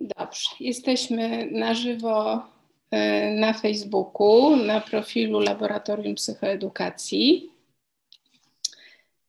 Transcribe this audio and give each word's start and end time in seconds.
Dobrze, 0.00 0.50
jesteśmy 0.60 1.50
na 1.50 1.74
żywo 1.74 2.42
e, 2.90 3.30
na 3.30 3.52
Facebooku, 3.52 4.56
na 4.56 4.80
profilu 4.80 5.40
Laboratorium 5.40 6.14
Psychoedukacji. 6.14 7.50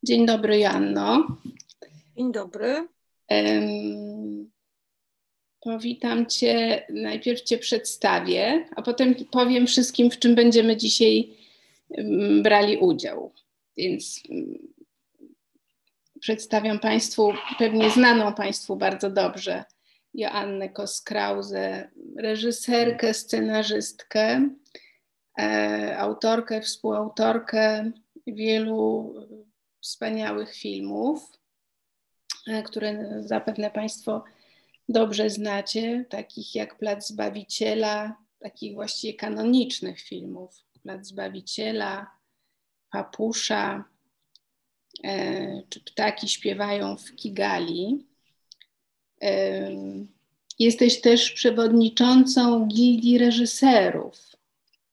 Dzień 0.04 0.26
dobry, 0.26 0.58
Janno. 0.58 1.38
Dzień 2.18 2.32
dobry. 2.32 2.88
Powitam 5.60 6.26
Cię, 6.26 6.86
najpierw 6.90 7.42
Cię 7.42 7.58
przedstawię, 7.58 8.66
a 8.76 8.82
potem 8.82 9.16
powiem 9.32 9.68
wszystkim, 9.68 10.12
w 10.12 10.20
czym 10.20 10.36
będziemy 10.36 10.78
dzisiaj 10.78 11.34
brali 12.42 12.78
udział. 12.78 13.32
Więc 13.78 14.24
przedstawiam 16.20 16.80
Państwu 16.80 17.34
pewnie 17.60 17.90
znaną 17.90 18.34
Państwu 18.34 18.76
bardzo 18.76 19.10
dobrze 19.10 19.64
Joannę 20.14 20.70
Koskrause, 20.70 21.90
reżyserkę, 22.18 23.14
scenarzystkę, 23.14 24.50
e, 25.40 25.98
autorkę, 25.98 26.62
współautorkę 26.62 27.92
wielu 28.28 29.16
wspaniałych 29.82 30.56
filmów, 30.56 31.32
e, 32.48 32.64
które 32.64 33.22
zapewne 33.24 33.72
Państwo 33.72 34.24
dobrze 34.90 35.30
znacie, 35.30 36.06
takich 36.10 36.56
jak 36.56 36.78
Plac 36.78 37.08
Zbawiciela, 37.08 38.18
takich 38.40 38.74
właściwie 38.74 39.14
kanonicznych 39.14 40.02
filmów. 40.02 40.64
Plac 40.84 41.08
Zbawiciela, 41.08 42.12
Papusza, 42.92 43.84
e, 45.04 45.64
czy 45.70 45.80
Ptaki 45.84 46.30
śpiewają 46.30 46.98
w 46.98 47.16
Kigali. 47.16 48.13
Jesteś 50.60 51.02
też 51.02 51.32
przewodniczącą 51.32 52.66
Gildii 52.66 53.18
Reżyserów, 53.18 54.18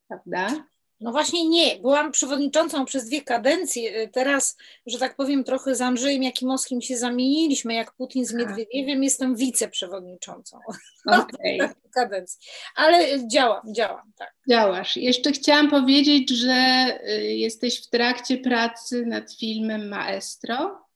prawda? 0.09 0.65
No 1.01 1.11
właśnie 1.11 1.49
nie, 1.49 1.77
byłam 1.77 2.13
przewodniczącą 2.13 2.85
przez 2.85 3.07
dwie 3.07 3.23
kadencje. 3.23 4.09
Teraz, 4.09 4.57
że 4.87 4.99
tak 4.99 5.17
powiem, 5.17 5.45
trochę 5.45 5.75
z 5.75 5.81
Andrzejem 5.81 6.23
Jakimowskim 6.23 6.83
się 6.83 6.97
zamieniliśmy, 6.97 7.75
jak 7.75 7.93
Putin 7.93 8.27
z 8.27 8.35
Miedwiediewem, 8.35 9.03
jestem 9.03 9.37
wiceprzewodniczącą. 9.37 10.59
Okay. 11.07 11.75
kadencji. 11.95 12.39
Ale 12.77 13.29
działam, 13.29 13.75
działam, 13.75 14.13
tak. 14.17 14.35
Działasz. 14.51 14.97
Jeszcze 14.97 15.33
chciałam 15.33 15.71
powiedzieć, 15.71 16.31
że 16.31 16.87
y, 17.09 17.25
jesteś 17.25 17.87
w 17.87 17.91
trakcie 17.91 18.39
pracy 18.39 19.07
nad 19.07 19.35
filmem 19.35 19.89
Maestro. 19.89 20.87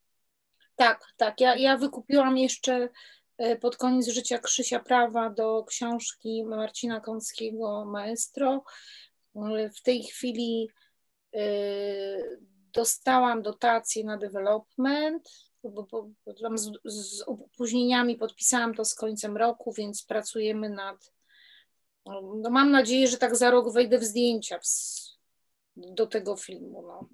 Tak, 0.77 1.05
tak. 1.17 1.41
Ja, 1.41 1.57
ja 1.57 1.77
wykupiłam 1.77 2.39
jeszcze 2.39 2.89
E, 2.89 2.89
pod 3.61 3.77
koniec 3.77 4.09
życia 4.09 4.39
Krzysia 4.39 4.81
prawa 4.81 5.31
do 5.31 5.65
książki 5.65 6.45
Marcina 6.45 7.01
Kąckiego 7.01 7.85
Maestro. 7.85 8.65
E, 9.37 9.71
w 9.71 9.83
tej 9.83 10.03
chwili 10.03 10.69
e, 11.35 11.43
dostałam 12.73 13.43
dotację 13.43 14.05
na 14.05 14.17
development, 14.19 15.29
bo, 15.65 15.71
bo, 15.71 16.11
bo 16.27 16.59
z, 16.59 16.71
z 16.85 17.23
opóźnieniami 17.23 18.17
podpisałam 18.17 18.75
to 18.75 18.85
z 18.85 18.95
końcem 18.95 19.37
roku, 19.37 19.73
więc 19.73 20.05
pracujemy 20.05 20.69
nad. 20.69 21.13
No 22.43 22.51
mam 22.51 22.71
nadzieję, 22.71 23.09
że 23.09 23.17
tak 23.19 23.37
za 23.37 23.51
rok 23.51 23.73
wejdę 23.73 23.99
w 23.99 24.05
zdjęcia 24.05 24.59
do 25.77 26.07
tego 26.07 26.37
filmu. 26.37 26.83
No. 26.83 27.09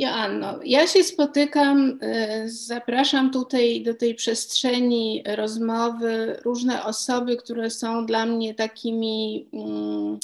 Joanno, 0.00 0.58
ja 0.64 0.86
się 0.86 1.04
spotykam, 1.04 1.98
y, 2.02 2.50
zapraszam 2.50 3.30
tutaj 3.30 3.82
do 3.82 3.94
tej 3.94 4.14
przestrzeni 4.14 5.24
rozmowy 5.36 6.40
różne 6.44 6.84
osoby, 6.84 7.36
które 7.36 7.70
są 7.70 8.06
dla 8.06 8.26
mnie 8.26 8.54
takimi 8.54 9.48
um, 9.52 10.18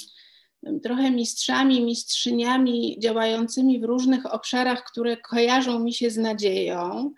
trochę 0.83 1.11
mistrzami, 1.11 1.85
mistrzyniami 1.85 2.97
działającymi 2.99 3.81
w 3.81 3.85
różnych 3.85 4.35
obszarach, 4.35 4.85
które 4.85 5.17
kojarzą 5.17 5.79
mi 5.79 5.93
się 5.93 6.11
z 6.11 6.17
nadzieją, 6.17 7.13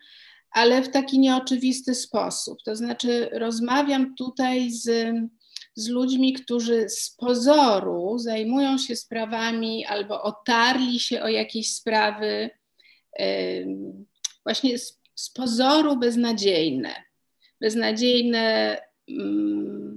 ale 0.51 0.83
w 0.83 0.89
taki 0.89 1.19
nieoczywisty 1.19 1.95
sposób. 1.95 2.59
To 2.65 2.77
znaczy, 2.77 3.29
rozmawiam 3.33 4.15
tutaj 4.15 4.71
z 4.71 5.13
z 5.79 5.89
ludźmi, 5.89 6.33
którzy 6.33 6.89
z 6.89 7.11
pozoru 7.11 8.19
zajmują 8.19 8.79
się 8.79 8.97
sprawami 8.97 9.87
albo 9.87 10.23
otarli 10.23 11.01
się 11.01 11.23
o 11.23 11.29
jakieś 11.29 11.75
sprawy, 11.75 12.51
właśnie 14.45 14.79
z, 14.79 15.01
z 15.15 15.31
pozoru 15.31 15.97
beznadziejne. 15.97 16.95
Beznadziejne, 17.61 18.77
mm, 19.09 19.97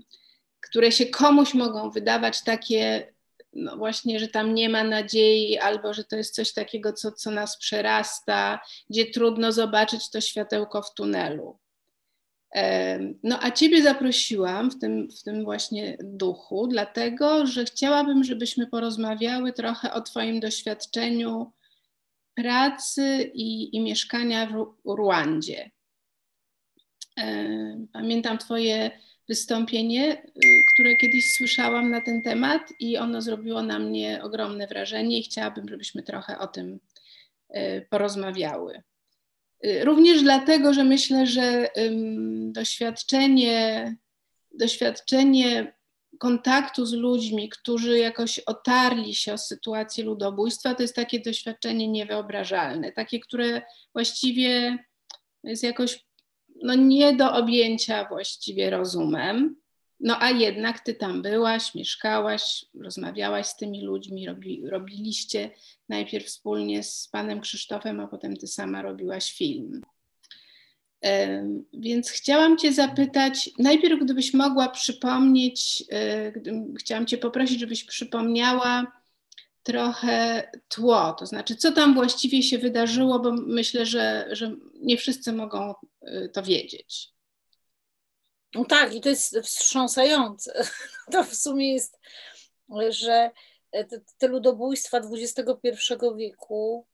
które 0.62 0.92
się 0.92 1.06
komuś 1.06 1.53
mogą 1.53 1.90
wydawać 1.90 2.44
takie, 2.44 3.13
no 3.53 3.78
właśnie, 3.78 4.19
że 4.19 4.28
tam 4.28 4.53
nie 4.53 4.69
ma 4.69 4.84
nadziei, 4.84 5.58
albo 5.58 5.94
że 5.94 6.03
to 6.03 6.16
jest 6.16 6.36
coś 6.36 6.53
takiego, 6.53 6.94
co, 6.94 7.12
co 7.12 7.31
nas 7.31 7.58
przerasta, 7.58 8.59
gdzie 8.90 9.06
trudno 9.06 9.52
zobaczyć 9.52 10.09
to 10.09 10.22
światełko 10.22 10.81
w 10.81 10.94
tunelu. 10.94 11.60
No 13.23 13.39
a 13.41 13.51
Ciebie 13.51 13.84
zaprosiłam 13.84 14.72
w 14.72 14.79
tym, 14.79 15.09
w 15.12 15.23
tym 15.23 15.44
właśnie 15.44 15.97
duchu, 16.03 16.67
dlatego 16.67 17.47
że 17.47 17.66
chciałabym, 17.66 18.23
żebyśmy 18.23 18.67
porozmawiały 18.67 19.53
trochę 19.53 19.94
o 19.94 20.01
Twoim 20.01 20.39
doświadczeniu 20.39 21.51
pracy 22.35 23.31
i, 23.34 23.75
i 23.75 23.79
mieszkania 23.79 24.47
w 24.85 24.95
Ruandzie. 24.95 25.72
Pamiętam 27.94 28.38
Twoje 28.38 28.91
wystąpienie, 29.29 30.23
y, 30.23 30.63
które 30.73 30.97
kiedyś 30.97 31.33
słyszałam 31.38 31.91
na 31.91 32.01
ten 32.01 32.22
temat, 32.22 32.62
i 32.79 32.97
ono 32.97 33.22
zrobiło 33.22 33.62
na 33.62 33.79
mnie 33.79 34.23
ogromne 34.23 34.68
wrażenie, 34.68 35.19
i 35.19 35.23
chciałabym, 35.23 35.69
żebyśmy 35.69 36.03
trochę 36.03 36.39
o 36.39 36.47
tym 36.47 36.79
y, 37.56 37.88
porozmawiały. 37.89 38.83
Y, 39.66 39.85
również 39.85 40.22
dlatego, 40.22 40.73
że 40.73 40.83
myślę, 40.83 41.27
że 41.27 41.69
doświadczenie, 42.51 43.95
doświadczenie 44.51 45.73
kontaktu 46.19 46.85
z 46.85 46.94
ludźmi, 46.94 47.49
którzy 47.49 47.97
jakoś 47.97 48.39
otarli 48.39 49.16
się 49.16 49.33
o 49.33 49.38
sytuację 49.38 50.03
ludobójstwa, 50.03 50.75
to 50.75 50.81
jest 50.81 50.95
takie 50.95 51.19
doświadczenie 51.19 51.88
niewyobrażalne, 51.88 52.91
takie, 52.91 53.19
które 53.19 53.61
właściwie 53.94 54.77
jest 55.44 55.63
jakoś 55.63 56.05
no, 56.63 56.75
nie 56.75 57.16
do 57.16 57.33
objęcia 57.33 58.07
właściwie 58.09 58.69
rozumem. 58.69 59.60
No 60.03 60.17
a 60.19 60.29
jednak 60.29 60.79
ty 60.79 60.94
tam 60.94 61.22
byłaś, 61.22 61.75
mieszkałaś, 61.75 62.66
rozmawiałaś 62.81 63.47
z 63.47 63.56
tymi 63.56 63.81
ludźmi, 63.81 64.28
robi, 64.28 64.63
robiliście 64.69 65.50
najpierw 65.89 66.25
wspólnie 66.25 66.84
z 66.84 67.07
panem 67.07 67.41
Krzysztofem, 67.41 68.00
a 68.00 68.07
potem 68.07 68.38
ty 68.38 68.47
sama 68.47 68.81
robiłaś 68.81 69.34
film. 69.34 69.81
Więc 71.73 72.09
chciałam 72.09 72.57
Cię 72.57 72.73
zapytać, 72.73 73.50
najpierw 73.59 74.03
gdybyś 74.03 74.34
mogła 74.34 74.69
przypomnieć, 74.69 75.84
e, 75.91 76.33
chciałam 76.79 77.06
Cię 77.06 77.18
poprosić, 77.18 77.59
żebyś 77.59 77.83
przypomniała 77.83 79.01
trochę 79.63 80.47
tło, 80.68 81.16
to 81.19 81.25
znaczy 81.25 81.56
co 81.56 81.72
tam 81.72 81.94
właściwie 81.94 82.44
się 82.44 82.57
wydarzyło, 82.57 83.19
bo 83.19 83.31
myślę, 83.31 83.85
że, 83.85 84.28
że 84.31 84.56
nie 84.81 84.97
wszyscy 84.97 85.33
mogą 85.33 85.73
e, 86.01 86.29
to 86.29 86.44
wiedzieć. 86.44 87.09
No 88.56 88.66
tak, 88.66 88.95
i 88.95 89.01
to 89.01 89.09
jest 89.09 89.38
wstrząsające. 89.44 90.63
To 91.12 91.23
w 91.23 91.35
sumie 91.35 91.73
jest, 91.73 92.00
że 92.89 93.31
te, 94.17 94.28
ludobójstwa 94.28 94.97
XXI 94.97 95.94
wieku 96.16 96.88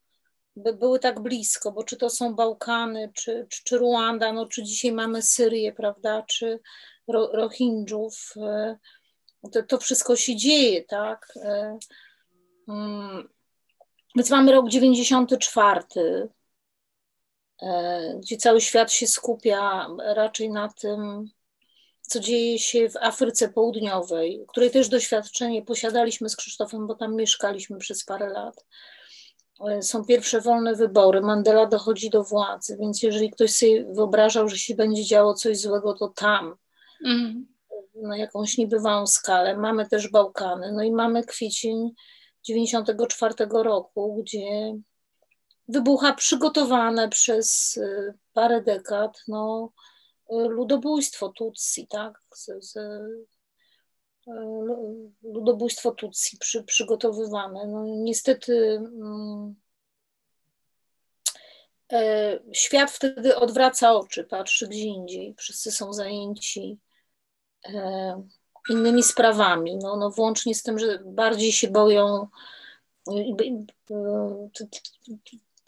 by 0.55 0.73
były 0.73 0.99
tak 0.99 1.19
blisko, 1.19 1.71
bo 1.71 1.83
czy 1.83 1.97
to 1.97 2.09
są 2.09 2.35
Bałkany, 2.35 3.11
czy, 3.13 3.47
czy, 3.49 3.63
czy 3.63 3.77
Ruanda, 3.77 4.33
no, 4.33 4.45
czy 4.45 4.63
dzisiaj 4.63 4.91
mamy 4.91 5.21
Syrię, 5.21 5.73
prawda, 5.73 6.23
czy 6.27 6.59
Ro, 7.07 7.49
e, 8.37 8.77
to, 9.51 9.63
to 9.63 9.77
wszystko 9.77 10.15
się 10.15 10.35
dzieje, 10.35 10.83
tak. 10.83 11.33
E, 11.35 11.77
mm, 12.67 13.29
więc 14.15 14.29
mamy 14.29 14.51
rok 14.51 14.69
94, 14.69 15.83
e, 17.61 18.13
gdzie 18.19 18.37
cały 18.37 18.61
świat 18.61 18.91
się 18.91 19.07
skupia 19.07 19.87
raczej 19.99 20.49
na 20.49 20.69
tym, 20.69 21.29
co 22.07 22.19
dzieje 22.19 22.59
się 22.59 22.89
w 22.89 22.95
Afryce 22.95 23.49
Południowej, 23.49 24.45
której 24.47 24.71
też 24.71 24.89
doświadczenie 24.89 25.61
posiadaliśmy 25.61 26.29
z 26.29 26.35
Krzysztofem, 26.35 26.87
bo 26.87 26.95
tam 26.95 27.15
mieszkaliśmy 27.15 27.77
przez 27.77 28.05
parę 28.05 28.29
lat. 28.29 28.65
E, 29.69 29.81
są 29.81 30.05
pierwsze 30.05 30.41
wolne 30.41 30.75
wybory, 30.75 31.21
Mandela 31.21 31.65
dochodzi 31.65 32.09
do 32.09 32.23
władzy, 32.23 32.77
więc 32.79 33.03
jeżeli 33.03 33.31
ktoś 33.31 33.51
sobie 33.51 33.85
wyobrażał, 33.93 34.49
że 34.49 34.57
się 34.57 34.75
będzie 34.75 35.05
działo 35.05 35.33
coś 35.33 35.59
złego, 35.59 35.93
to 35.93 36.07
tam, 36.07 36.55
mm. 37.05 37.47
na 37.95 38.17
jakąś 38.17 38.57
niebywałą 38.57 39.07
skalę. 39.07 39.57
Mamy 39.57 39.87
też 39.87 40.11
Bałkany, 40.11 40.71
no 40.71 40.83
i 40.83 40.91
mamy 40.91 41.23
kwiecień 41.23 41.91
94 42.43 43.33
roku, 43.51 44.23
gdzie 44.23 44.77
wybucha 45.67 46.13
przygotowane 46.13 47.09
przez 47.09 47.77
e, 47.77 48.13
parę 48.33 48.61
dekad 48.61 49.23
no, 49.27 49.71
ludobójstwo 50.29 51.29
Tutsi, 51.29 51.87
tak? 51.87 52.21
Z, 52.33 52.65
z, 52.65 52.79
ludobójstwo 55.23 55.91
Tutsi 55.91 56.37
przy, 56.37 56.63
przygotowywane. 56.63 57.67
No, 57.67 57.85
niestety 57.85 58.75
mm, 58.77 59.55
e, 61.91 62.39
świat 62.53 62.91
wtedy 62.91 63.35
odwraca 63.35 63.93
oczy, 63.93 64.23
patrzy 64.23 64.67
gdzie 64.67 64.83
indziej. 64.83 65.35
Wszyscy 65.37 65.71
są 65.71 65.93
zajęci 65.93 66.79
innymi 68.69 69.03
sprawami, 69.03 69.77
no, 69.77 69.97
no 69.97 70.11
włącznie 70.11 70.55
z 70.55 70.63
tym, 70.63 70.79
że 70.79 70.99
bardziej 71.05 71.51
się 71.51 71.67
boją 71.67 72.27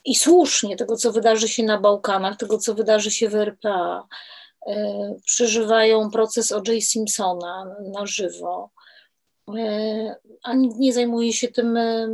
i 0.06 0.16
słusznie 0.16 0.76
tego, 0.76 0.96
co 0.96 1.12
wydarzy 1.12 1.48
się 1.48 1.64
na 1.64 1.80
Bałkanach, 1.80 2.38
tego, 2.38 2.58
co 2.58 2.76
wydarzy 2.76 3.12
się 3.12 3.30
w 3.30 3.36
RPA. 3.36 4.08
E, 4.68 5.16
przeżywają 5.26 6.12
proces 6.12 6.52
O.J. 6.52 6.84
Simpsona 6.84 7.76
na 7.94 8.06
żywo, 8.06 8.70
e, 9.58 10.16
a 10.44 10.54
nikt 10.54 10.78
nie 10.78 10.94
zajmuje 10.94 11.34
się 11.34 11.48
tym 11.48 11.78
e, 11.78 12.08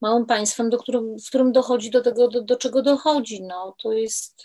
małym 0.00 0.26
państwem, 0.26 0.70
do 0.70 0.78
którym, 0.78 1.18
w 1.18 1.28
którym 1.28 1.52
dochodzi 1.52 1.90
do 1.90 2.00
tego, 2.00 2.28
do, 2.28 2.42
do 2.42 2.56
czego 2.56 2.82
dochodzi. 2.82 3.42
No, 3.42 3.74
to 3.82 3.92
jest. 3.92 4.44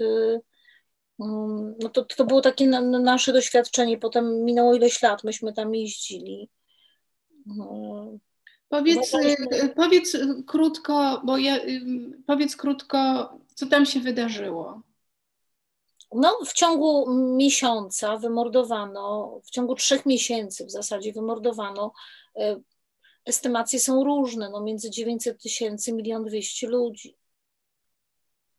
Mm, 1.19 1.75
no 1.79 1.89
to, 1.89 2.05
to 2.05 2.25
było 2.25 2.41
takie 2.41 2.67
na, 2.67 2.81
nasze 2.81 3.33
doświadczenie. 3.33 3.97
Potem 3.97 4.45
minęło 4.45 4.75
ileś 4.75 5.01
lat, 5.01 5.23
myśmy 5.23 5.53
tam 5.53 5.75
jeździli. 5.75 6.49
Powiedz, 8.69 9.11
powiedz 9.75 10.17
krótko, 10.47 11.21
bo 11.25 11.37
ja, 11.37 11.59
powiedz 12.27 12.55
krótko, 12.55 13.29
co 13.55 13.67
tam 13.67 13.85
się 13.85 13.99
wydarzyło. 13.99 14.81
No, 16.15 16.39
w 16.45 16.53
ciągu 16.53 17.13
miesiąca 17.35 18.17
wymordowano, 18.17 19.39
w 19.43 19.49
ciągu 19.49 19.75
trzech 19.75 20.05
miesięcy 20.05 20.65
w 20.65 20.71
zasadzie 20.71 21.13
wymordowano, 21.13 21.93
e, 22.35 22.59
estymacje 23.25 23.79
są 23.79 24.03
różne, 24.03 24.49
no 24.49 24.61
między 24.61 24.89
900 24.89 25.41
tysięcy, 25.41 25.93
milion 25.93 26.25
dwieście 26.25 26.67
ludzi. 26.67 27.17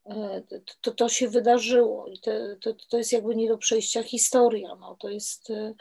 E, 0.07 0.43
to, 0.81 0.93
to 0.93 1.09
się 1.09 1.29
wydarzyło 1.29 2.07
i 2.07 2.19
to, 2.19 2.31
to, 2.61 2.75
to 2.91 2.99
jest 2.99 3.13
jakby 3.13 3.37
nie 3.37 3.49
do 3.49 3.59
przejścia 3.59 4.03
historia. 4.03 4.75
No, 4.81 4.97
to 5.01 5.09
jest 5.09 5.51
e, 5.51 5.75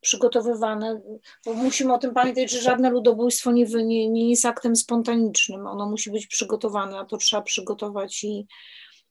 przygotowywane, 0.00 1.00
bo 1.46 1.54
musimy 1.54 1.94
o 1.94 1.98
tym 1.98 2.14
pamiętać, 2.14 2.50
że 2.50 2.60
żadne 2.60 2.90
ludobójstwo 2.90 3.52
nie, 3.52 3.64
nie, 3.64 4.08
nie 4.08 4.30
jest 4.30 4.44
aktem 4.44 4.76
spontanicznym. 4.76 5.66
Ono 5.66 5.90
musi 5.90 6.10
być 6.10 6.26
przygotowane, 6.26 6.98
a 6.98 7.04
to 7.04 7.16
trzeba 7.16 7.42
przygotować 7.42 8.24
i 8.24 8.46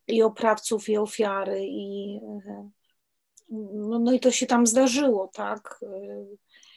i 0.07 0.21
oprawców, 0.21 0.89
i 0.89 0.97
ofiary, 0.97 1.65
i 1.65 2.19
no, 3.49 3.99
no 3.99 4.11
i 4.13 4.19
to 4.19 4.31
się 4.31 4.45
tam 4.45 4.67
zdarzyło, 4.67 5.29
tak. 5.33 5.79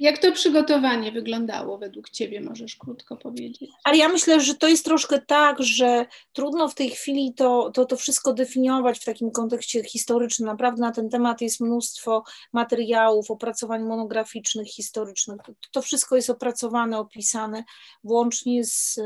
Jak 0.01 0.19
to 0.19 0.33
przygotowanie 0.33 1.13
wyglądało 1.13 1.79
według 1.79 2.11
Ciebie, 2.11 2.41
możesz 2.41 2.77
krótko 2.77 3.17
powiedzieć? 3.17 3.71
Ale 3.85 3.97
ja 3.97 4.09
myślę, 4.09 4.41
że 4.41 4.55
to 4.55 4.69
jest 4.69 4.85
troszkę 4.85 5.21
tak, 5.21 5.63
że 5.63 6.07
trudno 6.33 6.69
w 6.69 6.75
tej 6.75 6.91
chwili 6.91 7.35
to, 7.35 7.71
to, 7.75 7.85
to 7.85 7.97
wszystko 7.97 8.33
definiować 8.33 8.99
w 8.99 9.05
takim 9.05 9.31
kontekście 9.31 9.85
historycznym. 9.85 10.47
Naprawdę 10.47 10.81
na 10.81 10.93
ten 10.93 11.09
temat 11.09 11.41
jest 11.41 11.61
mnóstwo 11.61 12.25
materiałów, 12.53 13.31
opracowań 13.31 13.83
monograficznych, 13.83 14.69
historycznych. 14.69 15.41
To, 15.47 15.53
to 15.73 15.83
wszystko 15.83 16.17
jest 16.17 16.31
opracowane, 16.31 16.99
opisane, 16.99 17.65
włącznie 18.05 18.65
z 18.65 19.01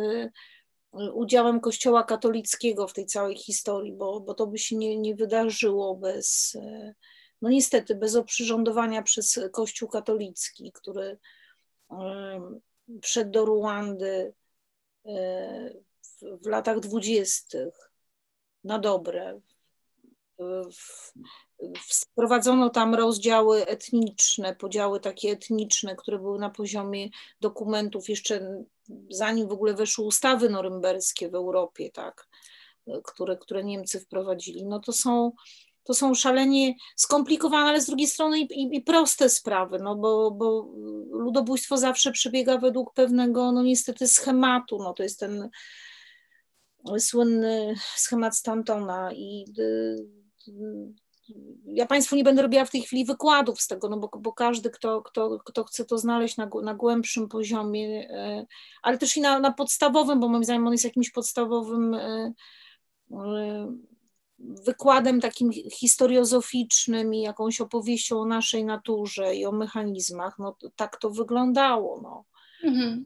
udziałem 1.12 1.61
Kościoła 1.61 2.05
katolickiego 2.05 2.88
w 2.88 2.93
tej 2.93 3.06
całej 3.06 3.37
historii, 3.37 3.93
bo, 3.93 4.20
bo 4.20 4.35
to 4.35 4.46
by 4.46 4.58
się 4.58 4.76
nie, 4.76 4.96
nie 4.96 5.14
wydarzyło 5.14 5.96
bez, 5.96 6.56
no 7.43 7.50
niestety, 7.50 7.94
bez 7.94 8.17
oprzyrządowania 8.17 9.02
przez 9.02 9.41
Kościół 9.52 9.88
katolicki, 9.88 10.73
który 10.73 11.19
wszedł 13.02 13.31
do 13.31 13.44
Ruandy 13.44 14.32
w, 15.05 16.43
w 16.43 16.46
latach 16.46 16.81
dwudziestych 16.81 17.91
na 18.64 18.79
dobre. 18.79 19.41
Wprowadzono 21.81 22.70
tam 22.70 22.94
rozdziały 22.94 23.66
etniczne, 23.66 24.56
podziały 24.56 25.00
takie 25.00 25.31
etniczne, 25.31 25.96
które 25.96 26.19
były 26.19 26.38
na 26.38 26.50
poziomie 26.50 27.08
dokumentów 27.40 28.08
jeszcze 28.08 28.64
zanim 29.11 29.49
w 29.49 29.52
ogóle 29.52 29.75
weszły 29.75 30.05
ustawy 30.05 30.49
norymberskie 30.49 31.28
w 31.28 31.34
Europie, 31.34 31.90
tak, 31.90 32.28
które, 33.05 33.37
które 33.37 33.64
Niemcy 33.64 34.00
wprowadzili, 34.00 34.64
no 34.64 34.81
to 34.81 34.93
są, 34.93 35.32
to 35.84 35.94
są 35.94 36.14
szalenie 36.14 36.75
skomplikowane, 36.96 37.69
ale 37.69 37.81
z 37.81 37.87
drugiej 37.87 38.08
strony 38.08 38.40
i, 38.40 38.62
i, 38.62 38.76
i, 38.76 38.82
proste 38.82 39.28
sprawy, 39.28 39.78
no 39.78 39.96
bo, 39.96 40.31
bo 40.31 40.69
ludobójstwo 41.10 41.76
zawsze 41.76 42.12
przebiega 42.12 42.58
według 42.58 42.94
pewnego, 42.94 43.52
no 43.52 43.62
niestety 43.62 44.08
schematu, 44.08 44.78
no 44.78 44.93
to 44.93 45.02
jest 45.02 45.20
ten 45.20 45.50
słynny 46.99 47.75
schemat 47.96 48.37
Stantona 48.37 49.12
i 49.12 49.44
y, 49.58 50.06
ja 51.66 51.86
Państwu 51.86 52.16
nie 52.16 52.24
będę 52.24 52.42
robiła 52.42 52.64
w 52.64 52.70
tej 52.70 52.82
chwili 52.82 53.04
wykładów 53.04 53.60
z 53.60 53.66
tego, 53.66 53.88
no 53.88 53.96
bo, 53.96 54.10
bo 54.18 54.32
każdy, 54.32 54.70
kto, 54.70 55.02
kto, 55.02 55.38
kto 55.44 55.64
chce 55.64 55.84
to 55.84 55.98
znaleźć 55.98 56.36
na, 56.36 56.50
na 56.62 56.74
głębszym 56.74 57.28
poziomie, 57.28 58.10
e, 58.10 58.46
ale 58.82 58.98
też 58.98 59.16
i 59.16 59.20
na, 59.20 59.38
na 59.40 59.52
podstawowym, 59.52 60.20
bo 60.20 60.28
moim 60.28 60.44
zdaniem 60.44 60.66
on 60.66 60.72
jest 60.72 60.84
jakimś 60.84 61.10
podstawowym 61.10 61.94
e, 61.94 62.32
wykładem 64.38 65.20
takim 65.20 65.52
historiozoficznym 65.52 67.14
i 67.14 67.20
jakąś 67.20 67.60
opowieścią 67.60 68.20
o 68.20 68.26
naszej 68.26 68.64
naturze 68.64 69.34
i 69.34 69.46
o 69.46 69.52
mechanizmach, 69.52 70.38
no 70.38 70.56
tak 70.76 70.96
to 70.96 71.10
wyglądało. 71.10 72.00
No. 72.02 72.24
Mhm. 72.64 73.04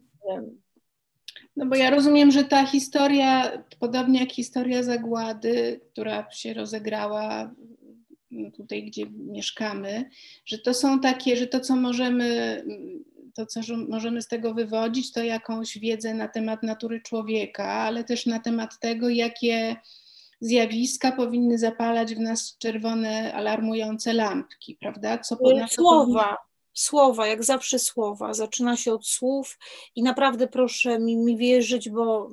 No 1.56 1.66
bo 1.66 1.76
ja 1.76 1.90
rozumiem, 1.90 2.30
że 2.30 2.44
ta 2.44 2.66
historia, 2.66 3.62
podobnie 3.80 4.20
jak 4.20 4.32
historia 4.32 4.82
zagłady, 4.82 5.80
która 5.92 6.30
się 6.30 6.54
rozegrała 6.54 7.50
tutaj, 8.56 8.85
gdzie 8.85 9.06
mieszkamy, 9.11 10.11
że 10.46 10.58
to 10.58 10.75
są 10.75 11.00
takie, 11.00 11.37
że 11.37 11.46
to, 11.46 11.61
co 11.61 11.76
możemy, 11.76 12.62
to, 13.35 13.46
co 13.46 13.61
możemy 13.88 14.23
z 14.23 14.29
tego 14.29 14.55
wywodzić, 14.55 15.12
to 15.12 15.23
jakąś 15.23 15.79
wiedzę 15.79 16.14
na 16.14 16.29
temat 16.29 16.62
natury 16.62 17.00
człowieka, 17.00 17.64
ale 17.64 18.05
też 18.05 18.26
na 18.26 18.40
temat 18.40 18.79
tego, 18.79 19.08
jakie 19.08 19.76
zjawiska 20.40 21.12
powinny 21.12 21.58
zapalać 21.58 22.14
w 22.14 22.20
nas 22.20 22.56
czerwone, 22.58 23.35
alarmujące 23.35 24.12
lampki, 24.12 24.76
prawda? 24.81 25.19
Co, 25.19 25.37
słowa, 25.70 26.37
słowa, 26.73 27.26
jak 27.26 27.45
zawsze 27.45 27.78
słowa. 27.78 28.35
Zaczyna 28.35 28.76
się 28.76 28.92
od 28.92 29.07
słów 29.07 29.59
i 29.95 30.02
naprawdę 30.02 30.47
proszę 30.47 30.99
mi, 30.99 31.16
mi 31.16 31.37
wierzyć, 31.37 31.90
bo 31.90 32.30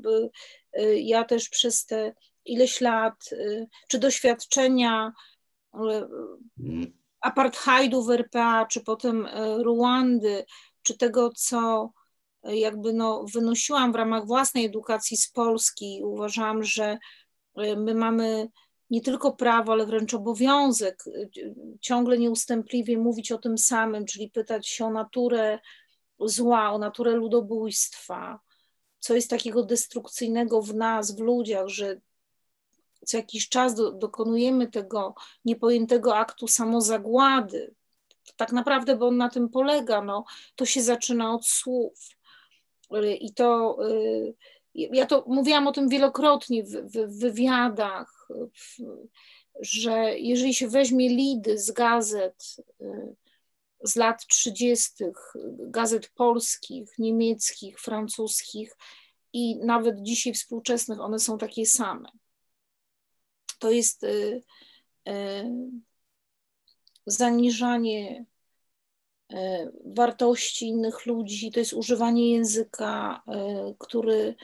y, 0.76 0.82
y, 0.82 1.00
ja 1.00 1.24
też 1.24 1.50
przez 1.50 1.86
te 1.86 2.14
ileś 2.46 2.82
lat, 2.82 3.30
y, 3.32 3.68
czy 3.88 4.00
doświadczenia, 4.00 5.14
apartheidu 7.22 8.04
w 8.04 8.10
RPA, 8.10 8.66
czy 8.66 8.82
potem 8.82 9.26
e, 9.26 9.64
Ruandy, 9.64 10.46
czy 10.82 10.98
tego, 10.98 11.32
co 11.36 11.92
e, 12.44 12.58
jakby 12.58 12.94
no, 12.94 13.26
wynosiłam 13.34 13.92
w 13.92 13.96
ramach 13.96 14.26
własnej 14.26 14.66
edukacji 14.66 15.18
z 15.18 15.32
Polski, 15.32 16.02
uważałam, 16.04 16.64
że 16.64 16.98
my 17.78 17.96
mamy 17.96 18.48
nie 18.90 19.02
tylko 19.02 19.32
prawo, 19.32 19.72
ale 19.72 19.86
wręcz 19.86 20.14
obowiązek 20.14 21.04
ciągle 21.82 22.18
nieustępliwie 22.18 22.98
mówić 22.98 23.32
o 23.32 23.38
tym 23.38 23.58
samym, 23.58 24.06
czyli 24.06 24.32
pytać 24.32 24.68
się 24.68 24.86
o 24.86 24.92
naturę 24.92 25.60
zła, 26.20 26.72
o 26.72 26.78
naturę 26.78 27.12
ludobójstwa, 27.12 28.40
co 29.00 29.16
jest 29.16 29.30
takiego 29.30 29.64
destrukcyjnego 29.64 30.62
w 30.62 30.76
nas, 30.76 31.16
w 31.16 31.20
ludziach, 31.20 31.68
że 31.68 32.02
co 33.06 33.18
jakiś 33.18 33.50
czas 33.50 33.76
do, 33.76 33.92
dokonujemy 33.92 34.68
tego 34.68 35.16
niepojętego 35.46 36.18
aktu 36.18 36.48
samozagłady, 36.48 37.76
tak 38.36 38.52
naprawdę, 38.52 38.96
bo 38.96 39.08
on 39.08 39.18
na 39.18 39.30
tym 39.30 39.50
polega, 39.50 40.02
no, 40.02 40.26
to 40.56 40.66
się 40.66 40.82
zaczyna 40.82 41.34
od 41.34 41.48
słów. 41.48 42.10
I 43.20 43.34
to, 43.34 43.78
y, 43.90 44.34
ja 44.74 45.06
to 45.06 45.24
mówiłam 45.28 45.68
o 45.68 45.72
tym 45.72 45.90
wielokrotnie 45.90 46.64
w, 46.64 46.70
w, 46.70 46.92
w 46.92 47.20
wywiadach, 47.20 48.28
w, 48.54 48.78
że 49.60 50.20
jeżeli 50.20 50.54
się 50.54 50.68
weźmie 50.68 51.10
lidy 51.10 51.60
z 51.60 51.72
gazet 51.72 52.56
y, 52.82 53.16
z 53.84 53.96
lat 53.96 54.26
30., 54.28 54.92
gazet 55.60 56.10
polskich, 56.10 56.90
niemieckich, 57.00 57.80
francuskich 57.80 58.76
i 59.34 59.56
nawet 59.56 60.02
dzisiaj 60.02 60.34
współczesnych, 60.34 61.00
one 61.00 61.20
są 61.20 61.38
takie 61.38 61.66
same 61.66 62.10
to 63.60 63.72
jest 63.72 64.04
y, 64.04 64.44
y, 65.08 65.52
zaniżanie 67.06 68.26
y, 69.34 69.36
wartości 69.86 70.68
innych 70.68 71.06
ludzi, 71.06 71.52
to 71.52 71.60
jest 71.60 71.74
używanie 71.74 72.32
języka, 72.32 73.24
który 73.80 74.36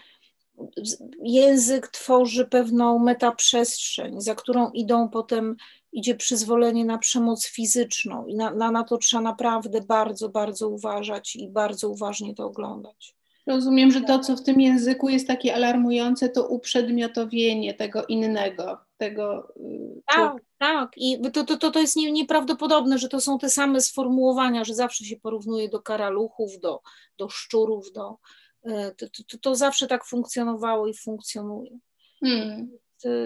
język 1.23 1.87
tworzy 1.87 2.45
pewną 2.45 2.99
metaprzestrzeń, 2.99 4.21
za 4.21 4.35
którą 4.35 4.71
idą 4.71 5.09
potem 5.09 5.55
idzie 5.91 6.15
przyzwolenie 6.15 6.85
na 6.85 6.97
przemoc 6.97 7.47
fizyczną 7.47 8.25
i 8.25 8.35
na, 8.35 8.51
na, 8.51 8.71
na 8.71 8.83
to 8.83 8.97
trzeba 8.97 9.23
naprawdę 9.23 9.81
bardzo, 9.81 10.29
bardzo 10.29 10.69
uważać 10.69 11.35
i 11.35 11.49
bardzo 11.49 11.89
uważnie 11.89 12.35
to 12.35 12.45
oglądać. 12.45 13.15
Rozumiem, 13.47 13.91
że 13.91 14.01
to, 14.01 14.19
co 14.19 14.35
w 14.35 14.43
tym 14.43 14.61
języku 14.61 15.09
jest 15.09 15.27
takie 15.27 15.55
alarmujące, 15.55 16.29
to 16.29 16.47
uprzedmiotowienie 16.47 17.73
tego 17.73 18.05
innego, 18.05 18.77
tego. 19.01 19.53
Y, 19.57 20.01
tak, 20.05 20.35
tak. 20.57 20.91
I 20.97 21.21
to, 21.33 21.43
to, 21.43 21.57
to, 21.57 21.71
to 21.71 21.79
jest 21.79 21.95
nie, 21.95 22.11
nieprawdopodobne, 22.11 22.97
że 22.97 23.09
to 23.09 23.21
są 23.21 23.37
te 23.37 23.49
same 23.49 23.81
sformułowania, 23.81 24.63
że 24.63 24.75
zawsze 24.75 25.05
się 25.05 25.17
porównuje 25.17 25.69
do 25.69 25.81
karaluchów, 25.81 26.59
do, 26.59 26.81
do 27.17 27.29
szczurów, 27.29 27.91
do. 27.91 28.17
Y, 28.65 28.95
to, 28.97 29.05
to, 29.27 29.37
to 29.37 29.55
zawsze 29.55 29.87
tak 29.87 30.05
funkcjonowało 30.05 30.87
i 30.87 30.93
funkcjonuje. 30.93 31.79
Hmm. 32.19 32.71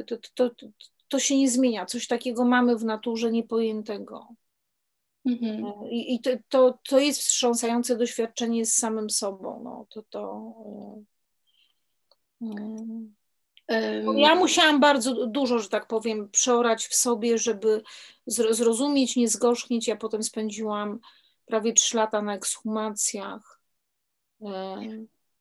To, 0.07 0.17
to, 0.35 0.49
to, 0.49 0.65
to 1.07 1.19
się 1.19 1.37
nie 1.37 1.49
zmienia. 1.49 1.85
Coś 1.85 2.07
takiego 2.07 2.45
mamy 2.45 2.77
w 2.77 2.85
naturze 2.85 3.31
niepojętego. 3.31 4.27
Mhm. 5.25 5.65
E, 5.65 5.89
I, 5.89 6.15
i 6.15 6.19
to, 6.19 6.29
to, 6.49 6.79
to 6.89 6.99
jest 6.99 7.19
wstrząsające 7.19 7.97
doświadczenie 7.97 8.65
z 8.65 8.73
samym 8.73 9.09
sobą. 9.09 9.61
No, 9.63 9.85
to, 9.89 10.03
to, 10.09 10.53
um, 12.39 13.15
ja 14.15 14.35
musiałam 14.35 14.79
bardzo 14.79 15.27
dużo, 15.27 15.59
że 15.59 15.69
tak 15.69 15.87
powiem, 15.87 16.29
przeorać 16.29 16.87
w 16.87 16.95
sobie, 16.95 17.37
żeby 17.37 17.81
zrozumieć, 18.27 19.15
nie 19.15 19.27
zgorzknieć. 19.27 19.87
Ja 19.87 19.95
potem 19.95 20.23
spędziłam 20.23 20.99
prawie 21.45 21.73
trzy 21.73 21.97
lata 21.97 22.21
na 22.21 22.35
ekshumacjach. 22.35 23.59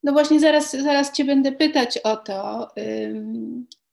No 0.02 0.12
właśnie, 0.12 0.40
zaraz, 0.40 0.72
zaraz 0.72 1.12
Cię 1.12 1.24
będę 1.24 1.52
pytać 1.52 1.98
o 1.98 2.16
to, 2.16 2.68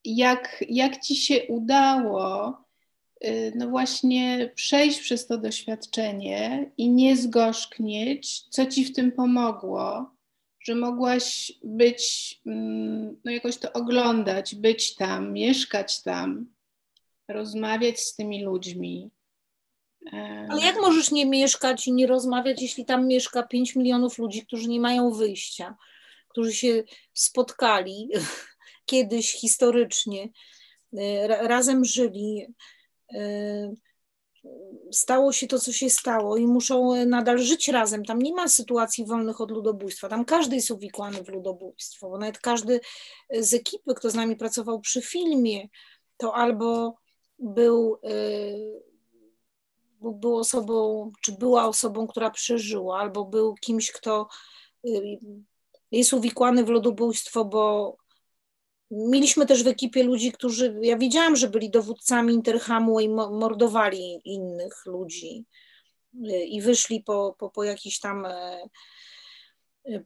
jak, 0.06 0.64
jak 0.70 1.00
Ci 1.00 1.16
się 1.16 1.48
udało 1.48 2.58
Y, 3.26 3.54
no 3.56 3.68
właśnie 3.68 4.52
przejść 4.56 5.00
przez 5.00 5.28
to 5.28 5.38
doświadczenie 5.38 6.72
i 6.78 6.90
nie 6.90 7.18
zgorzknieć, 7.18 8.42
co 8.42 8.66
ci 8.66 8.86
w 8.86 8.94
tym 8.94 9.12
pomogło, 9.12 10.12
że 10.64 10.76
mogłaś 10.76 11.52
być, 11.64 12.36
mm, 12.46 13.22
no 13.26 13.32
jakoś 13.32 13.58
to 13.58 13.74
oglądać, 13.74 14.56
być 14.56 14.96
tam, 14.96 15.34
mieszkać 15.34 16.02
tam, 16.02 16.46
rozmawiać 17.28 18.00
z 18.00 18.16
tymi 18.16 18.44
ludźmi. 18.44 19.10
Ale 20.50 20.62
jak 20.62 20.76
możesz 20.76 21.12
nie 21.12 21.26
mieszkać 21.26 21.88
i 21.88 21.94
nie 21.94 22.08
rozmawiać, 22.08 22.62
jeśli 22.62 22.86
tam 22.86 23.08
mieszka 23.08 23.44
5 23.44 23.76
milionów 23.76 24.18
ludzi, 24.18 24.46
którzy 24.46 24.68
nie 24.68 24.80
mają 24.80 25.12
wyjścia, 25.12 25.78
którzy 26.28 26.54
się 26.54 26.84
spotkali 27.14 28.10
kiedyś 28.86 29.32
historycznie, 29.32 30.30
y, 30.94 31.28
razem 31.28 31.86
żyli, 31.86 32.48
Y, 33.14 33.76
stało 34.92 35.32
się 35.32 35.48
to, 35.48 35.60
co 35.60 35.72
się 35.72 35.90
stało 35.90 36.38
i 36.38 36.48
muszą 36.48 37.06
nadal 37.06 37.40
żyć 37.40 37.68
razem. 37.68 38.06
Tam 38.06 38.20
nie 38.20 38.34
ma 38.34 38.48
sytuacji 38.48 39.06
wolnych 39.06 39.42
od 39.42 39.52
ludobójstwa. 39.52 40.10
Tam 40.10 40.26
każdy 40.26 40.56
jest 40.56 40.72
uwikłany 40.72 41.24
w 41.24 41.30
ludobójstwo, 41.30 42.10
bo 42.10 42.18
nawet 42.18 42.40
każdy 42.40 42.80
z 43.40 43.54
ekipy, 43.54 43.94
kto 43.96 44.10
z 44.10 44.16
nami 44.16 44.36
pracował 44.36 44.80
przy 44.80 45.02
filmie, 45.02 45.68
to 46.18 46.36
albo 46.36 46.96
był, 47.40 48.00
y, 48.10 48.82
był 50.02 50.38
osobą, 50.38 51.12
czy 51.22 51.32
była 51.32 51.68
osobą, 51.68 52.08
która 52.08 52.32
przeżyła, 52.32 53.00
albo 53.00 53.26
był 53.26 53.56
kimś, 53.56 53.92
kto 53.92 54.28
jest 55.92 56.14
uwikłany 56.14 56.64
w 56.64 56.70
ludobójstwo, 56.70 57.46
bo 57.46 57.96
Mieliśmy 58.92 59.46
też 59.46 59.64
w 59.64 59.68
ekipie 59.68 60.04
ludzi, 60.04 60.32
którzy, 60.32 60.80
ja 60.82 60.98
wiedziałam, 60.98 61.36
że 61.36 61.50
byli 61.50 61.70
dowódcami 61.70 62.34
Interhamu 62.34 63.00
i 63.00 63.10
mordowali 63.10 64.22
innych 64.26 64.86
ludzi 64.86 65.46
i 66.48 66.62
wyszli 66.62 67.04
po, 67.04 67.36
po, 67.40 67.50
po 67.50 67.64
jakichś 67.64 68.00
tam 68.00 68.26
e, 68.26 68.60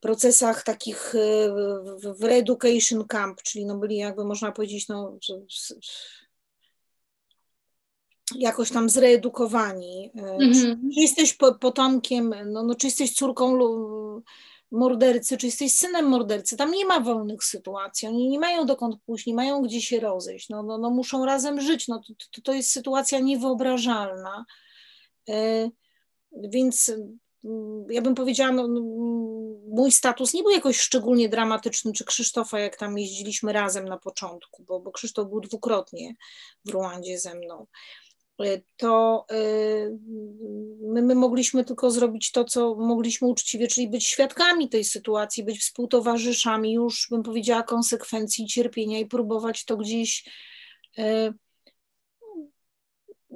procesach 0.01 0.63
takich 0.63 1.15
e, 1.15 1.49
w 2.17 2.23
reeducation 2.23 3.07
camp, 3.07 3.41
czyli 3.41 3.65
no 3.65 3.77
byli 3.77 3.97
jakby 3.97 4.25
można 4.25 4.51
powiedzieć, 4.51 4.87
no, 4.87 5.17
jakoś 8.35 8.71
tam 8.71 8.89
zreedukowani. 8.89 10.11
Mm 10.15 10.51
-hmm. 10.51 10.75
Czy 10.93 11.01
jesteś 11.01 11.37
potomkiem, 11.59 12.35
no, 12.45 12.63
no, 12.63 12.75
czy 12.75 12.87
jesteś 12.87 13.13
córką 13.13 13.57
mordercy, 14.75 15.37
czy 15.37 15.45
jesteś 15.45 15.73
synem 15.73 16.05
mordercy, 16.05 16.57
tam 16.57 16.71
nie 16.71 16.85
ma 16.85 16.99
wolnych 16.99 17.43
sytuacji, 17.43 18.07
oni 18.07 18.29
nie 18.29 18.39
mają 18.39 18.65
dokąd 18.65 18.95
pójść, 19.05 19.25
nie 19.25 19.33
mają 19.33 19.61
gdzie 19.61 19.81
się 19.81 19.99
rozejść, 19.99 20.49
no, 20.49 20.63
no, 20.63 20.77
no 20.77 20.89
muszą 20.89 21.25
razem 21.25 21.61
żyć, 21.61 21.87
no 21.87 22.01
to, 22.31 22.41
to, 22.41 22.53
jest 22.53 22.71
sytuacja 22.71 23.19
niewyobrażalna, 23.19 24.45
e, 25.29 25.69
więc 26.31 26.91
mm, 27.43 27.85
ja 27.89 28.01
bym 28.01 28.15
powiedziała, 28.15 28.51
no, 28.51 28.67
no, 28.67 28.81
mój 29.67 29.91
status 29.91 30.33
nie 30.33 30.43
był 30.43 30.51
jakoś 30.51 30.79
szczególnie 30.79 31.29
dramatyczny, 31.29 31.93
czy 31.93 32.05
Krzysztofa, 32.05 32.59
jak 32.59 32.77
tam 32.77 32.97
jeździliśmy 32.97 33.53
razem 33.53 33.85
na 33.85 33.97
początku, 33.97 34.63
bo, 34.63 34.79
bo 34.79 34.91
Krzysztof 34.91 35.29
był 35.29 35.41
dwukrotnie 35.41 36.15
w 36.65 36.69
Ruandzie 36.69 37.19
ze 37.19 37.35
mną. 37.35 37.67
Y, 38.43 38.63
to 38.77 39.25
y, 39.31 39.97
my, 40.81 41.01
my, 41.01 41.15
mogliśmy 41.15 41.65
tylko 41.65 41.91
zrobić 41.91 42.31
to, 42.31 42.43
co 42.43 42.75
mogliśmy 42.75 43.27
uczciwie, 43.27 43.67
czyli 43.67 43.89
być 43.89 44.05
świadkami 44.05 44.69
tej 44.69 44.83
sytuacji, 44.83 45.43
być 45.43 45.59
współtowarzyszami, 45.59 46.73
już 46.73 47.07
bym 47.11 47.23
powiedziała, 47.23 47.63
konsekwencji 47.63 48.47
cierpienia 48.47 48.99
i 48.99 49.05
próbować 49.05 49.65
to 49.65 49.77
gdzieś 49.77 50.29
y, 50.99 51.33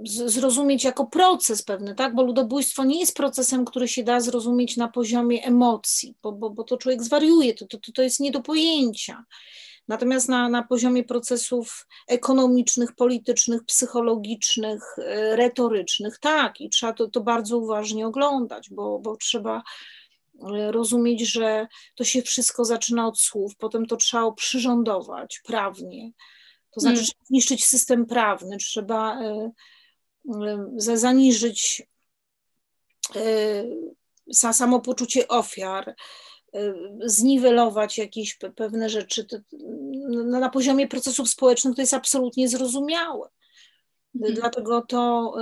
zrozumieć 0.04 0.84
jako 0.84 1.06
proces 1.06 1.64
pewny, 1.64 1.96
tak? 1.96 2.16
Bo 2.16 2.24
ludobójstwo 2.24 2.84
nie 2.84 3.00
jest 3.00 3.16
procesem, 3.16 3.66
który 3.66 3.88
się 3.88 4.04
da 4.04 4.20
zrozumieć 4.20 4.78
na 4.78 4.88
poziomie 4.88 5.44
emocji, 5.44 6.16
bo, 6.24 6.32
bo, 6.32 6.50
bo 6.50 6.64
to 6.64 6.78
człowiek 6.78 7.04
zwariuje, 7.04 7.54
to, 7.54 7.68
to, 7.68 7.78
to 7.96 8.02
jest 8.02 8.20
nie 8.20 8.32
do 8.32 8.42
pojęcia. 8.42 9.26
Natomiast 9.90 10.30
na, 10.30 10.50
na 10.50 10.64
poziomie 10.64 11.04
procesów 11.04 11.88
ekonomicznych, 12.08 12.96
politycznych, 12.96 13.64
psychologicznych, 13.66 14.84
e, 14.98 15.36
retorycznych, 15.36 16.20
tak, 16.20 16.62
i 16.62 16.70
trzeba 16.70 16.94
to, 16.94 17.08
to 17.08 17.22
bardzo 17.22 17.58
uważnie 17.58 18.08
oglądać, 18.08 18.70
bo, 18.70 19.00
bo 19.00 19.18
trzeba 19.18 19.64
e, 20.58 20.72
rozumieć, 20.72 21.32
że 21.32 21.68
to 21.96 22.04
się 22.04 22.22
wszystko 22.22 22.66
zaczyna 22.66 23.08
od 23.08 23.20
słów, 23.20 23.56
potem 23.58 23.86
to 23.86 23.98
trzeba 23.98 24.32
przyrządować 24.32 25.42
prawnie. 25.46 26.12
To 26.72 26.80
znaczy, 26.80 26.96
hmm. 26.96 27.06
trzeba 27.06 27.26
zniszczyć 27.26 27.66
system 27.66 28.06
prawny, 28.06 28.58
trzeba 28.58 29.22
y, 29.22 29.52
y, 30.92 30.98
zaniżyć 30.98 31.84
y, 33.16 33.94
samopoczucie 34.34 35.28
ofiar, 35.28 35.96
Y, 35.96 36.29
zniwelować 37.06 37.98
jakieś 37.98 38.36
pewne 38.56 38.90
rzeczy. 38.90 39.28
No, 40.10 40.40
na 40.40 40.50
poziomie 40.50 40.88
procesów 40.88 41.30
społecznych 41.30 41.76
to 41.76 41.82
jest 41.82 41.94
absolutnie 41.94 42.50
zrozumiałe. 42.50 43.30
Mhm. 44.16 44.34
Dlatego 44.34 44.82
to. 44.82 45.34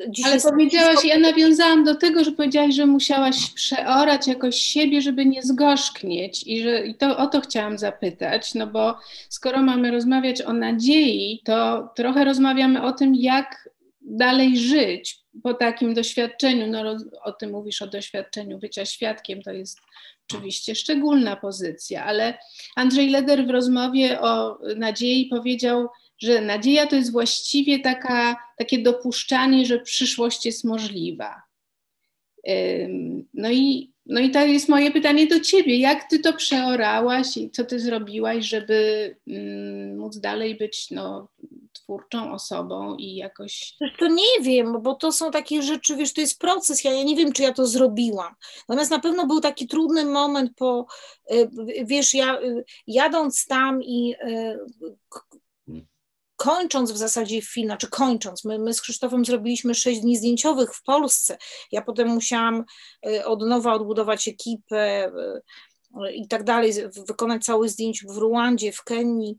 Y, 0.00 0.24
Ale 0.24 0.40
powiedziałaś, 0.40 1.04
ja 1.04 1.18
nawiązałam 1.18 1.84
do 1.84 1.94
tego, 1.94 2.24
że 2.24 2.32
powiedziałaś, 2.32 2.74
że 2.74 2.86
musiałaś 2.86 3.50
przeorać 3.50 4.26
jakoś 4.26 4.56
siebie, 4.56 5.00
żeby 5.00 5.26
nie 5.26 5.42
zgorzknieć 5.42 6.46
i 6.46 6.62
że 6.62 6.86
i 6.86 6.94
to 6.94 7.16
o 7.16 7.26
to 7.26 7.40
chciałam 7.40 7.78
zapytać, 7.78 8.54
no 8.54 8.66
bo 8.66 8.96
skoro 9.28 9.62
mamy 9.62 9.90
rozmawiać 9.90 10.42
o 10.42 10.52
nadziei, 10.52 11.42
to 11.44 11.88
trochę 11.96 12.24
rozmawiamy 12.24 12.82
o 12.82 12.92
tym, 12.92 13.14
jak 13.14 13.68
dalej 14.00 14.56
żyć 14.56 15.19
po 15.42 15.54
takim 15.54 15.94
doświadczeniu. 15.94 16.66
No, 16.66 16.96
o 17.22 17.32
tym 17.32 17.50
mówisz, 17.50 17.82
o 17.82 17.86
doświadczeniu 17.86 18.58
bycia 18.58 18.84
świadkiem, 18.86 19.42
to 19.42 19.52
jest 19.52 19.78
oczywiście 20.30 20.74
szczególna 20.74 21.36
pozycja, 21.36 22.04
ale 22.04 22.38
Andrzej 22.76 23.08
Leder 23.08 23.46
w 23.46 23.50
rozmowie 23.50 24.20
o 24.20 24.58
nadziei 24.76 25.26
powiedział, 25.26 25.88
że 26.18 26.40
nadzieja 26.40 26.86
to 26.86 26.96
jest 26.96 27.12
właściwie 27.12 27.78
taka, 27.78 28.36
takie 28.58 28.78
dopuszczanie, 28.78 29.66
że 29.66 29.78
przyszłość 29.78 30.46
jest 30.46 30.64
możliwa. 30.64 31.42
No 33.34 33.50
i, 33.50 33.92
no 34.06 34.20
i 34.20 34.30
to 34.30 34.46
jest 34.46 34.68
moje 34.68 34.90
pytanie 34.90 35.26
do 35.26 35.40
ciebie. 35.40 35.78
Jak 35.78 36.10
ty 36.10 36.18
to 36.18 36.32
przeorałaś 36.32 37.36
i 37.36 37.50
co 37.50 37.64
ty 37.64 37.80
zrobiłaś, 37.80 38.44
żeby 38.44 39.16
móc 39.96 40.18
dalej 40.18 40.54
być 40.54 40.90
no, 40.90 41.28
twórczą 41.72 42.32
osobą 42.32 42.96
i 42.96 43.14
jakoś. 43.14 43.76
To 43.98 44.08
nie 44.08 44.40
wiem, 44.42 44.82
bo 44.82 44.94
to 44.94 45.12
są 45.12 45.30
takie 45.30 45.62
rzeczy, 45.62 45.96
wiesz, 45.96 46.12
to 46.12 46.20
jest 46.20 46.38
proces. 46.38 46.84
Ja, 46.84 46.92
ja 46.92 47.02
nie 47.02 47.16
wiem, 47.16 47.32
czy 47.32 47.42
ja 47.42 47.52
to 47.52 47.66
zrobiłam. 47.66 48.34
Natomiast 48.68 48.90
na 48.90 48.98
pewno 48.98 49.26
był 49.26 49.40
taki 49.40 49.66
trudny 49.66 50.04
moment 50.04 50.52
po, 50.56 50.86
y, 51.32 51.50
wiesz, 51.84 52.14
ja 52.14 52.40
y, 52.40 52.64
jadąc 52.86 53.46
tam 53.46 53.82
i 53.82 54.14
y, 54.14 54.58
kończąc 56.36 56.92
w 56.92 56.96
zasadzie 56.96 57.42
film, 57.42 57.66
znaczy 57.66 57.88
kończąc, 57.88 58.44
my, 58.44 58.58
my 58.58 58.74
z 58.74 58.80
Krzysztofem 58.80 59.24
zrobiliśmy 59.24 59.74
sześć 59.74 60.00
dni 60.00 60.16
zdjęciowych 60.16 60.74
w 60.74 60.82
Polsce. 60.82 61.38
Ja 61.72 61.82
potem 61.82 62.08
musiałam 62.08 62.64
od 63.24 63.42
nowa 63.42 63.74
odbudować 63.74 64.28
ekipę 64.28 65.12
i 66.14 66.28
tak 66.28 66.44
dalej, 66.44 66.72
wykonać 67.08 67.44
cały 67.44 67.68
zdjęć 67.68 68.04
w 68.04 68.16
Ruandzie, 68.16 68.72
w 68.72 68.84
Kenii 68.84 69.36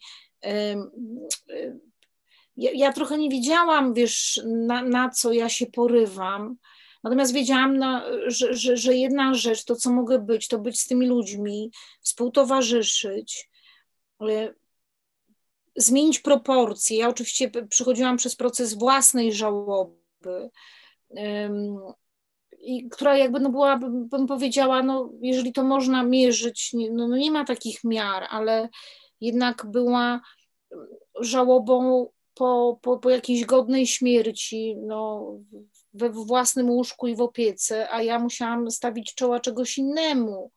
ja, 2.57 2.71
ja 2.73 2.93
trochę 2.93 3.17
nie 3.17 3.29
wiedziałam, 3.29 3.93
wiesz, 3.93 4.41
na, 4.45 4.83
na 4.83 5.09
co 5.09 5.31
ja 5.31 5.49
się 5.49 5.65
porywam. 5.65 6.55
Natomiast 7.03 7.33
wiedziałam, 7.33 7.77
no, 7.77 8.01
że, 8.27 8.53
że, 8.53 8.77
że 8.77 8.95
jedna 8.95 9.33
rzecz, 9.33 9.65
to 9.65 9.75
co 9.75 9.89
mogę 9.89 10.19
być, 10.19 10.47
to 10.47 10.59
być 10.59 10.79
z 10.79 10.87
tymi 10.87 11.07
ludźmi, 11.07 11.71
współtowarzyszyć, 12.01 13.49
zmienić 15.75 16.19
proporcje. 16.19 16.97
Ja 16.97 17.09
oczywiście 17.09 17.51
przechodziłam 17.69 18.17
przez 18.17 18.35
proces 18.35 18.73
własnej 18.73 19.33
żałoby, 19.33 20.49
i 22.61 22.89
która 22.89 23.17
jakby 23.17 23.39
no 23.39 23.49
była, 23.49 23.77
bym 23.91 24.27
powiedziała, 24.27 24.83
no 24.83 25.11
jeżeli 25.21 25.53
to 25.53 25.63
można 25.63 26.03
mierzyć, 26.03 26.73
no, 26.91 27.07
no 27.07 27.17
nie 27.17 27.31
ma 27.31 27.45
takich 27.45 27.83
miar, 27.83 28.27
ale 28.29 28.69
jednak 29.21 29.65
była 29.65 30.21
żałobą 31.19 32.07
po, 32.33 32.79
po, 32.81 32.97
po 32.97 33.09
jakiejś 33.09 33.45
godnej 33.45 33.87
śmierci, 33.87 34.75
no, 34.77 35.27
we 35.93 36.09
własnym 36.09 36.69
łóżku 36.69 37.07
i 37.07 37.15
w 37.15 37.21
opiece, 37.21 37.89
a 37.89 38.03
ja 38.03 38.19
musiałam 38.19 38.71
stawić 38.71 39.15
czoła 39.15 39.39
czegoś 39.39 39.77
innemu. 39.77 40.51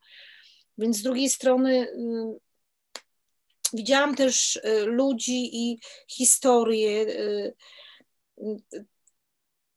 Więc 0.79 0.97
z 0.97 1.03
drugiej 1.03 1.31
strony 1.31 1.89
y, 1.89 1.97
widziałam 3.73 4.15
też 4.15 4.57
y, 4.57 4.85
ludzi 4.87 5.51
i 5.53 5.79
historię 6.09 7.01
y, 7.01 7.55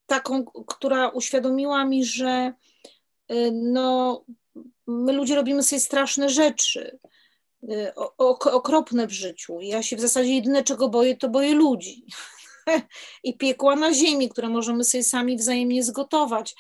taką, 0.06 0.46
która 0.46 1.10
uświadomiła 1.10 1.86
mi, 1.86 2.06
że 2.06 2.54
no, 3.54 4.26
my 4.88 5.14
ludzie 5.14 5.36
robimy 5.36 5.64
sobie 5.64 5.80
straszne 5.80 6.30
rzeczy, 6.30 7.00
okropne 8.28 9.08
w 9.08 9.12
życiu. 9.12 9.62
Ja 9.62 9.84
się 9.84 9.96
w 9.96 10.02
zasadzie 10.02 10.36
jedyne, 10.36 10.64
czego 10.64 10.90
boję, 10.90 11.18
to 11.18 11.30
boję 11.30 11.54
ludzi. 11.54 12.06
i 13.24 13.38
piekła 13.38 13.76
na 13.76 13.94
ziemi, 13.94 14.30
które 14.30 14.50
możemy 14.50 14.84
sobie 14.84 15.04
sami 15.04 15.38
wzajemnie 15.38 15.84
zgotować. 15.84 16.56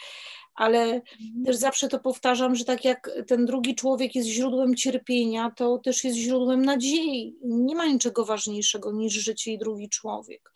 Ale 0.55 0.83
mhm. 0.83 1.03
też 1.45 1.55
zawsze 1.55 1.87
to 1.87 1.99
powtarzam, 1.99 2.55
że 2.55 2.65
tak 2.65 2.85
jak 2.85 3.11
ten 3.27 3.45
drugi 3.45 3.75
człowiek 3.75 4.15
jest 4.15 4.29
źródłem 4.29 4.75
cierpienia, 4.75 5.51
to 5.55 5.77
też 5.77 6.03
jest 6.03 6.17
źródłem 6.17 6.65
nadziei. 6.65 7.35
Nie 7.43 7.75
ma 7.75 7.85
niczego 7.85 8.25
ważniejszego 8.25 8.91
niż 8.91 9.13
życie 9.13 9.53
i 9.53 9.57
drugi 9.57 9.89
człowiek. 9.89 10.51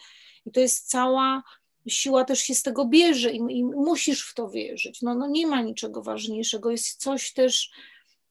I 0.45 0.51
to 0.51 0.59
jest 0.59 0.89
cała 0.89 1.43
siła 1.87 2.23
też 2.23 2.39
się 2.39 2.55
z 2.55 2.63
tego 2.63 2.85
bierze 2.85 3.31
i, 3.31 3.37
i 3.49 3.63
musisz 3.63 4.29
w 4.29 4.33
to 4.33 4.49
wierzyć. 4.49 5.01
No, 5.01 5.15
no 5.15 5.27
nie 5.27 5.47
ma 5.47 5.61
niczego 5.61 6.01
ważniejszego. 6.03 6.71
Jest 6.71 7.01
coś 7.01 7.33
też, 7.33 7.71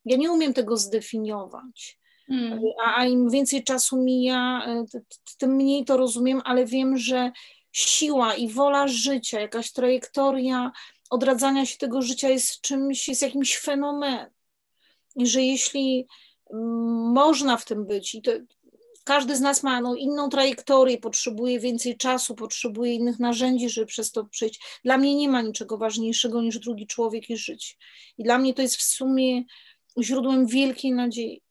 ja 0.04 0.16
nie 0.16 0.32
umiem 0.32 0.54
tego 0.54 0.76
zdefiniować. 0.76 1.99
Hmm. 2.30 2.60
A, 2.84 2.96
a 2.96 3.06
im 3.06 3.30
więcej 3.30 3.64
czasu 3.64 3.96
mija, 3.96 4.62
e, 4.66 4.84
tym 5.38 5.54
mniej 5.54 5.84
to 5.84 5.96
rozumiem, 5.96 6.40
ale 6.44 6.66
wiem, 6.66 6.96
że 6.96 7.32
siła 7.72 8.34
i 8.34 8.48
wola 8.48 8.88
życia, 8.88 9.40
jakaś 9.40 9.72
trajektoria 9.72 10.72
odradzania 11.10 11.66
się 11.66 11.78
tego 11.78 12.02
życia 12.02 12.28
jest 12.28 12.60
czymś, 12.60 13.08
jest 13.08 13.22
jakimś 13.22 13.58
fenomenem. 13.58 14.30
I 15.16 15.26
że 15.26 15.42
jeśli 15.42 16.06
mm, 16.52 17.12
można 17.12 17.56
w 17.56 17.64
tym 17.64 17.86
być, 17.86 18.14
i 18.14 18.22
to 18.22 18.30
każdy 19.04 19.36
z 19.36 19.40
nas 19.40 19.62
ma 19.62 19.80
no, 19.80 19.94
inną 19.94 20.28
trajektorię, 20.28 20.98
potrzebuje 20.98 21.60
więcej 21.60 21.96
czasu, 21.96 22.34
potrzebuje 22.34 22.94
innych 22.94 23.18
narzędzi, 23.18 23.70
żeby 23.70 23.86
przez 23.86 24.12
to 24.12 24.24
przejść. 24.24 24.60
Dla 24.84 24.98
mnie 24.98 25.14
nie 25.14 25.28
ma 25.28 25.42
niczego 25.42 25.78
ważniejszego 25.78 26.42
niż 26.42 26.58
drugi 26.58 26.86
człowiek 26.86 27.30
i 27.30 27.36
życie. 27.36 27.74
I 28.18 28.24
dla 28.24 28.38
mnie 28.38 28.54
to 28.54 28.62
jest 28.62 28.76
w 28.76 28.82
sumie 28.82 29.44
źródłem 30.00 30.46
wielkiej 30.46 30.92
nadziei. 30.92 31.42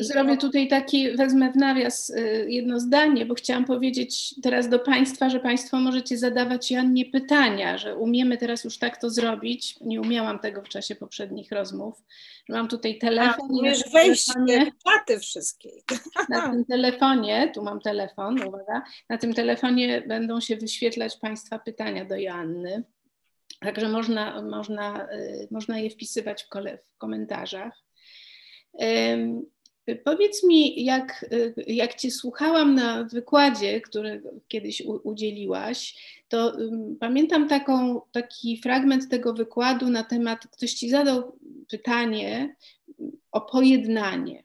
Zrobię 0.00 0.36
tutaj 0.36 0.68
taki, 0.68 1.16
wezmę 1.16 1.52
w 1.52 1.56
nawias 1.56 2.10
y, 2.10 2.46
jedno 2.48 2.80
zdanie, 2.80 3.26
bo 3.26 3.34
chciałam 3.34 3.64
powiedzieć 3.64 4.34
teraz 4.42 4.68
do 4.68 4.78
Państwa, 4.78 5.30
że 5.30 5.40
Państwo 5.40 5.80
możecie 5.80 6.18
zadawać 6.18 6.70
Jannie 6.70 7.04
pytania, 7.04 7.78
że 7.78 7.96
umiemy 7.96 8.38
teraz 8.38 8.64
już 8.64 8.78
tak 8.78 9.00
to 9.00 9.10
zrobić. 9.10 9.76
Nie 9.80 10.00
umiałam 10.00 10.38
tego 10.38 10.62
w 10.62 10.68
czasie 10.68 10.94
poprzednich 10.94 11.52
rozmów. 11.52 12.02
Mam 12.48 12.68
tutaj 12.68 12.98
telefon. 12.98 13.50
Umiesz 13.50 13.82
wejść 13.92 14.26
czaty 14.84 15.20
wszystkie. 15.20 15.70
Na 16.28 16.50
tym 16.50 16.64
telefonie, 16.64 17.50
tu 17.54 17.62
mam 17.62 17.80
telefon, 17.80 18.42
uwaga, 18.42 18.82
na 19.08 19.18
tym 19.18 19.34
telefonie 19.34 20.02
będą 20.06 20.40
się 20.40 20.56
wyświetlać 20.56 21.16
Państwa 21.16 21.58
pytania 21.58 22.04
do 22.04 22.16
Joanny. 22.16 22.82
Także 23.60 23.88
można, 23.88 24.42
można, 24.42 25.08
y, 25.12 25.48
można 25.50 25.78
je 25.78 25.90
wpisywać 25.90 26.42
w, 26.42 26.48
kole, 26.48 26.78
w 26.78 26.98
komentarzach. 26.98 27.72
Powiedz 29.96 30.44
mi, 30.44 30.84
jak, 30.84 31.26
jak 31.66 31.94
Cię 31.94 32.10
słuchałam 32.10 32.74
na 32.74 33.04
wykładzie, 33.04 33.80
który 33.80 34.22
kiedyś 34.48 34.80
u, 34.80 35.00
udzieliłaś, 35.08 35.94
to 36.28 36.52
um, 36.58 36.96
pamiętam 37.00 37.48
taką, 37.48 38.00
taki 38.12 38.60
fragment 38.60 39.08
tego 39.08 39.34
wykładu 39.34 39.90
na 39.90 40.04
temat, 40.04 40.46
ktoś 40.46 40.72
Ci 40.72 40.90
zadał 40.90 41.38
pytanie 41.70 42.56
o 43.32 43.40
pojednanie, 43.40 44.44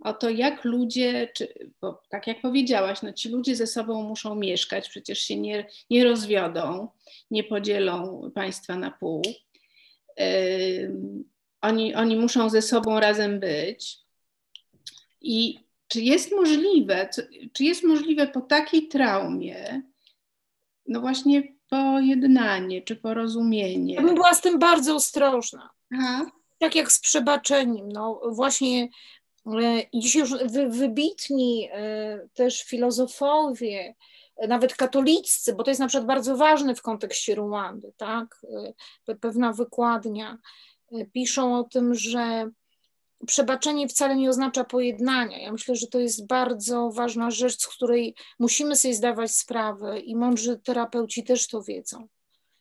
o 0.00 0.12
to, 0.12 0.30
jak 0.30 0.64
ludzie, 0.64 1.28
czy, 1.34 1.70
bo 1.80 2.02
tak 2.08 2.26
jak 2.26 2.40
powiedziałaś, 2.40 3.02
no 3.02 3.12
ci 3.12 3.28
ludzie 3.28 3.56
ze 3.56 3.66
sobą 3.66 4.02
muszą 4.02 4.34
mieszkać, 4.34 4.88
przecież 4.88 5.18
się 5.18 5.36
nie, 5.36 5.66
nie 5.90 6.04
rozwiodą, 6.04 6.88
nie 7.30 7.44
podzielą 7.44 8.30
państwa 8.34 8.76
na 8.76 8.90
pół. 8.90 9.22
Yy, 10.18 10.94
oni, 11.60 11.94
oni 11.94 12.16
muszą 12.16 12.50
ze 12.50 12.62
sobą 12.62 13.00
razem 13.00 13.40
być. 13.40 14.09
I 15.20 15.60
czy 15.88 16.00
jest 16.00 16.32
możliwe, 16.32 17.08
czy 17.52 17.64
jest 17.64 17.84
możliwe 17.84 18.26
po 18.26 18.40
takiej 18.40 18.88
traumie, 18.88 19.82
no 20.86 21.00
właśnie 21.00 21.42
pojednanie 21.70 22.82
czy 22.82 22.96
porozumienie? 22.96 23.94
Ja 23.94 24.02
bym 24.02 24.14
była 24.14 24.34
z 24.34 24.40
tym 24.40 24.58
bardzo 24.58 24.94
ostrożna. 24.94 25.70
Aha. 25.94 26.30
Tak 26.58 26.74
jak 26.74 26.92
z 26.92 27.00
przebaczeniem. 27.00 27.92
No 27.92 28.20
właśnie 28.32 28.88
e, 29.46 29.82
dzisiaj 29.94 30.22
już 30.22 30.34
wybitni 30.68 31.68
e, 31.72 32.28
też 32.34 32.62
filozofowie, 32.62 33.94
nawet 34.48 34.74
katoliccy, 34.74 35.54
bo 35.54 35.62
to 35.62 35.70
jest 35.70 35.80
na 35.80 35.86
przykład 35.86 36.06
bardzo 36.06 36.36
ważne 36.36 36.74
w 36.74 36.82
kontekście 36.82 37.34
Ruandy, 37.34 37.92
tak? 37.96 38.40
E, 39.08 39.14
pewna 39.14 39.52
wykładnia 39.52 40.38
piszą 41.12 41.58
o 41.58 41.64
tym, 41.64 41.94
że 41.94 42.50
przebaczenie 43.26 43.88
wcale 43.88 44.16
nie 44.16 44.30
oznacza 44.30 44.64
pojednania. 44.64 45.38
Ja 45.38 45.52
myślę, 45.52 45.76
że 45.76 45.86
to 45.86 46.00
jest 46.00 46.26
bardzo 46.26 46.90
ważna 46.90 47.30
rzecz, 47.30 47.60
z 47.60 47.66
której 47.66 48.14
musimy 48.38 48.76
sobie 48.76 48.94
zdawać 48.94 49.32
sprawę 49.32 50.00
i 50.00 50.16
mądrzy 50.16 50.58
terapeuci 50.58 51.24
też 51.24 51.48
to 51.48 51.62
wiedzą. 51.62 52.08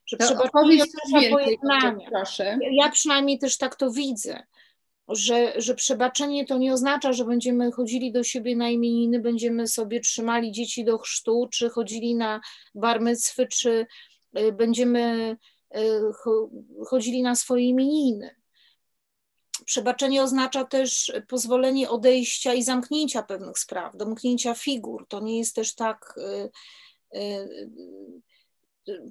Że 0.06 0.18
to 0.18 0.26
przebaczenie 0.26 0.76
nie 0.76 0.84
oznacza 0.84 1.30
pojednania. 1.30 2.10
Proszę. 2.10 2.60
Ja 2.72 2.90
przynajmniej 2.90 3.40
też 3.40 3.58
tak 3.58 3.76
to 3.76 3.92
widzę. 3.92 4.44
Że, 5.08 5.54
że 5.62 5.76
przebaczenie 5.76 6.46
to 6.46 6.58
nie 6.58 6.74
oznacza, 6.74 7.14
że 7.14 7.26
będziemy 7.26 7.72
chodzili 7.72 8.12
do 8.12 8.24
siebie 8.24 8.56
na 8.56 8.70
imieniny, 8.70 9.20
będziemy 9.20 9.68
sobie 9.68 10.00
trzymali 10.00 10.52
dzieci 10.52 10.86
do 10.86 10.98
chrztu, 10.98 11.48
czy 11.52 11.70
chodzili 11.70 12.16
na 12.16 12.42
barmecwy, 12.76 13.48
czy 13.48 13.86
y, 14.38 14.52
będziemy 14.52 15.36
y, 15.78 15.80
chodzili 16.88 17.22
na 17.22 17.36
swoje 17.36 17.66
imieniny 17.66 18.39
Przebaczenie 19.70 20.24
oznacza 20.24 20.64
też 20.64 21.12
pozwolenie 21.28 21.90
odejścia 21.90 22.54
i 22.54 22.64
zamknięcia 22.64 23.24
pewnych 23.24 23.60
spraw, 23.60 23.98
domknięcia 23.98 24.54
figur. 24.54 25.08
To 25.08 25.20
nie 25.20 25.38
jest 25.38 25.56
też 25.56 25.76
tak. 25.76 26.16
Y, 26.18 27.18
y, 27.20 27.50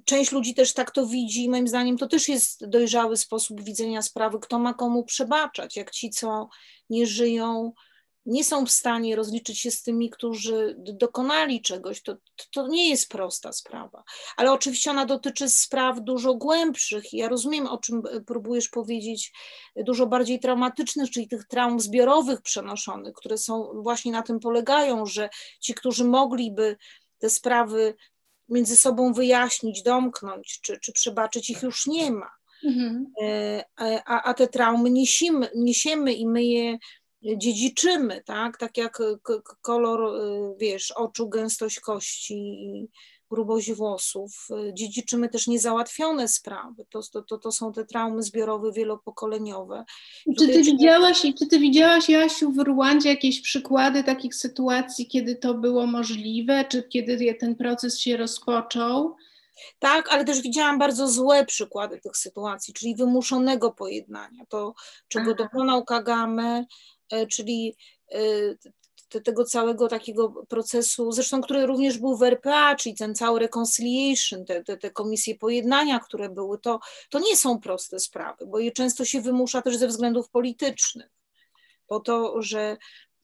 część 0.05 0.31
ludzi 0.31 0.53
też 0.53 0.73
tak 0.73 0.91
to 0.91 1.05
widzi, 1.05 1.49
moim 1.49 1.67
zdaniem 1.67 1.97
to 1.97 2.07
też 2.07 2.29
jest 2.29 2.67
dojrzały 2.67 3.17
sposób 3.17 3.63
widzenia 3.63 4.01
sprawy, 4.01 4.39
kto 4.39 4.59
ma 4.59 4.73
komu 4.73 5.03
przebaczać, 5.03 5.75
jak 5.75 5.91
ci, 5.91 6.09
co 6.09 6.49
nie 6.89 7.07
żyją, 7.07 7.73
nie 8.25 8.43
są 8.43 8.65
w 8.65 8.71
stanie 8.71 9.15
rozliczyć 9.15 9.59
się 9.59 9.71
z 9.71 9.83
tymi, 9.83 10.09
którzy 10.09 10.75
dokonali 10.77 11.61
czegoś, 11.61 12.01
to, 12.01 12.15
to 12.51 12.67
nie 12.67 12.89
jest 12.89 13.09
prosta 13.09 13.53
sprawa. 13.53 14.03
Ale 14.37 14.51
oczywiście 14.51 14.91
ona 14.91 15.05
dotyczy 15.05 15.49
spraw 15.49 16.01
dużo 16.01 16.33
głębszych. 16.33 17.13
Ja 17.13 17.29
rozumiem, 17.29 17.67
o 17.67 17.77
czym 17.77 18.01
próbujesz 18.25 18.69
powiedzieć, 18.69 19.33
dużo 19.75 20.07
bardziej 20.07 20.39
traumatycznych, 20.39 21.11
czyli 21.11 21.27
tych 21.27 21.47
traum 21.47 21.79
zbiorowych 21.79 22.41
przenoszonych, 22.41 23.13
które 23.13 23.37
są 23.37 23.81
właśnie 23.81 24.11
na 24.11 24.21
tym 24.21 24.39
polegają, 24.39 25.05
że 25.05 25.29
ci, 25.59 25.73
którzy 25.73 26.05
mogliby 26.05 26.77
te 27.19 27.29
sprawy 27.29 27.95
między 28.49 28.77
sobą 28.77 29.13
wyjaśnić, 29.13 29.83
domknąć 29.83 30.59
czy, 30.61 30.79
czy 30.79 30.93
przebaczyć, 30.93 31.49
ich 31.49 31.63
już 31.63 31.87
nie 31.87 32.11
ma. 32.11 32.29
Mhm. 32.63 33.13
E, 33.21 33.63
a, 34.05 34.23
a 34.23 34.33
te 34.33 34.47
traumy 34.47 34.89
niesiemy, 34.89 35.49
niesiemy 35.55 36.13
i 36.13 36.27
my 36.27 36.43
je 36.43 36.77
dziedziczymy, 37.23 38.21
tak? 38.25 38.57
Tak 38.57 38.77
jak 38.77 38.97
kolor, 39.61 40.15
y, 40.15 40.55
wiesz, 40.57 40.91
oczu, 40.91 41.29
gęstość 41.29 41.79
kości 41.79 42.35
i 42.35 42.89
grubość 43.29 43.73
włosów. 43.73 44.47
Dziedziczymy 44.73 45.29
też 45.29 45.47
niezałatwione 45.47 46.27
sprawy. 46.27 46.85
To, 46.89 47.23
to, 47.27 47.37
to 47.37 47.51
są 47.51 47.73
te 47.73 47.85
traumy 47.85 48.23
zbiorowe, 48.23 48.71
wielopokoleniowe. 48.71 49.85
Czy 50.39 50.47
ty, 50.47 50.63
widziałaś, 50.63 51.21
czy 51.39 51.47
ty 51.47 51.59
widziałaś, 51.59 52.09
Jasiu, 52.09 52.51
w 52.51 52.59
Rwandzie 52.59 53.09
jakieś 53.09 53.41
przykłady 53.41 54.03
takich 54.03 54.35
sytuacji, 54.35 55.07
kiedy 55.07 55.35
to 55.35 55.53
było 55.53 55.85
możliwe, 55.85 56.65
czy 56.69 56.83
kiedy 56.83 57.35
ten 57.39 57.55
proces 57.55 57.99
się 57.99 58.17
rozpoczął? 58.17 59.15
Tak, 59.79 60.09
ale 60.09 60.25
też 60.25 60.41
widziałam 60.41 60.79
bardzo 60.79 61.07
złe 61.07 61.45
przykłady 61.45 61.99
tych 61.99 62.17
sytuacji, 62.17 62.73
czyli 62.73 62.95
wymuszonego 62.95 63.71
pojednania. 63.71 64.43
To, 64.49 64.73
czego 65.07 65.31
Aha. 65.31 65.43
dokonał 65.43 65.85
Kagame, 65.85 66.57
e, 66.57 66.65
czyli 67.29 67.75
e, 68.11 68.19
tego 69.23 69.45
całego 69.45 69.87
takiego 69.87 70.29
procesu, 70.49 71.11
zresztą 71.11 71.41
który 71.41 71.65
również 71.65 71.97
był 71.97 72.17
w 72.17 72.23
RPA, 72.23 72.75
czyli 72.75 72.95
ten 72.95 73.15
cały 73.15 73.39
reconciliation, 73.39 74.45
te, 74.45 74.63
te, 74.63 74.77
te 74.77 74.91
komisje 74.91 75.35
pojednania, 75.35 75.99
które 75.99 76.29
były, 76.29 76.59
to, 76.59 76.79
to 77.09 77.19
nie 77.19 77.37
są 77.37 77.59
proste 77.59 77.99
sprawy, 77.99 78.45
bo 78.47 78.59
je 78.59 78.71
często 78.71 79.05
się 79.05 79.21
wymusza 79.21 79.61
też 79.61 79.77
ze 79.77 79.87
względów 79.87 80.29
politycznych. 80.29 81.09
Po 81.87 81.99
to, 81.99 82.41
że 82.41 82.77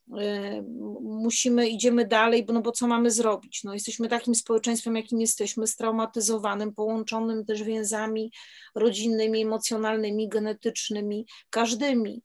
y, 0.08 0.64
musimy, 1.02 1.70
idziemy 1.70 2.08
dalej, 2.08 2.46
bo, 2.46 2.54
no 2.54 2.62
bo 2.62 2.72
co 2.72 2.88
mamy 2.88 3.12
zrobić? 3.12 3.64
No, 3.64 3.74
jesteśmy 3.74 4.10
takim 4.10 4.36
społeczeństwem, 4.36 4.96
jakim 4.96 5.22
jesteśmy, 5.22 5.68
straumatyzowanym, 5.68 6.74
połączonym 6.74 7.46
też 7.46 7.64
więzami 7.64 8.32
rodzinnymi, 8.76 9.42
emocjonalnymi, 9.42 10.30
genetycznymi, 10.30 11.26
każdymi 11.50 12.22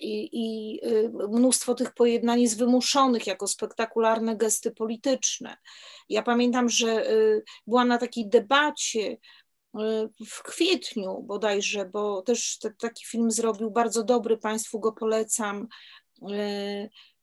i, 0.00 0.28
i 0.32 0.80
y, 0.86 1.10
mnóstwo 1.28 1.74
tych 1.74 1.94
pojednań 1.94 2.40
jest 2.40 2.58
wymuszonych 2.58 3.26
jako 3.26 3.46
spektakularne 3.46 4.36
gesty 4.36 4.70
polityczne. 4.70 5.56
Ja 6.08 6.22
pamiętam, 6.22 6.68
że 6.68 7.10
y, 7.10 7.42
byłam 7.66 7.88
na 7.88 7.98
takiej 7.98 8.28
debacie 8.28 9.00
y, 9.10 9.18
w 10.26 10.42
kwietniu 10.42 11.22
bodajże, 11.22 11.84
bo 11.84 12.22
też 12.22 12.58
te, 12.58 12.70
taki 12.70 13.06
film 13.06 13.30
zrobił 13.30 13.70
bardzo 13.70 14.04
dobry, 14.04 14.38
Państwu 14.38 14.80
go 14.80 14.92
polecam. 14.92 15.68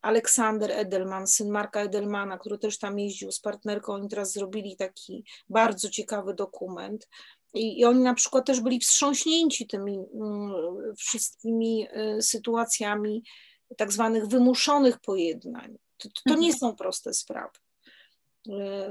Aleksander 0.02 0.72
Edelman, 0.72 1.28
syn 1.28 1.50
Marka 1.52 1.82
Edelmana, 1.82 2.38
który 2.38 2.58
też 2.58 2.78
tam 2.78 3.00
jeździł 3.00 3.32
z 3.32 3.40
partnerką, 3.40 3.94
oni 3.94 4.10
teraz 4.10 4.34
zrobili 4.34 4.76
taki 4.76 5.26
bardzo 5.50 5.90
ciekawy 5.90 6.34
dokument. 6.34 7.10
I, 7.58 7.80
I, 7.80 7.86
oni 7.86 8.00
na 8.00 8.14
przykład 8.14 8.46
też 8.46 8.60
byli 8.60 8.80
wstrząśnięci 8.80 9.68
tymi 9.68 10.00
mm, 10.14 10.54
wszystkimi 10.98 11.88
y, 12.18 12.22
sytuacjami 12.22 13.24
tak 13.78 13.94
zwanych 13.94 14.28
wymuszonych 14.28 15.00
pojednań. 15.00 15.78
To, 15.98 16.10
to 16.26 16.36
nie 16.36 16.52
mhm. 16.52 16.54
są 16.54 16.76
proste 16.76 17.14
sprawy. 17.14 17.58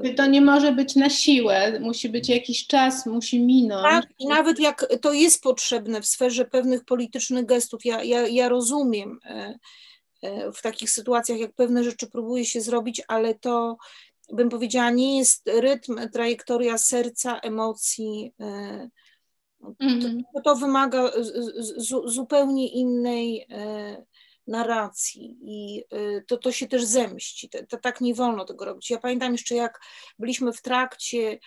Y, 0.04 0.14
to 0.14 0.26
nie 0.26 0.40
może 0.40 0.72
być 0.72 0.96
na 0.96 1.10
siłę, 1.10 1.80
musi 1.80 2.08
być 2.08 2.28
jakiś 2.28 2.66
czas, 2.66 3.06
musi 3.06 3.40
minąć. 3.40 3.82
Tak, 3.82 4.06
i 4.18 4.26
nawet 4.26 4.58
jak 4.58 4.86
to 5.00 5.12
jest 5.12 5.42
potrzebne 5.42 6.00
w 6.00 6.06
sferze 6.06 6.44
pewnych 6.44 6.84
politycznych 6.84 7.46
gestów, 7.46 7.84
ja, 7.84 8.02
ja, 8.02 8.28
ja 8.28 8.48
rozumiem 8.48 9.18
y, 10.24 10.52
w 10.52 10.62
takich 10.62 10.90
sytuacjach, 10.90 11.38
jak 11.38 11.52
pewne 11.52 11.84
rzeczy 11.84 12.06
próbuje 12.06 12.44
się 12.44 12.60
zrobić, 12.60 13.02
ale 13.08 13.34
to 13.34 13.76
bym 14.32 14.48
powiedziała, 14.48 14.90
nie 14.90 15.18
jest 15.18 15.50
rytm, 15.60 16.08
trajektoria 16.12 16.78
serca, 16.78 17.40
emocji. 17.40 18.34
E, 18.40 18.88
mhm. 19.80 20.22
To, 20.34 20.40
to 20.40 20.56
wymaga 20.56 21.10
zupełnie 22.04 22.68
innej 22.68 23.46
e, 23.50 24.04
narracji 24.46 25.36
i 25.42 25.84
e, 25.90 26.22
to, 26.22 26.36
to 26.36 26.52
się 26.52 26.66
też 26.66 26.84
zemści. 26.84 27.48
To, 27.48 27.58
to, 27.68 27.76
tak 27.76 28.00
nie 28.00 28.14
wolno 28.14 28.44
tego 28.44 28.64
robić. 28.64 28.90
Ja 28.90 28.98
pamiętam 28.98 29.32
jeszcze, 29.32 29.54
jak 29.54 29.80
byliśmy 30.18 30.52
w 30.52 30.62
trakcie 30.62 31.38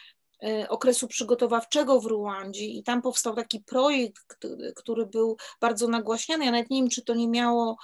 okresu 0.69 1.07
przygotowawczego 1.07 2.01
w 2.01 2.05
Ruandzie 2.05 2.65
i 2.65 2.83
tam 2.83 3.01
powstał 3.01 3.35
taki 3.35 3.59
projekt, 3.59 4.21
który, 4.75 5.05
był 5.05 5.37
bardzo 5.61 5.87
nagłaśniany. 5.87 6.45
Ja 6.45 6.51
nawet 6.51 6.69
nie 6.69 6.81
wiem, 6.81 6.89
czy 6.89 7.01
to 7.01 7.15
nie 7.15 7.27
miało 7.27 7.77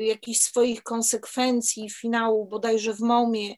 jakichś 0.00 0.38
swoich 0.38 0.82
konsekwencji, 0.82 1.90
finału 1.90 2.46
bodajże 2.46 2.94
w 2.94 3.00
Momie, 3.00 3.54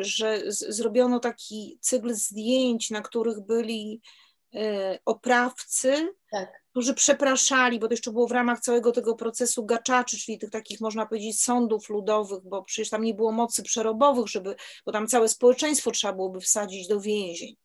że 0.00 0.42
zrobiono 0.48 1.20
taki 1.20 1.78
cykl 1.80 2.14
zdjęć, 2.14 2.90
na 2.90 3.00
których 3.00 3.40
byli 3.40 4.00
e, 4.54 4.98
oprawcy, 5.04 6.14
tak. 6.30 6.62
którzy 6.70 6.94
przepraszali, 6.94 7.78
bo 7.78 7.88
to 7.88 7.92
jeszcze 7.92 8.12
było 8.12 8.28
w 8.28 8.32
ramach 8.32 8.60
całego 8.60 8.92
tego 8.92 9.14
procesu 9.14 9.64
gaczaczy, 9.64 10.18
czyli 10.18 10.38
tych 10.38 10.50
takich, 10.50 10.80
można 10.80 11.06
powiedzieć, 11.06 11.42
sądów 11.42 11.88
ludowych, 11.88 12.40
bo 12.44 12.62
przecież 12.62 12.90
tam 12.90 13.04
nie 13.04 13.14
było 13.14 13.32
mocy 13.32 13.62
przerobowych, 13.62 14.26
żeby, 14.26 14.56
bo 14.86 14.92
tam 14.92 15.06
całe 15.06 15.28
społeczeństwo 15.28 15.90
trzeba 15.90 16.12
byłoby 16.12 16.40
wsadzić 16.40 16.88
do 16.88 17.00
więzień 17.00 17.56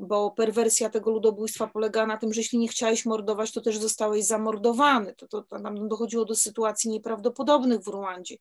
bo 0.00 0.30
perwersja 0.30 0.90
tego 0.90 1.10
ludobójstwa 1.10 1.66
polega 1.66 2.06
na 2.06 2.16
tym, 2.16 2.32
że 2.32 2.40
jeśli 2.40 2.58
nie 2.58 2.68
chciałeś 2.68 3.06
mordować, 3.06 3.52
to 3.52 3.60
też 3.60 3.78
zostałeś 3.78 4.24
zamordowany. 4.24 5.14
To, 5.14 5.28
to, 5.28 5.42
to 5.42 5.58
nam 5.58 5.88
dochodziło 5.88 6.24
do 6.24 6.34
sytuacji 6.34 6.90
nieprawdopodobnych 6.90 7.80
w 7.80 7.88
Ruandzie. 7.88 8.36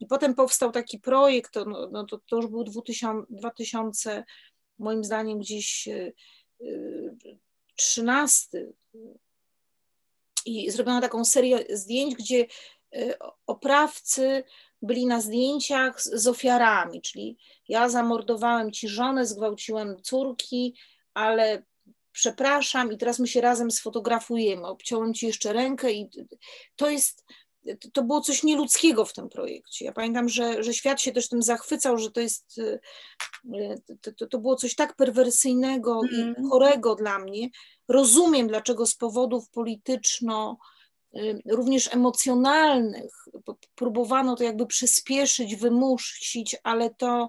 I 0.00 0.06
potem 0.06 0.34
powstał 0.34 0.72
taki 0.72 0.98
projekt, 0.98 1.52
to, 1.52 1.64
no, 1.64 1.88
no 1.92 2.06
to, 2.06 2.18
to 2.28 2.36
już 2.36 2.46
był 2.46 2.64
2000, 2.64 3.26
2000, 3.30 4.24
moim 4.78 5.04
zdaniem 5.04 5.38
gdzieś 5.38 5.88
13. 7.76 8.58
E, 8.58 8.60
e, 8.60 8.68
I 10.46 10.70
zrobiono 10.70 11.00
taką 11.00 11.24
serię 11.24 11.64
zdjęć, 11.70 12.14
gdzie 12.14 12.46
e, 12.94 13.18
oprawcy 13.46 14.44
byli 14.82 15.06
na 15.06 15.20
zdjęciach 15.20 16.02
z, 16.02 16.22
z 16.22 16.26
ofiarami, 16.26 17.02
czyli 17.02 17.38
ja 17.68 17.88
zamordowałem 17.88 18.72
ci 18.72 18.88
żonę, 18.88 19.26
zgwałciłem 19.26 20.02
córki, 20.02 20.74
ale 21.14 21.62
przepraszam 22.12 22.92
i 22.92 22.98
teraz 22.98 23.18
my 23.18 23.28
się 23.28 23.40
razem 23.40 23.70
sfotografujemy, 23.70 24.66
obciąłem 24.66 25.14
ci 25.14 25.26
jeszcze 25.26 25.52
rękę 25.52 25.92
i 25.92 26.08
to 26.76 26.90
jest, 26.90 27.24
to 27.92 28.02
było 28.02 28.20
coś 28.20 28.42
nieludzkiego 28.42 29.04
w 29.04 29.12
tym 29.12 29.28
projekcie. 29.28 29.84
Ja 29.84 29.92
pamiętam, 29.92 30.28
że, 30.28 30.62
że 30.62 30.74
świat 30.74 31.00
się 31.00 31.12
też 31.12 31.28
tym 31.28 31.42
zachwycał, 31.42 31.98
że 31.98 32.10
to 32.10 32.20
jest, 32.20 32.60
to, 34.00 34.12
to, 34.12 34.26
to 34.26 34.38
było 34.38 34.56
coś 34.56 34.74
tak 34.74 34.96
perwersyjnego 34.96 36.00
mm. 36.02 36.14
i 36.14 36.20
mhm. 36.22 36.48
chorego 36.48 36.94
dla 36.94 37.18
mnie. 37.18 37.48
Rozumiem, 37.88 38.48
dlaczego 38.48 38.86
z 38.86 38.94
powodów 38.94 39.50
polityczno, 39.50 40.58
również 41.46 41.94
emocjonalnych 41.94 43.24
próbowano 43.74 44.36
to 44.36 44.44
jakby 44.44 44.66
przyspieszyć, 44.66 45.56
wymusić, 45.56 46.56
ale 46.62 46.94
to 46.94 47.28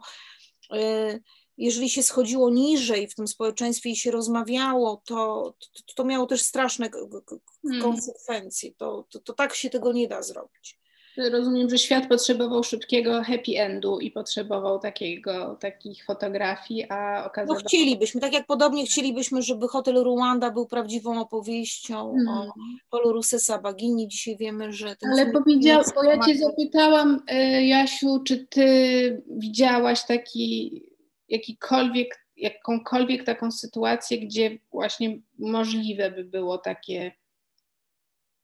y, 0.76 1.22
jeżeli 1.58 1.90
się 1.90 2.04
schodziło 2.04 2.50
niżej 2.50 3.08
w 3.08 3.16
tym 3.16 3.28
społeczeństwie 3.28 3.90
i 3.90 3.96
się 3.96 4.12
rozmawiało, 4.12 5.02
to, 5.06 5.54
to, 5.86 5.94
to 5.96 6.04
miało 6.06 6.26
też 6.26 6.42
straszne 6.42 6.90
hmm. 6.90 7.82
konsekwencje. 7.82 8.72
To, 8.78 9.06
to, 9.10 9.20
to 9.20 9.34
tak 9.34 9.56
się 9.56 9.70
tego 9.70 9.94
nie 9.94 10.08
da 10.08 10.22
zrobić. 10.22 10.84
Rozumiem, 11.32 11.70
że 11.70 11.78
świat 11.78 12.08
potrzebował 12.08 12.64
szybkiego 12.64 13.24
happy 13.24 13.60
endu 13.60 14.00
i 14.00 14.12
potrzebował 14.12 14.80
takiego, 14.80 15.58
takich 15.60 16.06
fotografii, 16.06 16.86
a 16.90 17.26
okazało 17.26 17.60
No 17.60 17.66
chcielibyśmy, 17.68 18.22
tak 18.22 18.34
jak 18.34 18.46
podobnie 18.46 18.86
chcielibyśmy, 18.86 19.42
żeby 19.42 19.68
hotel 19.68 19.96
Ruanda 19.96 20.52
był 20.52 20.66
prawdziwą 20.66 21.22
opowieścią 21.22 22.14
hmm. 22.14 22.28
o 22.28 22.54
Polu 22.90 23.14
Rusesa 23.14 23.58
Bagini. 23.58 24.08
Dzisiaj 24.08 24.38
wiemy, 24.38 24.74
że 24.74 24.96
ten 24.96 25.12
Ale 25.12 25.32
powiedział, 25.32 25.84
bo 25.96 26.04
ja 26.04 26.20
Cię 26.20 26.38
zapytałam, 26.38 27.24
e, 27.28 27.66
Jasiu, 27.66 28.20
czy 28.26 28.48
Ty 28.48 29.24
widziałaś 29.30 30.06
taki 30.06 30.93
jakikolwiek, 31.30 32.26
jakąkolwiek 32.38 33.24
taką 33.24 33.52
sytuację, 33.52 34.20
gdzie 34.20 34.58
właśnie 34.72 35.20
możliwe 35.40 36.12
by 36.12 36.24
było 36.24 36.58
takie 36.58 37.12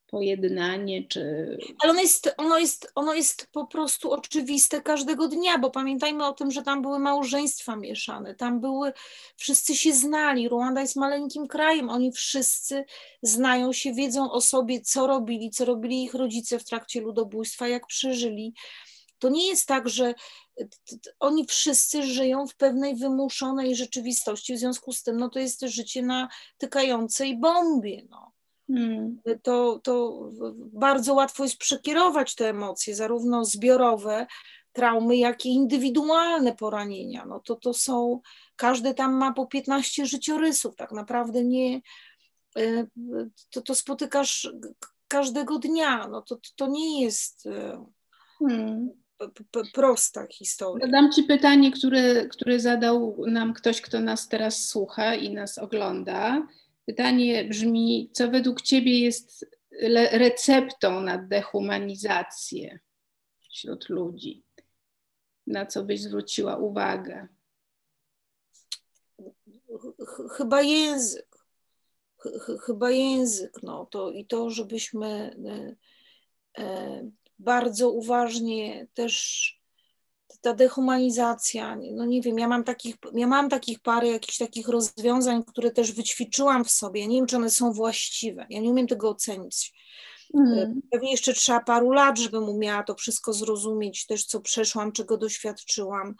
pojednanie, 0.09 1.03
czy... 1.07 1.57
Ale 1.83 1.91
ono 1.91 2.01
jest, 2.01 2.33
ono, 2.37 2.59
jest, 2.59 2.91
ono 2.95 3.13
jest 3.13 3.47
po 3.51 3.67
prostu 3.67 4.11
oczywiste 4.11 4.81
każdego 4.81 5.27
dnia, 5.27 5.57
bo 5.57 5.69
pamiętajmy 5.69 6.25
o 6.27 6.33
tym, 6.33 6.51
że 6.51 6.61
tam 6.61 6.81
były 6.81 6.99
małżeństwa 6.99 7.75
mieszane, 7.75 8.35
tam 8.35 8.59
były, 8.59 8.93
wszyscy 9.35 9.75
się 9.75 9.93
znali, 9.93 10.49
Ruanda 10.49 10.81
jest 10.81 10.95
maleńkim 10.95 11.47
krajem, 11.47 11.89
oni 11.89 12.11
wszyscy 12.11 12.85
znają 13.21 13.73
się, 13.73 13.93
wiedzą 13.93 14.31
o 14.31 14.41
sobie, 14.41 14.81
co 14.81 15.07
robili, 15.07 15.49
co 15.51 15.65
robili 15.65 16.03
ich 16.03 16.13
rodzice 16.13 16.59
w 16.59 16.65
trakcie 16.65 17.01
ludobójstwa, 17.01 17.67
jak 17.67 17.87
przeżyli. 17.87 18.53
To 19.19 19.29
nie 19.29 19.47
jest 19.47 19.67
tak, 19.67 19.89
że 19.89 20.13
oni 21.19 21.45
wszyscy 21.45 22.03
żyją 22.03 22.47
w 22.47 22.55
pewnej 22.55 22.95
wymuszonej 22.95 23.75
rzeczywistości, 23.75 24.55
w 24.55 24.59
związku 24.59 24.93
z 24.93 25.03
tym 25.03 25.17
no, 25.17 25.29
to 25.29 25.39
jest 25.39 25.61
życie 25.61 26.01
na 26.01 26.27
tykającej 26.57 27.39
bombie. 27.39 28.07
No. 28.09 28.31
Hmm. 28.67 29.21
To, 29.43 29.79
to 29.83 30.21
bardzo 30.55 31.13
łatwo 31.13 31.43
jest 31.43 31.57
przekierować 31.57 32.35
te 32.35 32.49
emocje, 32.49 32.95
zarówno 32.95 33.45
zbiorowe, 33.45 34.27
traumy, 34.73 35.17
jak 35.17 35.45
i 35.45 35.49
indywidualne 35.49 36.55
poranienia. 36.55 37.25
No 37.25 37.39
to, 37.39 37.55
to 37.55 37.73
są, 37.73 38.21
każdy 38.55 38.93
tam 38.93 39.13
ma 39.13 39.33
po 39.33 39.45
15 39.45 40.05
życiorysów, 40.05 40.75
tak 40.75 40.91
naprawdę 40.91 41.43
nie, 41.43 41.81
e, 42.57 42.87
to, 43.49 43.61
to 43.61 43.75
spotykasz 43.75 44.49
każdego 45.07 45.59
dnia, 45.59 46.07
no 46.07 46.21
to, 46.21 46.37
to 46.55 46.67
nie 46.67 47.03
jest... 47.03 47.45
E, 47.45 47.85
hmm 48.39 48.89
prosta 49.73 50.27
historia. 50.27 50.85
Zadam 50.85 51.11
Ci 51.11 51.23
pytanie, 51.23 51.71
które, 51.71 52.27
które 52.27 52.59
zadał 52.59 53.25
nam 53.27 53.53
ktoś, 53.53 53.81
kto 53.81 53.99
nas 53.99 54.27
teraz 54.27 54.67
słucha 54.67 55.15
i 55.15 55.33
nas 55.33 55.57
ogląda. 55.57 56.47
Pytanie 56.85 57.45
brzmi, 57.45 58.09
co 58.13 58.31
według 58.31 58.61
Ciebie 58.61 58.99
jest 58.99 59.45
receptą 60.11 61.01
na 61.01 61.17
dehumanizację 61.17 62.79
wśród 63.49 63.89
ludzi? 63.89 64.43
Na 65.47 65.65
co 65.65 65.83
byś 65.83 66.01
zwróciła 66.01 66.57
uwagę? 66.57 67.27
Chyba 70.37 70.61
język. 70.61 71.29
Chyba 72.65 72.91
język, 72.91 73.63
no 73.63 73.85
to 73.85 74.11
i 74.11 74.25
to, 74.25 74.49
żebyśmy 74.49 75.35
e, 76.57 77.09
bardzo 77.39 77.89
uważnie 77.89 78.87
też 78.93 79.59
ta 80.41 80.53
dehumanizacja, 80.53 81.77
no 81.91 82.05
nie 82.05 82.21
wiem, 82.21 82.39
ja 82.39 82.47
mam 82.47 82.63
takich, 82.63 82.95
ja 83.13 83.27
mam 83.27 83.49
takich 83.49 83.79
parę 83.79 84.07
jakichś 84.07 84.37
takich 84.37 84.67
rozwiązań, 84.67 85.43
które 85.43 85.71
też 85.71 85.91
wyćwiczyłam 85.91 86.65
w 86.65 86.71
sobie. 86.71 87.01
Ja 87.01 87.07
nie 87.07 87.15
wiem, 87.15 87.25
czy 87.25 87.35
one 87.35 87.49
są 87.49 87.71
właściwe. 87.73 88.45
Ja 88.49 88.59
nie 88.59 88.69
umiem 88.69 88.87
tego 88.87 89.09
ocenić. 89.09 89.73
Mm. 90.33 90.81
Pewnie 90.91 91.11
jeszcze 91.11 91.33
trzeba 91.33 91.59
paru 91.59 91.91
lat, 91.91 92.19
żebym 92.19 92.49
umiała 92.49 92.83
to 92.83 92.95
wszystko 92.95 93.33
zrozumieć, 93.33 94.05
też 94.05 94.25
co 94.25 94.41
przeszłam, 94.41 94.91
czego 94.91 95.17
doświadczyłam. 95.17 96.15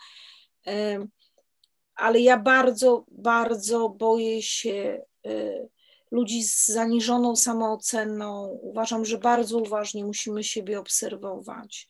Ale 1.96 2.20
ja 2.20 2.38
bardzo, 2.38 3.06
bardzo 3.12 3.90
boję 3.90 4.44
się 4.44 5.02
e, 5.26 5.68
ludzi 6.12 6.44
z 6.44 6.68
zaniżoną 6.68 7.36
samooceną. 7.36 8.60
Uważam, 8.62 9.06
że 9.06 9.18
bardzo 9.18 9.58
uważnie 9.58 10.06
musimy 10.06 10.44
siebie 10.44 10.80
obserwować, 10.80 11.88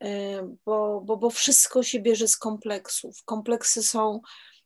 e, 0.00 0.42
bo, 0.64 1.00
bo, 1.00 1.16
bo 1.16 1.30
wszystko 1.30 1.82
się 1.82 2.00
bierze 2.00 2.28
z 2.28 2.36
kompleksów. 2.36 3.22
Kompleksy 3.24 3.82
są. 3.82 4.20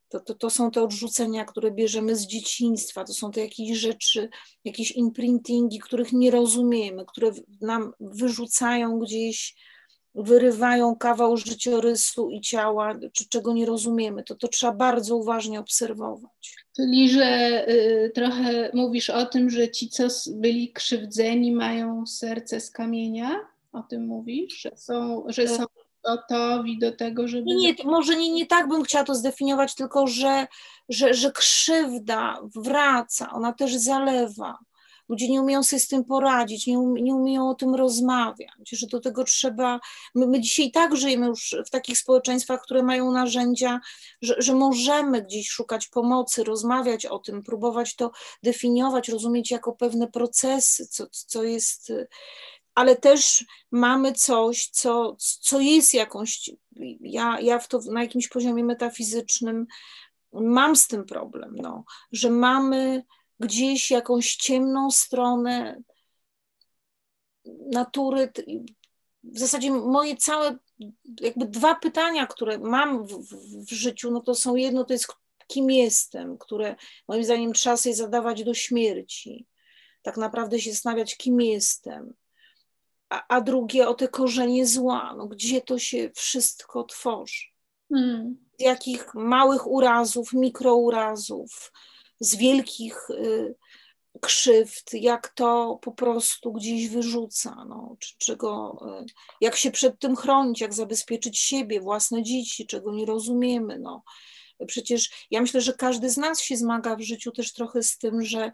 To, 0.08 0.20
to, 0.20 0.34
to 0.34 0.50
są 0.50 0.70
te 0.70 0.82
odrzucenia, 0.82 1.44
które 1.44 1.70
bierzemy 1.70 2.16
z 2.16 2.26
dzieciństwa, 2.26 3.04
to 3.04 3.12
są 3.12 3.30
te 3.30 3.40
jakieś 3.40 3.78
rzeczy, 3.78 4.28
jakieś 4.64 4.90
imprintingi, 4.90 5.78
których 5.78 6.12
nie 6.12 6.30
rozumiemy, 6.30 7.04
które 7.06 7.30
nam 7.60 7.92
wyrzucają 8.00 8.98
gdzieś 8.98 9.54
wyrywają 10.14 10.96
kawał 10.96 11.36
życiorysu 11.36 12.30
i 12.30 12.40
ciała, 12.40 12.94
czy 13.12 13.28
czego 13.28 13.52
nie 13.52 13.66
rozumiemy, 13.66 14.24
to 14.24 14.34
to 14.34 14.48
trzeba 14.48 14.72
bardzo 14.72 15.16
uważnie 15.16 15.60
obserwować. 15.60 16.67
Czyli, 16.78 17.10
że 17.10 17.64
y, 17.68 18.12
trochę 18.14 18.70
mówisz 18.74 19.10
o 19.10 19.26
tym, 19.26 19.50
że 19.50 19.70
ci, 19.70 19.88
co 19.88 20.08
byli 20.30 20.72
krzywdzeni, 20.72 21.52
mają 21.52 22.06
serce 22.06 22.60
z 22.60 22.70
kamienia? 22.70 23.30
O 23.72 23.82
tym 23.82 24.06
mówisz? 24.06 24.60
Że 24.60 24.70
są, 24.76 25.24
że 25.28 25.48
są 25.48 25.64
gotowi 26.04 26.78
do 26.78 26.92
tego, 26.92 27.28
żeby. 27.28 27.44
Nie, 27.44 27.72
nie 27.72 27.74
może 27.84 28.16
nie, 28.16 28.32
nie 28.32 28.46
tak 28.46 28.68
bym 28.68 28.82
chciała 28.82 29.04
to 29.04 29.14
zdefiniować, 29.14 29.74
tylko 29.74 30.06
że, 30.06 30.46
że, 30.88 31.14
że 31.14 31.32
krzywda 31.32 32.40
wraca, 32.54 33.30
ona 33.32 33.52
też 33.52 33.74
zalewa 33.74 34.58
ludzie 35.08 35.28
nie 35.28 35.42
umieją 35.42 35.62
sobie 35.62 35.80
z 35.80 35.88
tym 35.88 36.04
poradzić, 36.04 36.66
nie, 36.66 36.78
um, 36.78 36.94
nie 36.94 37.14
umieją 37.14 37.50
o 37.50 37.54
tym 37.54 37.74
rozmawiać, 37.74 38.70
że 38.72 38.86
do 38.86 39.00
tego 39.00 39.24
trzeba. 39.24 39.80
My, 40.14 40.26
my 40.26 40.40
dzisiaj 40.40 40.70
tak 40.70 40.96
żyjemy 40.96 41.26
już 41.26 41.56
w 41.66 41.70
takich 41.70 41.98
społeczeństwach, 41.98 42.62
które 42.62 42.82
mają 42.82 43.12
narzędzia, 43.12 43.80
że, 44.22 44.34
że 44.38 44.54
możemy 44.54 45.22
gdzieś 45.22 45.48
szukać 45.48 45.86
pomocy, 45.86 46.44
rozmawiać 46.44 47.06
o 47.06 47.18
tym, 47.18 47.42
próbować 47.42 47.96
to 47.96 48.10
definiować, 48.42 49.08
rozumieć 49.08 49.50
jako 49.50 49.72
pewne 49.72 50.08
procesy, 50.08 50.86
co, 50.86 51.06
co 51.10 51.42
jest 51.42 51.92
ale 52.78 52.96
też 52.96 53.44
mamy 53.70 54.12
coś, 54.12 54.68
co, 54.68 55.16
co 55.18 55.60
jest 55.60 55.94
jakąś. 55.94 56.50
Ja, 57.00 57.40
ja 57.40 57.58
w 57.58 57.68
to 57.68 57.80
na 57.92 58.02
jakimś 58.02 58.28
poziomie 58.28 58.64
metafizycznym 58.64 59.66
mam 60.32 60.76
z 60.76 60.86
tym 60.86 61.04
problem, 61.04 61.56
no, 61.56 61.84
że 62.12 62.30
mamy 62.30 63.04
gdzieś 63.40 63.90
jakąś 63.90 64.36
ciemną 64.36 64.90
stronę 64.90 65.82
natury. 67.72 68.32
W 69.22 69.38
zasadzie 69.38 69.70
moje 69.70 70.16
całe, 70.16 70.56
jakby 71.20 71.46
dwa 71.46 71.74
pytania, 71.74 72.26
które 72.26 72.58
mam 72.58 73.06
w, 73.06 73.12
w, 73.12 73.64
w 73.66 73.72
życiu, 73.72 74.10
no 74.10 74.20
to 74.20 74.34
są 74.34 74.56
jedno, 74.56 74.84
to 74.84 74.92
jest 74.92 75.06
kim 75.46 75.70
jestem, 75.70 76.38
które 76.38 76.76
moim 77.08 77.24
zdaniem 77.24 77.52
trzeba 77.52 77.76
sobie 77.76 77.94
zadawać 77.94 78.44
do 78.44 78.54
śmierci. 78.54 79.46
Tak 80.02 80.16
naprawdę 80.16 80.60
się 80.60 80.70
zastanawiać, 80.70 81.16
kim 81.16 81.40
jestem. 81.40 82.14
A, 83.08 83.36
a 83.36 83.40
drugie 83.40 83.88
o 83.88 83.94
te 83.94 84.08
korzenie 84.08 84.66
zła, 84.66 85.14
no 85.18 85.26
gdzie 85.26 85.60
to 85.60 85.78
się 85.78 86.10
wszystko 86.14 86.84
tworzy. 86.84 87.44
Hmm. 87.92 88.36
Z 88.58 88.62
jakich 88.62 89.14
małych 89.14 89.66
urazów, 89.66 90.32
mikrourazów, 90.32 91.72
z 92.20 92.36
wielkich 92.36 93.10
y, 93.10 93.54
krzywd, 94.20 94.92
jak 94.92 95.28
to 95.28 95.78
po 95.82 95.92
prostu 95.92 96.52
gdzieś 96.52 96.88
wyrzuca, 96.88 97.64
no, 97.68 97.96
czego, 98.18 98.78
y, 99.02 99.06
jak 99.40 99.56
się 99.56 99.70
przed 99.70 99.98
tym 99.98 100.16
chronić, 100.16 100.60
jak 100.60 100.74
zabezpieczyć 100.74 101.38
siebie, 101.38 101.80
własne 101.80 102.22
dzieci, 102.22 102.66
czego 102.66 102.92
nie 102.92 103.06
rozumiemy. 103.06 103.78
No. 103.78 104.02
Przecież 104.66 105.26
ja 105.30 105.40
myślę, 105.40 105.60
że 105.60 105.72
każdy 105.72 106.10
z 106.10 106.16
nas 106.16 106.40
się 106.40 106.56
zmaga 106.56 106.96
w 106.96 107.00
życiu 107.00 107.32
też 107.32 107.52
trochę 107.52 107.82
z 107.82 107.98
tym, 107.98 108.22
że 108.22 108.52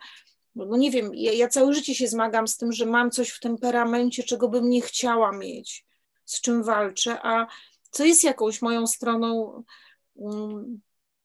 no 0.54 0.76
nie 0.76 0.90
wiem, 0.90 1.10
ja, 1.14 1.32
ja 1.32 1.48
całe 1.48 1.74
życie 1.74 1.94
się 1.94 2.08
zmagam 2.08 2.48
z 2.48 2.56
tym, 2.56 2.72
że 2.72 2.86
mam 2.86 3.10
coś 3.10 3.28
w 3.28 3.40
temperamencie, 3.40 4.22
czego 4.22 4.48
bym 4.48 4.70
nie 4.70 4.80
chciała 4.80 5.32
mieć, 5.32 5.86
z 6.24 6.40
czym 6.40 6.62
walczę, 6.62 7.18
a 7.22 7.46
co 7.90 8.04
jest 8.04 8.24
jakąś 8.24 8.62
moją 8.62 8.86
stroną 8.86 9.62
um, 10.14 10.80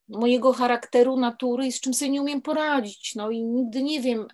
mojego 0.10 0.54
charakteru, 0.54 1.18
natury 1.18 1.68
i 1.68 1.72
z 1.72 1.82
czym 1.82 1.94
sobie 1.94 2.12
nie 2.12 2.22
umiem 2.22 2.42
poradzić. 2.42 3.16
No 3.16 3.32
i 3.32 3.44
nigdy 3.44 3.84
nie 3.84 4.02
wiem, 4.02 4.28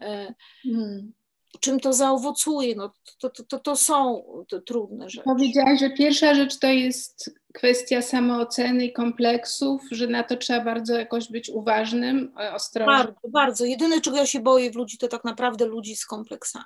hmm. 0.64 1.14
czym 1.60 1.80
to 1.80 1.94
zaowocuje. 1.94 2.76
No, 2.76 2.94
to, 3.20 3.30
to, 3.30 3.44
to, 3.44 3.60
to 3.60 3.76
są 3.76 4.24
trudne 4.66 5.10
rzeczy. 5.10 5.24
Powiedziałaś, 5.26 5.80
że 5.80 5.90
pierwsza 5.90 6.36
rzecz 6.36 6.60
to 6.60 6.68
jest 6.68 7.32
kwestia 7.54 8.02
samooceny 8.02 8.86
i 8.86 8.94
kompleksów, 8.94 9.82
że 9.92 10.08
na 10.08 10.24
to 10.24 10.38
trzeba 10.38 10.66
bardzo 10.66 10.98
jakoś 10.98 11.32
być 11.32 11.50
uważnym, 11.50 12.34
e, 12.40 12.54
ostrożnym. 12.54 12.98
Bardzo, 12.98 13.30
bardzo. 13.30 13.66
Jedyne, 13.66 14.02
czego 14.02 14.18
ja 14.18 14.26
się 14.26 14.40
boję 14.40 14.72
w 14.72 14.76
ludzi, 14.76 14.98
to 14.98 15.08
tak 15.08 15.24
naprawdę 15.24 15.66
ludzi 15.66 15.96
z 15.96 16.06
kompleksami. 16.06 16.66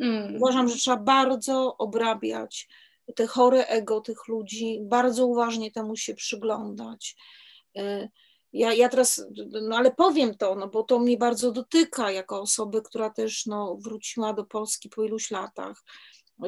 Hmm. 0.00 0.36
Uważam, 0.36 0.68
że 0.68 0.76
trzeba 0.76 0.96
bardzo 0.96 1.76
obrabiać 1.76 2.68
te 3.14 3.26
chore 3.26 3.66
ego 3.66 4.00
tych 4.00 4.28
ludzi, 4.28 4.78
bardzo 4.82 5.26
uważnie 5.26 5.70
temu 5.70 5.96
się 5.96 6.14
przyglądać. 6.14 7.16
E, 7.76 8.08
ja, 8.52 8.72
ja 8.72 8.88
teraz, 8.88 9.26
no 9.62 9.76
ale 9.76 9.94
powiem 9.94 10.34
to, 10.34 10.54
no 10.54 10.68
bo 10.68 10.82
to 10.82 10.98
mnie 10.98 11.16
bardzo 11.16 11.52
dotyka 11.52 12.10
jako 12.10 12.40
osoby, 12.40 12.82
która 12.82 13.10
też 13.10 13.46
no, 13.46 13.76
wróciła 13.76 14.32
do 14.32 14.44
Polski 14.44 14.88
po 14.88 15.04
iluś 15.04 15.30
latach. 15.30 15.84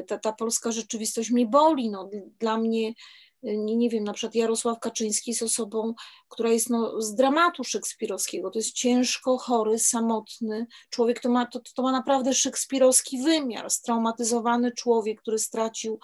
Ta, 0.07 0.19
ta 0.19 0.33
polska 0.33 0.73
rzeczywistość 0.73 1.31
mnie 1.31 1.47
boli. 1.47 1.91
No, 1.91 2.11
dla 2.39 2.59
mnie, 2.59 2.95
nie, 3.43 3.77
nie 3.77 3.91
wiem, 3.91 4.05
na 4.05 4.13
przykład 4.13 4.35
Jarosław 4.35 4.81
Kaczyński 4.81 5.31
jest 5.31 5.43
osobą, 5.43 5.95
która 6.29 6.51
jest 6.51 6.71
no, 6.71 7.03
z 7.03 7.15
dramatu 7.15 7.65
szekspirowskiego. 7.65 8.51
To 8.51 8.59
jest 8.59 8.73
ciężko 8.73 9.39
chory, 9.39 9.79
samotny 9.79 10.67
człowiek, 10.91 11.21
to 11.21 11.29
ma, 11.29 11.47
to, 11.47 11.61
to 11.75 11.83
ma 11.83 11.93
naprawdę 11.93 12.35
szekspirowski 12.35 13.23
wymiar. 13.23 13.71
Straumatyzowany 13.71 14.73
człowiek, 14.73 15.21
który 15.21 15.39
stracił 15.39 15.99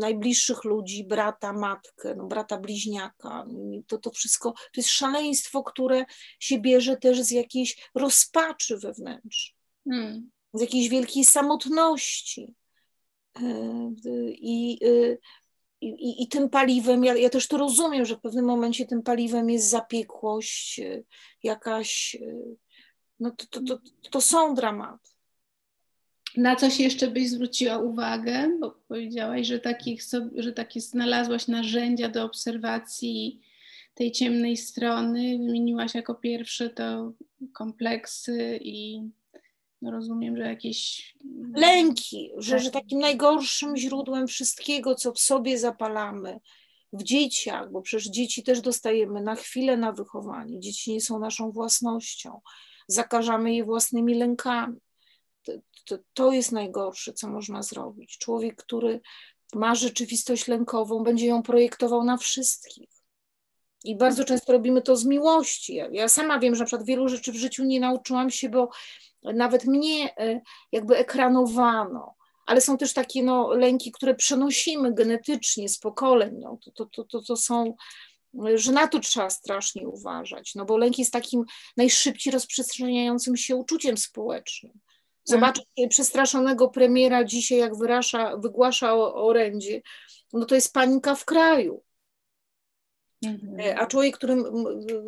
najbliższych 0.00 0.64
ludzi, 0.64 1.04
brata, 1.04 1.52
matkę, 1.52 2.14
no, 2.14 2.26
brata 2.26 2.58
bliźniaka. 2.58 3.46
To, 3.86 3.98
to 3.98 4.10
wszystko 4.10 4.52
to 4.52 4.76
jest 4.76 4.90
szaleństwo, 4.90 5.62
które 5.62 6.04
się 6.40 6.58
bierze 6.58 6.96
też 6.96 7.20
z 7.20 7.30
jakiejś 7.30 7.90
rozpaczy 7.94 8.78
wewnętrznej, 8.78 9.56
hmm. 9.88 10.30
z 10.52 10.60
jakiejś 10.60 10.88
wielkiej 10.88 11.24
samotności. 11.24 12.54
E, 13.36 13.42
I, 14.28 14.78
e, 14.84 15.16
i, 15.80 16.22
i 16.22 16.28
tym 16.28 16.50
paliwem, 16.50 17.04
ja, 17.04 17.16
ja 17.16 17.30
też 17.30 17.48
to 17.48 17.56
rozumiem, 17.56 18.04
że 18.04 18.16
w 18.16 18.20
pewnym 18.20 18.44
momencie 18.44 18.86
tym 18.86 19.02
paliwem 19.02 19.50
jest 19.50 19.70
zapiekłość, 19.70 20.80
e, 20.80 21.02
jakaś. 21.42 22.16
No 23.20 23.30
to, 23.30 23.46
to, 23.46 23.60
to, 23.62 23.78
to 24.10 24.20
są 24.20 24.54
dramaty. 24.54 25.11
Na 26.36 26.56
coś 26.56 26.80
jeszcze 26.80 27.10
byś 27.10 27.30
zwróciła 27.30 27.78
uwagę, 27.78 28.58
bo 28.60 28.70
powiedziałaś, 28.88 29.46
że, 29.46 29.58
takich, 29.58 30.02
że 30.36 30.52
takie 30.52 30.80
znalazłaś 30.80 31.48
narzędzia 31.48 32.08
do 32.08 32.24
obserwacji 32.24 33.40
tej 33.94 34.12
ciemnej 34.12 34.56
strony. 34.56 35.38
Wymieniłaś 35.38 35.94
jako 35.94 36.14
pierwsze 36.14 36.70
to 36.70 37.12
kompleksy 37.52 38.58
i 38.62 39.02
no 39.82 39.90
rozumiem, 39.90 40.36
że 40.36 40.42
jakieś. 40.42 41.14
Lęki, 41.54 42.30
że, 42.36 42.58
że 42.58 42.70
takim 42.70 42.98
najgorszym 42.98 43.76
źródłem 43.76 44.26
wszystkiego, 44.26 44.94
co 44.94 45.12
w 45.12 45.20
sobie 45.20 45.58
zapalamy, 45.58 46.40
w 46.92 47.02
dzieciach, 47.02 47.72
bo 47.72 47.82
przecież 47.82 48.10
dzieci 48.10 48.42
też 48.42 48.60
dostajemy 48.60 49.22
na 49.22 49.34
chwilę 49.34 49.76
na 49.76 49.92
wychowanie. 49.92 50.60
Dzieci 50.60 50.92
nie 50.92 51.00
są 51.00 51.18
naszą 51.18 51.50
własnością. 51.50 52.40
Zakażamy 52.88 53.54
je 53.54 53.64
własnymi 53.64 54.14
lękami 54.14 54.80
to, 55.84 55.98
to 56.14 56.32
jest 56.32 56.52
najgorsze, 56.52 57.12
co 57.12 57.28
można 57.28 57.62
zrobić. 57.62 58.18
Człowiek, 58.18 58.56
który 58.56 59.00
ma 59.54 59.74
rzeczywistość 59.74 60.48
lękową, 60.48 61.02
będzie 61.02 61.26
ją 61.26 61.42
projektował 61.42 62.04
na 62.04 62.16
wszystkich. 62.16 62.88
I 63.84 63.96
bardzo 63.96 64.24
często 64.24 64.52
robimy 64.52 64.82
to 64.82 64.96
z 64.96 65.04
miłości. 65.04 65.74
Ja 65.92 66.08
sama 66.08 66.38
wiem, 66.38 66.54
że 66.54 66.58
na 66.58 66.66
przykład 66.66 66.86
wielu 66.86 67.08
rzeczy 67.08 67.32
w 67.32 67.36
życiu 67.36 67.64
nie 67.64 67.80
nauczyłam 67.80 68.30
się, 68.30 68.48
bo 68.48 68.70
nawet 69.22 69.64
mnie 69.64 70.16
e, 70.16 70.40
jakby 70.72 70.96
ekranowano. 70.96 72.14
Ale 72.46 72.60
są 72.60 72.78
też 72.78 72.92
takie 72.92 73.22
no, 73.22 73.54
lęki, 73.54 73.92
które 73.92 74.14
przenosimy 74.14 74.94
genetycznie 74.94 75.68
z 75.68 75.78
pokoleń. 75.78 76.34
No, 76.38 76.58
to, 76.74 76.86
to, 76.86 77.04
to, 77.04 77.22
to 77.22 77.36
są, 77.36 77.74
że 78.54 78.72
na 78.72 78.86
to 78.88 79.00
trzeba 79.00 79.30
strasznie 79.30 79.88
uważać, 79.88 80.54
no 80.54 80.64
bo 80.64 80.76
lęk 80.76 80.98
jest 80.98 81.12
takim 81.12 81.44
najszybciej 81.76 82.32
rozprzestrzeniającym 82.32 83.36
się 83.36 83.56
uczuciem 83.56 83.96
społecznym. 83.96 84.72
Zobaczyć 85.24 85.64
mhm. 85.78 85.88
przestraszonego 85.88 86.68
premiera 86.68 87.24
dzisiaj, 87.24 87.58
jak 87.58 87.76
wyrasza, 87.76 88.36
wygłasza 88.36 88.94
o 88.94 89.14
orędzie, 89.14 89.82
no 90.32 90.46
to 90.46 90.54
jest 90.54 90.72
panika 90.72 91.14
w 91.14 91.24
kraju. 91.24 91.82
Mhm. 93.26 93.78
A 93.78 93.86
człowiek, 93.86 94.16
który 94.16 94.36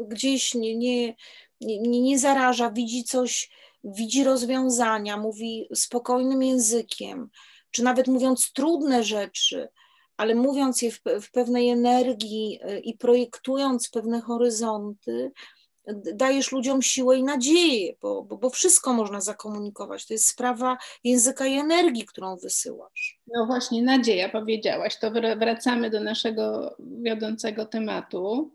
gdzieś 0.08 0.54
nie, 0.54 0.76
nie, 0.76 1.14
nie, 1.60 2.02
nie 2.02 2.18
zaraża, 2.18 2.70
widzi 2.70 3.04
coś, 3.04 3.50
widzi 3.84 4.24
rozwiązania, 4.24 5.16
mówi 5.16 5.68
spokojnym 5.74 6.42
językiem, 6.42 7.28
czy 7.70 7.82
nawet 7.82 8.08
mówiąc 8.08 8.52
trudne 8.52 9.04
rzeczy, 9.04 9.68
ale 10.16 10.34
mówiąc 10.34 10.82
je 10.82 10.90
w, 10.90 11.00
w 11.22 11.30
pewnej 11.30 11.68
energii 11.68 12.60
y, 12.70 12.78
i 12.78 12.98
projektując 12.98 13.90
pewne 13.90 14.20
horyzonty, 14.20 15.32
dajesz 16.14 16.52
ludziom 16.52 16.82
siłę 16.82 17.16
i 17.18 17.24
nadzieję, 17.24 17.94
bo, 18.00 18.22
bo, 18.22 18.36
bo, 18.36 18.50
wszystko 18.50 18.92
można 18.92 19.20
zakomunikować. 19.20 20.06
To 20.06 20.14
jest 20.14 20.26
sprawa 20.26 20.78
języka 21.04 21.46
i 21.46 21.54
energii, 21.54 22.04
którą 22.04 22.36
wysyłasz. 22.36 23.20
No 23.26 23.46
właśnie, 23.46 23.82
nadzieja 23.82 24.28
powiedziałaś. 24.28 24.98
To 24.98 25.10
wracamy 25.10 25.90
do 25.90 26.00
naszego 26.00 26.76
wiodącego 26.78 27.66
tematu. 27.66 28.52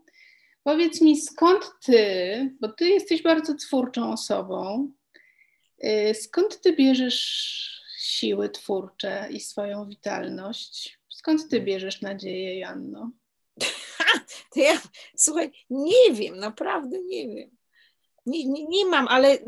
Powiedz 0.62 1.00
mi, 1.00 1.20
skąd 1.20 1.64
ty, 1.84 2.50
bo 2.60 2.68
ty 2.68 2.88
jesteś 2.88 3.22
bardzo 3.22 3.54
twórczą 3.54 4.12
osobą, 4.12 4.90
y, 5.84 6.14
skąd 6.14 6.60
ty 6.60 6.76
bierzesz 6.76 7.80
siły 7.98 8.48
twórcze 8.48 9.28
i 9.30 9.40
swoją 9.40 9.88
witalność? 9.88 10.98
Skąd 11.08 11.48
ty 11.48 11.60
bierzesz 11.60 12.02
nadzieję, 12.02 12.58
Janno? 12.58 13.10
To 14.50 14.60
ja, 14.60 14.80
słuchaj, 15.16 15.52
nie 15.70 16.12
wiem, 16.12 16.36
naprawdę 16.36 16.98
nie 17.02 17.28
wiem. 17.28 17.50
Nie, 18.26 18.44
nie, 18.44 18.66
nie 18.66 18.86
mam, 18.86 19.08
ale 19.08 19.38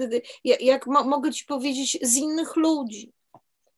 jak 0.44 0.86
mo, 0.86 1.04
mogę 1.04 1.32
ci 1.32 1.44
powiedzieć 1.44 1.98
z 2.02 2.16
innych 2.16 2.56
ludzi, 2.56 3.12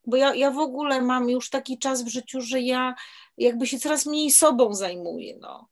bo 0.07 0.17
ja, 0.17 0.35
ja 0.35 0.51
w 0.51 0.59
ogóle 0.59 1.03
mam 1.03 1.31
już 1.31 1.51
taki 1.51 1.79
czas 1.79 2.03
w 2.03 2.09
życiu, 2.09 2.41
że 2.41 2.61
ja 2.61 2.95
jakby 3.39 3.67
się 3.67 3.79
coraz 3.79 4.07
mniej 4.07 4.31
sobą 4.31 4.75
zajmuję, 4.75 5.37
no. 5.41 5.69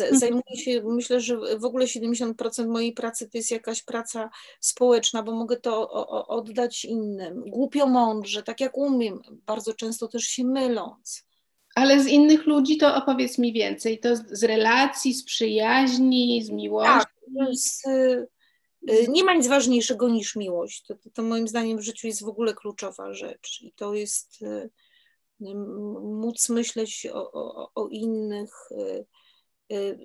Mhm. 0.00 0.18
Zajmuję 0.18 0.56
się, 0.56 0.82
myślę, 0.84 1.20
że 1.20 1.58
w 1.58 1.64
ogóle 1.64 1.86
70% 1.86 2.68
mojej 2.68 2.92
pracy 2.92 3.30
to 3.30 3.38
jest 3.38 3.50
jakaś 3.50 3.82
praca 3.82 4.30
społeczna, 4.60 5.22
bo 5.22 5.32
mogę 5.32 5.56
to 5.56 5.90
oddać 6.28 6.84
innym. 6.84 7.44
Głupio 7.46 7.86
mądrze, 7.86 8.42
tak 8.42 8.60
jak 8.60 8.78
umiem, 8.78 9.22
bardzo 9.46 9.74
często 9.74 10.08
też 10.08 10.22
się 10.22 10.44
myląc. 10.44 11.29
Ale 11.80 12.00
z 12.00 12.06
innych 12.06 12.46
ludzi 12.46 12.76
to 12.76 12.94
opowiedz 12.94 13.38
mi 13.38 13.52
więcej. 13.52 13.98
To 14.00 14.16
z 14.16 14.44
relacji, 14.44 15.14
z 15.14 15.24
przyjaźni, 15.24 16.42
z 16.44 16.50
miłości? 16.50 17.06
Tak, 17.38 17.54
z, 17.54 17.86
y, 17.86 18.28
y, 18.90 19.06
nie 19.08 19.24
ma 19.24 19.34
nic 19.34 19.46
ważniejszego 19.46 20.08
niż 20.08 20.36
miłość. 20.36 20.82
To, 20.86 20.94
to, 20.94 21.10
to, 21.10 21.22
moim 21.22 21.48
zdaniem 21.48 21.78
w 21.78 21.82
życiu 21.82 22.06
jest 22.06 22.24
w 22.24 22.28
ogóle 22.28 22.54
kluczowa 22.54 23.14
rzecz. 23.14 23.62
I 23.62 23.72
to 23.72 23.94
jest 23.94 24.42
y, 24.42 24.70
móc 26.02 26.48
myśleć 26.48 27.06
o, 27.12 27.32
o, 27.32 27.70
o 27.74 27.88
innych. 27.88 28.68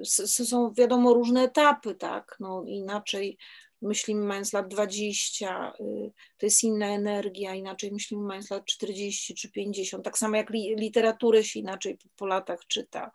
Są 0.04 0.74
wiadomo 0.74 1.14
różne 1.14 1.42
etapy, 1.42 1.96
tak? 1.96 2.38
No, 2.40 2.64
inaczej 2.68 3.38
myślimy 3.86 4.26
mając 4.26 4.54
lat 4.54 4.68
20, 4.68 5.74
y, 5.80 6.12
to 6.38 6.46
jest 6.46 6.64
inna 6.64 6.88
energia, 6.88 7.56
inaczej 7.56 7.92
myślimy 7.92 8.24
mając 8.24 8.50
lat 8.50 8.66
40 8.66 9.36
czy 9.36 9.52
50, 9.52 10.06
tak 10.06 10.18
samo 10.18 10.38
jak 10.38 10.50
literaturę 10.78 11.44
się 11.44 11.60
inaczej 11.60 11.98
po 12.16 12.26
latach 12.26 12.60
czyta 12.68 13.12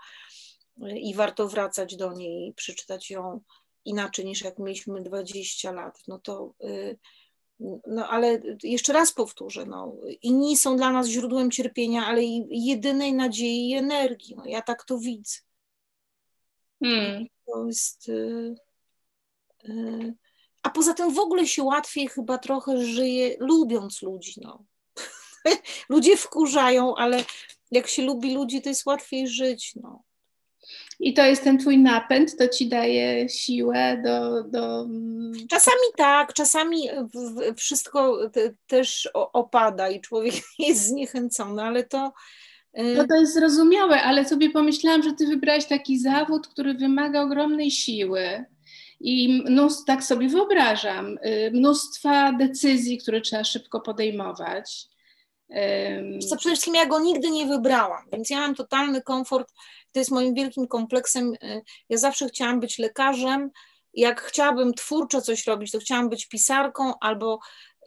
y, 0.82 0.98
i 0.98 1.14
warto 1.14 1.48
wracać 1.48 1.96
do 1.96 2.12
niej 2.12 2.48
i 2.48 2.54
przeczytać 2.54 3.10
ją 3.10 3.40
inaczej 3.84 4.24
niż 4.24 4.42
jak 4.42 4.58
mieliśmy 4.58 5.02
20 5.02 5.72
lat, 5.72 6.02
no 6.08 6.18
to 6.18 6.54
y, 6.64 6.98
no 7.86 8.08
ale 8.08 8.40
jeszcze 8.62 8.92
raz 8.92 9.12
powtórzę, 9.12 9.66
no, 9.66 9.96
inni 10.22 10.56
są 10.56 10.76
dla 10.76 10.92
nas 10.92 11.06
źródłem 11.06 11.50
cierpienia, 11.50 12.06
ale 12.06 12.24
i 12.24 12.64
jedynej 12.66 13.12
nadziei 13.12 13.70
i 13.70 13.74
energii. 13.74 14.36
No, 14.36 14.44
ja 14.46 14.62
tak 14.62 14.84
to 14.84 14.98
widzę. 14.98 15.38
Hmm. 16.82 17.26
To 17.46 17.66
jest. 17.66 18.08
Y, 18.08 18.54
y, 19.68 20.14
a 20.70 20.72
poza 20.72 20.94
tym 20.94 21.14
w 21.14 21.18
ogóle 21.18 21.46
się 21.46 21.62
łatwiej 21.62 22.08
chyba 22.08 22.38
trochę 22.38 22.84
żyje, 22.84 23.36
lubiąc 23.38 24.02
ludzi. 24.02 24.34
No. 24.42 24.64
Ludzie 25.88 26.16
wkurzają, 26.16 26.94
ale 26.96 27.24
jak 27.70 27.86
się 27.88 28.02
lubi 28.02 28.34
ludzi, 28.34 28.62
to 28.62 28.68
jest 28.68 28.86
łatwiej 28.86 29.28
żyć. 29.28 29.72
No. 29.76 30.02
I 31.00 31.14
to 31.14 31.24
jest 31.24 31.44
ten 31.44 31.58
twój 31.58 31.78
napęd, 31.78 32.36
to 32.36 32.48
ci 32.48 32.68
daje 32.68 33.28
siłę 33.28 34.02
do. 34.04 34.44
do... 34.44 34.86
Czasami 35.48 35.82
tak, 35.96 36.32
czasami 36.32 36.88
wszystko 37.56 38.28
te, 38.28 38.54
też 38.66 39.08
opada 39.14 39.88
i 39.88 40.00
człowiek 40.00 40.34
jest 40.58 40.86
zniechęcony, 40.86 41.62
ale 41.62 41.84
to. 41.84 42.12
Y, 42.78 42.94
no 42.96 43.06
to 43.06 43.14
jest 43.14 43.34
zrozumiałe, 43.34 44.02
ale 44.02 44.28
sobie 44.28 44.50
pomyślałam, 44.50 45.02
że 45.02 45.12
ty 45.12 45.26
wybrałeś 45.26 45.66
taki 45.66 45.98
zawód, 45.98 46.48
który 46.48 46.74
wymaga 46.74 47.22
ogromnej 47.22 47.70
siły 47.70 48.44
i 49.00 49.42
mnóstwo, 49.42 49.84
tak 49.86 50.04
sobie 50.04 50.28
wyobrażam, 50.28 51.18
y, 51.26 51.50
mnóstwa 51.54 52.32
decyzji, 52.32 52.98
które 52.98 53.20
trzeba 53.20 53.44
szybko 53.44 53.80
podejmować. 53.80 54.90
Co 56.28 56.36
przede 56.36 56.54
wszystkim 56.54 56.74
ja 56.74 56.86
go 56.86 57.00
nigdy 57.00 57.30
nie 57.30 57.46
wybrałam, 57.46 58.04
więc 58.12 58.30
ja 58.30 58.40
mam 58.40 58.54
totalny 58.54 59.02
komfort. 59.02 59.52
To 59.92 59.98
jest 59.98 60.10
moim 60.10 60.34
wielkim 60.34 60.66
kompleksem. 60.68 61.34
Y, 61.34 61.62
ja 61.88 61.98
zawsze 61.98 62.28
chciałam 62.28 62.60
być 62.60 62.78
lekarzem. 62.78 63.50
Jak 63.94 64.20
chciałabym 64.22 64.74
twórczo 64.74 65.20
coś 65.20 65.46
robić, 65.46 65.72
to 65.72 65.78
chciałam 65.78 66.08
być 66.08 66.26
pisarką 66.26 66.92
albo 67.00 67.38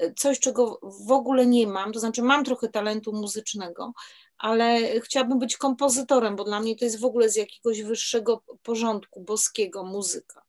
y, 0.01 0.13
coś, 0.17 0.39
czego 0.39 0.79
w 1.07 1.11
ogóle 1.11 1.45
nie 1.45 1.67
mam. 1.67 1.93
To 1.93 1.99
znaczy, 1.99 2.21
mam 2.21 2.43
trochę 2.43 2.69
talentu 2.69 3.13
muzycznego, 3.13 3.93
ale 4.37 4.99
chciałabym 4.99 5.39
być 5.39 5.57
kompozytorem, 5.57 6.35
bo 6.35 6.43
dla 6.43 6.59
mnie 6.59 6.75
to 6.75 6.85
jest 6.85 6.99
w 6.99 7.05
ogóle 7.05 7.29
z 7.29 7.35
jakiegoś 7.35 7.83
wyższego 7.83 8.43
porządku 8.63 9.21
boskiego 9.21 9.83
muzyka. 9.83 10.42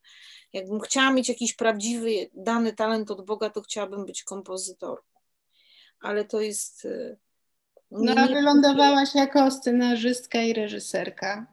Jakbym 0.55 0.81
chciała 0.81 1.13
mieć 1.13 1.29
jakiś 1.29 1.55
prawdziwy, 1.55 2.31
dany 2.35 2.73
talent 2.73 3.11
od 3.11 3.27
Boga, 3.27 3.51
to 3.51 3.61
chciałabym 3.61 4.07
być 4.07 4.23
kompozytorką. 4.23 5.19
Ale 6.01 6.25
to 6.25 6.41
jest. 6.41 6.85
Y, 6.85 7.19
no, 7.91 8.15
a 8.17 8.27
wylądowałaś 8.27 9.15
jako 9.15 9.51
scenarzystka 9.51 10.43
i 10.43 10.53
reżyserka. 10.53 11.47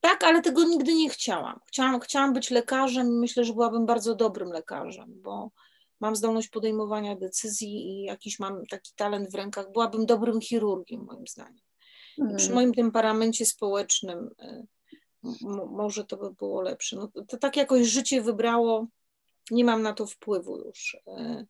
Tak, 0.00 0.24
ale 0.24 0.42
tego 0.42 0.64
nigdy 0.64 0.94
nie 0.94 1.10
chciałam. 1.10 1.60
chciałam. 1.66 2.00
Chciałam 2.00 2.32
być 2.32 2.50
lekarzem 2.50 3.06
i 3.06 3.20
myślę, 3.20 3.44
że 3.44 3.52
byłabym 3.52 3.86
bardzo 3.86 4.14
dobrym 4.14 4.48
lekarzem, 4.52 5.22
bo 5.22 5.50
mam 6.00 6.16
zdolność 6.16 6.48
podejmowania 6.48 7.16
decyzji 7.16 7.88
i 7.88 8.02
jakiś 8.02 8.38
mam 8.38 8.66
taki 8.66 8.92
talent 8.96 9.30
w 9.30 9.34
rękach. 9.34 9.72
Byłabym 9.72 10.06
dobrym 10.06 10.40
chirurgiem, 10.40 11.04
moim 11.04 11.26
zdaniem. 11.26 11.60
Hmm. 12.16 12.36
Przy 12.36 12.52
moim 12.52 12.74
temperamencie 12.74 13.46
społecznym 13.46 14.30
y, 14.42 14.66
może 15.70 16.04
to 16.04 16.16
by 16.16 16.30
było 16.30 16.62
lepsze. 16.62 16.96
No, 16.96 17.24
to 17.28 17.36
tak 17.36 17.56
jakoś 17.56 17.86
życie 17.86 18.22
wybrało, 18.22 18.86
nie 19.50 19.64
mam 19.64 19.82
na 19.82 19.92
to 19.92 20.06
wpływu 20.06 20.58
już, 20.58 20.96
e, 21.06 21.46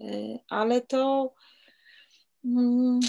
e, 0.00 0.38
ale 0.48 0.80
to 0.80 1.34
mm, 2.44 3.00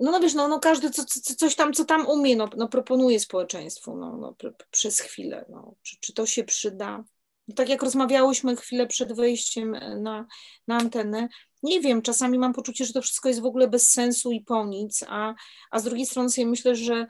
no, 0.00 0.10
no 0.10 0.20
wiesz, 0.20 0.34
no, 0.34 0.48
no 0.48 0.58
każdy 0.58 0.90
co, 0.90 1.04
co, 1.04 1.34
coś 1.34 1.54
tam, 1.54 1.72
co 1.72 1.84
tam 1.84 2.06
umie, 2.06 2.36
no, 2.36 2.48
no 2.56 2.68
proponuje 2.68 3.20
społeczeństwu 3.20 3.96
no, 3.96 4.16
no, 4.16 4.36
przez 4.70 5.00
chwilę, 5.00 5.44
no, 5.48 5.74
czy, 5.82 5.96
czy 6.00 6.12
to 6.12 6.26
się 6.26 6.44
przyda. 6.44 7.04
No, 7.48 7.54
tak 7.54 7.68
jak 7.68 7.82
rozmawiałyśmy 7.82 8.56
chwilę 8.56 8.86
przed 8.86 9.12
wejściem 9.12 9.76
na, 10.02 10.26
na 10.66 10.76
antenę, 10.76 11.28
nie 11.62 11.80
wiem, 11.80 12.02
czasami 12.02 12.38
mam 12.38 12.52
poczucie, 12.52 12.84
że 12.84 12.92
to 12.92 13.02
wszystko 13.02 13.28
jest 13.28 13.40
w 13.40 13.46
ogóle 13.46 13.68
bez 13.68 13.90
sensu 13.90 14.32
i 14.32 14.40
po 14.40 14.66
nic, 14.66 15.04
a, 15.08 15.34
a 15.70 15.78
z 15.78 15.84
drugiej 15.84 16.06
strony 16.06 16.30
sobie 16.30 16.46
myślę, 16.46 16.76
że 16.76 17.06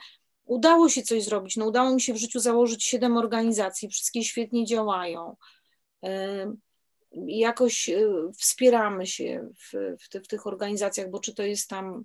udało 0.50 0.88
się 0.88 1.02
coś 1.02 1.24
zrobić. 1.24 1.56
No, 1.56 1.66
udało 1.66 1.94
mi 1.94 2.00
się 2.00 2.14
w 2.14 2.16
życiu 2.16 2.40
założyć 2.40 2.84
siedem 2.84 3.16
organizacji, 3.16 3.88
wszystkie 3.88 4.24
świetnie 4.24 4.64
działają. 4.64 5.36
Jakoś 7.26 7.88
e, 7.88 8.08
wspieramy 8.38 9.06
się 9.06 9.48
w, 9.58 9.96
w, 10.02 10.24
w 10.24 10.28
tych 10.28 10.46
organizacjach, 10.46 11.10
bo 11.10 11.20
czy 11.20 11.34
to 11.34 11.42
jest 11.42 11.68
tam 11.68 12.04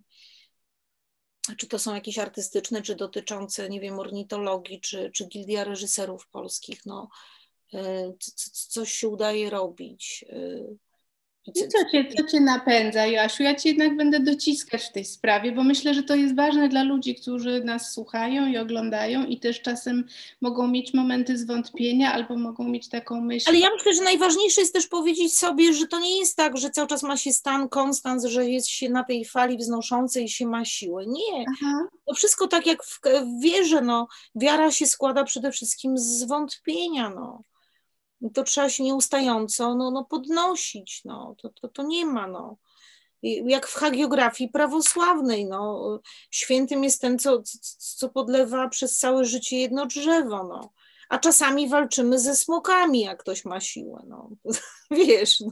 czy 1.58 1.68
to 1.68 1.80
są 1.80 1.96
jakieś 1.96 2.18
artystyczne, 2.18 2.82
czy 2.82 2.96
dotyczące, 2.96 3.70
nie 3.70 3.80
wiem, 3.80 4.00
ornitologii, 4.00 4.82
czy, 4.82 5.12
czy 5.12 5.28
gildia 5.28 5.64
reżyserów 5.64 6.28
polskich, 6.28 6.86
no, 6.86 7.10
e, 7.74 8.14
coś 8.70 8.91
się 8.91 9.08
udaje 9.08 9.50
robić. 9.50 10.26
I 11.48 11.52
co, 11.54 11.89
cię, 11.91 12.06
co 12.18 12.24
cię 12.24 12.39
napędza, 12.39 13.06
Joasiu? 13.06 13.43
Ja 13.43 13.56
cię 13.56 13.70
jednak 13.70 13.98
będę 13.98 14.20
dociskać 14.20 14.84
w 14.84 14.91
tej 14.91 15.06
sprawie, 15.06 15.52
bo 15.52 15.64
myślę, 15.64 15.93
że 15.93 16.04
to 16.04 16.16
jest 16.16 16.36
ważne 16.36 16.70
dla 16.70 16.84
ludzi, 16.84 17.16
którzy 17.16 17.64
nas 17.64 17.91
słuchają 17.91 18.48
i 18.48 18.58
oglądają 18.58 19.26
i 19.26 19.39
też 19.39 19.62
czasem 19.62 20.06
mogą 20.41 20.68
mieć 20.68 20.93
momenty 20.93 21.38
zwątpienia 21.38 22.14
albo 22.14 22.38
mogą 22.38 22.64
mieć 22.64 22.89
taką 22.89 23.22
myśl. 23.22 23.50
Ale 23.50 23.60
ja 23.60 23.70
myślę, 23.76 23.93
że 23.93 24.04
najważniejsze 24.04 24.62
jest 24.62 24.74
też 24.74 24.88
powiedzieć 24.88 25.38
sobie, 25.38 25.74
że 25.74 25.88
to 25.88 26.00
nie 26.00 26.20
jest 26.20 26.38
tak, 26.38 26.58
że 26.58 26.70
cały 26.70 26.88
czas 26.88 27.04
ma 27.04 27.18
się 27.18 27.34
stan 27.34 27.70
konstans, 27.70 28.26
że 28.26 28.50
jest 28.50 28.68
się 28.68 28.89
na 28.89 29.04
tej 29.04 29.26
fali 29.26 29.58
wznoszącej 29.58 30.24
i 30.24 30.30
się 30.30 30.46
ma 30.46 30.66
siłę. 30.66 31.06
Nie. 31.08 31.46
Aha. 31.48 31.88
To 32.08 32.14
wszystko 32.14 32.48
tak 32.48 32.68
jak 32.68 32.84
w, 32.84 33.02
w 33.02 33.41
wierze, 33.41 33.82
no. 33.82 34.08
Wiara 34.36 34.72
się 34.72 34.86
składa 34.86 35.24
przede 35.24 35.52
wszystkim 35.52 35.98
z 35.98 36.04
zwątpienia, 36.04 37.10
no 37.10 37.43
to 38.34 38.43
trzeba 38.43 38.69
się 38.69 38.84
nieustająco 38.84 39.76
no, 39.76 39.91
no 39.91 40.03
podnosić, 40.03 41.01
no, 41.05 41.36
to, 41.41 41.49
to, 41.49 41.67
to 41.67 41.84
nie 41.84 42.05
ma, 42.05 42.28
no. 42.28 42.57
Jak 43.45 43.67
w 43.67 43.73
hagiografii 43.73 44.49
prawosławnej, 44.49 45.45
no, 45.45 45.99
świętym 46.32 46.84
jest 46.84 47.01
ten, 47.01 47.19
co, 47.19 47.41
co 47.78 48.09
podlewa 48.09 48.69
przez 48.69 48.97
całe 48.97 49.26
życie 49.26 49.57
jedno 49.57 49.86
drzewo, 49.86 50.43
no. 50.43 50.73
A 51.09 51.19
czasami 51.19 51.69
walczymy 51.69 52.19
ze 52.19 52.36
smokami, 52.36 53.01
jak 53.01 53.19
ktoś 53.19 53.45
ma 53.45 53.59
siłę, 53.59 54.03
no. 54.07 54.30
Wiesz, 55.07 55.39
no. 55.39 55.51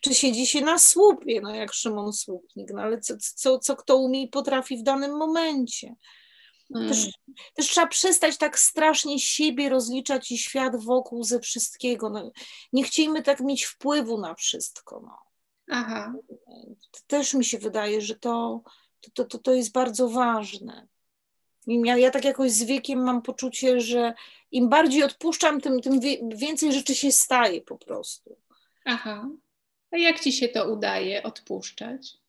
czy 0.00 0.14
siedzi 0.14 0.46
się 0.46 0.60
na 0.60 0.78
słupie, 0.78 1.40
no, 1.40 1.54
jak 1.54 1.72
Szymon 1.72 2.12
Słupnik, 2.12 2.70
no, 2.74 2.82
ale 2.82 3.00
co, 3.00 3.14
co, 3.34 3.58
co 3.58 3.76
kto 3.76 3.96
umie 3.96 4.22
i 4.22 4.28
potrafi 4.28 4.76
w 4.76 4.82
danym 4.82 5.16
momencie. 5.16 5.94
Też, 6.74 6.98
mm. 6.98 7.12
też, 7.54 7.68
trzeba 7.68 7.86
przestać 7.86 8.38
tak 8.38 8.58
strasznie 8.58 9.20
siebie 9.20 9.68
rozliczać 9.68 10.30
i 10.30 10.38
świat 10.38 10.84
wokół 10.84 11.24
ze 11.24 11.40
wszystkiego. 11.40 12.10
No, 12.10 12.30
nie 12.72 12.84
chcielibyśmy 12.84 13.22
tak 13.22 13.40
mieć 13.40 13.64
wpływu 13.64 14.20
na 14.20 14.34
wszystko. 14.34 15.00
No. 15.06 15.18
Aha. 15.70 16.14
Też 17.06 17.34
mi 17.34 17.44
się 17.44 17.58
wydaje, 17.58 18.00
że 18.00 18.14
to, 18.14 18.62
to, 19.14 19.24
to, 19.24 19.38
to 19.38 19.54
jest 19.54 19.72
bardzo 19.72 20.08
ważne. 20.08 20.88
Ja, 21.66 21.96
ja 21.96 22.10
tak 22.10 22.24
jakoś 22.24 22.50
z 22.50 22.62
wiekiem 22.62 23.02
mam 23.02 23.22
poczucie, 23.22 23.80
że 23.80 24.14
im 24.50 24.68
bardziej 24.68 25.02
odpuszczam, 25.02 25.60
tym, 25.60 25.80
tym 25.80 26.00
więcej 26.28 26.72
rzeczy 26.72 26.94
się 26.94 27.12
staje 27.12 27.60
po 27.60 27.78
prostu. 27.78 28.36
Aha. 28.84 29.28
A 29.90 29.96
jak 29.96 30.20
ci 30.20 30.32
się 30.32 30.48
to 30.48 30.72
udaje 30.72 31.22
odpuszczać? 31.22 32.23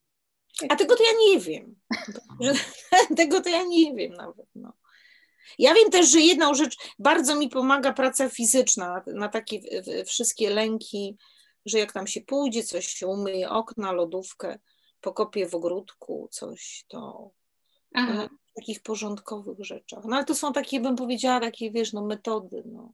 A 0.70 0.76
tego 0.76 0.96
to 0.96 1.04
ja 1.04 1.10
nie 1.28 1.40
wiem. 1.40 1.76
tego 3.18 3.42
to 3.42 3.50
ja 3.50 3.64
nie 3.64 3.96
wiem 3.96 4.14
nawet. 4.14 4.48
No. 4.56 4.74
Ja 5.60 5.74
wiem 5.74 5.90
też, 5.92 6.12
że 6.12 6.20
jedną 6.20 6.54
rzecz 6.54 6.78
bardzo 7.00 7.36
mi 7.36 7.50
pomaga 7.50 7.94
praca 7.94 8.30
fizyczna 8.30 9.04
na, 9.08 9.30
takie 9.30 9.62
wszystkie 10.06 10.50
lęki, 10.50 11.18
że 11.66 11.80
jak 11.80 11.94
tam 11.94 12.08
się 12.08 12.22
pójdzie, 12.22 12.64
coś 12.64 12.88
się 12.88 13.08
umyje, 13.08 13.50
okna, 13.50 13.92
lodówkę, 13.92 14.60
pokopie 15.02 15.50
w 15.50 15.56
ogródku, 15.56 16.28
coś, 16.32 16.86
to 16.88 17.32
Aha. 17.94 18.30
w 18.52 18.54
takich 18.54 18.82
porządkowych 18.82 19.58
rzeczach. 19.60 20.06
No 20.06 20.16
ale 20.16 20.26
to 20.26 20.36
są 20.36 20.54
takie, 20.54 20.80
bym 20.80 20.96
powiedziała, 20.96 21.40
takie, 21.40 21.72
wiesz, 21.72 21.94
no 21.94 22.06
metody, 22.06 22.64
no. 22.66 22.94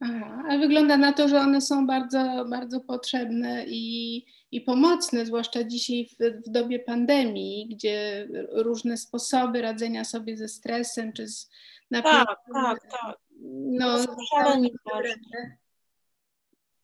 Aha, 0.00 0.42
ale 0.48 0.58
wygląda 0.58 0.96
na 0.96 1.12
to, 1.12 1.28
że 1.28 1.40
one 1.40 1.60
są 1.60 1.86
bardzo, 1.86 2.44
bardzo 2.50 2.80
potrzebne 2.80 3.64
i, 3.66 4.24
i 4.52 4.60
pomocne, 4.60 5.26
zwłaszcza 5.26 5.64
dzisiaj 5.64 6.06
w, 6.06 6.46
w 6.46 6.50
dobie 6.50 6.78
pandemii, 6.78 7.68
gdzie 7.70 8.28
różne 8.52 8.96
sposoby 8.96 9.62
radzenia 9.62 10.04
sobie 10.04 10.36
ze 10.36 10.48
stresem 10.48 11.12
czy 11.12 11.28
z 11.28 11.50
napięciem. 11.90 12.26
Tak, 12.26 12.38
tak, 12.52 12.90
tak. 12.90 13.18
No, 13.70 13.98
szalenie 14.30 14.68
ważne. 14.92 15.56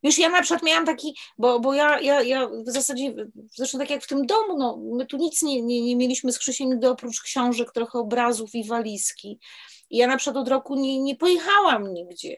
Wiesz, 0.03 0.19
ja 0.19 0.29
na 0.29 0.43
przykład 0.43 0.63
miałam 0.63 0.87
taki, 0.87 1.17
bo, 1.39 1.61
bo 1.61 1.75
ja, 1.75 2.01
ja, 2.01 2.23
ja 2.23 2.49
w 2.49 2.71
zasadzie, 2.71 3.15
zresztą 3.57 3.79
tak 3.79 3.91
jak 3.91 4.03
w 4.03 4.09
tym 4.09 4.27
domu, 4.27 4.59
no, 4.59 4.81
my 4.97 5.07
tu 5.07 5.17
nic 5.17 5.43
nie, 5.43 5.63
nie, 5.63 5.83
nie 5.83 5.97
mieliśmy 5.97 6.33
z 6.33 6.39
Krzysiem 6.39 6.71
nigdy 6.71 6.89
oprócz 6.89 7.23
książek, 7.23 7.73
trochę 7.73 7.99
obrazów 7.99 8.55
i 8.55 8.65
walizki. 8.65 9.39
I 9.91 9.97
ja 9.97 10.07
na 10.07 10.17
przykład 10.17 10.37
od 10.43 10.49
roku 10.49 10.75
nie, 10.75 11.03
nie 11.03 11.17
pojechałam 11.17 11.95
nigdzie 11.95 12.37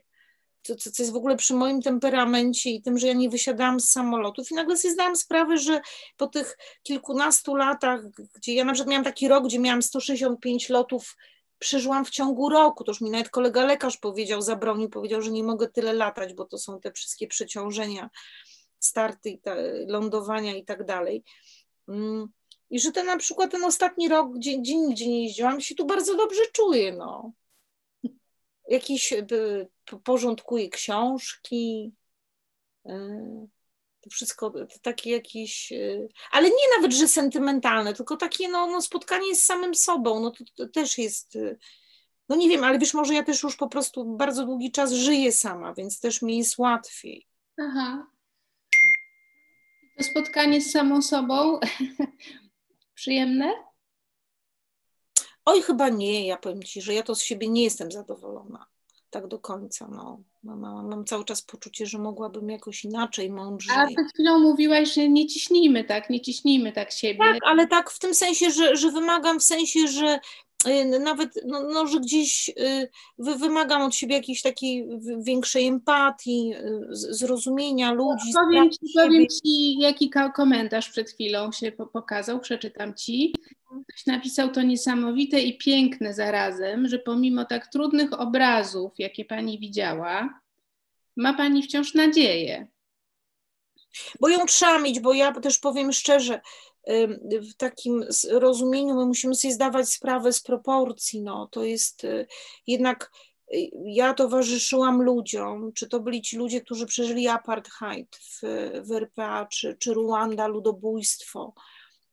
co, 0.74 0.90
co 0.90 1.02
jest 1.02 1.12
w 1.12 1.16
ogóle 1.16 1.36
przy 1.36 1.54
moim 1.54 1.82
temperamencie 1.82 2.70
i 2.70 2.82
tym, 2.82 2.98
że 2.98 3.06
ja 3.06 3.12
nie 3.12 3.30
wysiadałam 3.30 3.80
z 3.80 3.90
samolotów 3.90 4.50
i 4.50 4.54
nagle 4.54 4.76
sobie 4.76 4.94
zdałam 4.94 5.16
sprawę, 5.16 5.58
że 5.58 5.80
po 6.16 6.26
tych 6.26 6.56
kilkunastu 6.82 7.54
latach, 7.54 8.00
gdzie 8.34 8.54
ja 8.54 8.64
na 8.64 8.72
przykład 8.72 8.90
miałam 8.90 9.04
taki 9.04 9.28
rok, 9.28 9.44
gdzie 9.44 9.58
miałam 9.58 9.82
165 9.82 10.68
lotów, 10.68 11.16
przeżyłam 11.58 12.04
w 12.04 12.10
ciągu 12.10 12.48
roku, 12.48 12.84
to 12.84 12.90
już 12.90 13.00
mi 13.00 13.10
nawet 13.10 13.28
kolega 13.28 13.64
lekarz 13.64 13.96
powiedział, 13.96 14.42
zabronił, 14.42 14.88
powiedział, 14.88 15.22
że 15.22 15.30
nie 15.30 15.44
mogę 15.44 15.68
tyle 15.68 15.92
latać, 15.92 16.34
bo 16.34 16.44
to 16.44 16.58
są 16.58 16.80
te 16.80 16.92
wszystkie 16.92 17.26
przeciążenia, 17.26 18.10
starty, 18.78 19.30
i 19.30 19.38
ta, 19.38 19.54
lądowania 19.86 20.56
i 20.56 20.64
tak 20.64 20.84
dalej. 20.84 21.24
Mm, 21.88 22.28
I 22.70 22.80
że 22.80 22.92
ten 22.92 23.06
na 23.06 23.16
przykład 23.16 23.50
ten 23.50 23.64
ostatni 23.64 24.08
rok, 24.08 24.32
gdzie, 24.32 24.58
gdzie 24.58 24.76
nigdzie 24.76 25.08
nie 25.08 25.24
jeździłam, 25.24 25.60
się 25.60 25.74
tu 25.74 25.86
bardzo 25.86 26.16
dobrze 26.16 26.42
czuję, 26.52 26.92
no 26.92 27.32
jakiś 28.68 29.12
y, 29.12 29.26
porządkuje 30.04 30.68
książki. 30.68 31.92
Y, 32.86 32.90
to 34.00 34.10
wszystko 34.10 34.50
to 34.50 34.78
takie 34.82 35.10
jakieś, 35.10 35.72
y, 35.72 36.08
ale 36.30 36.48
nie 36.48 36.76
nawet, 36.76 36.92
że 36.92 37.08
sentymentalne, 37.08 37.94
tylko 37.94 38.16
takie 38.16 38.48
no, 38.48 38.66
no 38.66 38.82
spotkanie 38.82 39.34
z 39.34 39.44
samym 39.44 39.74
sobą, 39.74 40.20
no 40.20 40.30
to, 40.30 40.44
to, 40.54 40.68
też 40.68 40.98
jest, 40.98 41.38
no 42.28 42.36
nie 42.36 42.48
wiem, 42.48 42.64
ale 42.64 42.78
wiesz, 42.78 42.94
może 42.94 43.14
ja 43.14 43.22
też 43.22 43.42
już 43.42 43.56
po 43.56 43.68
prostu 43.68 44.04
bardzo 44.16 44.46
długi 44.46 44.72
czas 44.72 44.92
żyję 44.92 45.32
sama, 45.32 45.74
więc 45.74 46.00
też 46.00 46.22
mi 46.22 46.38
jest 46.38 46.58
łatwiej. 46.58 47.26
Aha. 47.60 48.06
To 49.96 50.04
spotkanie 50.04 50.60
z 50.60 50.70
samą 50.70 51.02
sobą 51.02 51.60
przyjemne? 52.94 53.65
Oj, 55.46 55.62
chyba 55.62 55.88
nie, 55.88 56.26
ja 56.26 56.36
powiem 56.36 56.62
Ci, 56.62 56.82
że 56.82 56.94
ja 56.94 57.02
to 57.02 57.14
z 57.14 57.22
siebie 57.22 57.48
nie 57.48 57.64
jestem 57.64 57.92
zadowolona 57.92 58.66
tak 59.10 59.26
do 59.26 59.38
końca. 59.38 59.88
No. 59.88 60.18
Mam, 60.46 60.88
mam 60.88 61.04
cały 61.04 61.24
czas 61.24 61.42
poczucie, 61.42 61.86
że 61.86 61.98
mogłabym 61.98 62.50
jakoś 62.50 62.84
inaczej, 62.84 63.30
mądrzej. 63.30 63.76
A 63.76 63.86
przed 63.86 64.12
chwilą 64.14 64.38
mówiłaś, 64.38 64.94
że 64.94 65.08
nie 65.08 65.26
ciśnijmy 65.26 65.84
tak, 65.84 66.10
nie 66.10 66.20
ciśnijmy 66.20 66.72
tak 66.72 66.92
siebie. 66.92 67.18
Tak, 67.18 67.38
ale 67.42 67.66
tak 67.66 67.90
w 67.90 67.98
tym 67.98 68.14
sensie, 68.14 68.50
że, 68.50 68.76
że 68.76 68.90
wymagam, 68.90 69.40
w 69.40 69.42
sensie, 69.42 69.88
że 69.88 70.18
y, 70.68 70.98
nawet, 71.00 71.40
no, 71.46 71.62
no, 71.62 71.86
że 71.86 72.00
gdzieś 72.00 72.48
y, 72.48 72.88
wymagam 73.18 73.82
od 73.82 73.94
siebie 73.94 74.14
jakiejś 74.14 74.42
takiej 74.42 74.88
większej 75.20 75.66
empatii, 75.66 76.54
y, 76.54 76.86
zrozumienia 76.90 77.92
ludzi. 77.92 78.32
Powiem 78.34 78.70
ci, 78.70 78.78
powiem 78.94 79.26
ci, 79.28 79.78
jaki 79.78 80.10
komentarz 80.34 80.90
przed 80.90 81.10
chwilą 81.10 81.52
się 81.52 81.72
pokazał, 81.72 82.40
przeczytam 82.40 82.94
ci. 82.94 83.34
Ktoś 83.88 84.06
napisał 84.06 84.48
to 84.48 84.62
niesamowite 84.62 85.40
i 85.40 85.58
piękne 85.58 86.14
zarazem, 86.14 86.88
że 86.88 86.98
pomimo 86.98 87.44
tak 87.44 87.66
trudnych 87.66 88.20
obrazów, 88.20 88.92
jakie 88.98 89.24
pani 89.24 89.58
widziała, 89.58 90.35
ma 91.16 91.34
pani 91.34 91.62
wciąż 91.62 91.94
nadzieję. 91.94 92.68
Bo 94.20 94.28
ją 94.28 94.46
trzeba 94.46 94.78
mieć, 94.78 95.00
bo 95.00 95.12
ja 95.12 95.32
też 95.32 95.58
powiem 95.58 95.92
szczerze, 95.92 96.40
w 97.32 97.54
takim 97.56 98.04
rozumieniu 98.30 98.94
my 98.94 99.06
musimy 99.06 99.34
sobie 99.34 99.54
zdawać 99.54 99.88
sprawę 99.88 100.32
z 100.32 100.42
proporcji. 100.42 101.22
No, 101.22 101.48
to 101.52 101.64
jest 101.64 102.04
y, 102.04 102.26
jednak 102.66 103.10
y, 103.54 103.70
ja 103.84 104.14
towarzyszyłam 104.14 105.02
ludziom, 105.02 105.72
czy 105.72 105.88
to 105.88 106.00
byli 106.00 106.22
ci 106.22 106.36
ludzie, 106.36 106.60
którzy 106.60 106.86
przeżyli 106.86 107.28
apartheid 107.28 108.16
w, 108.16 108.40
w 108.84 108.92
RPA, 108.92 109.46
czy, 109.46 109.76
czy 109.78 109.94
Ruanda, 109.94 110.46
ludobójstwo, 110.46 111.54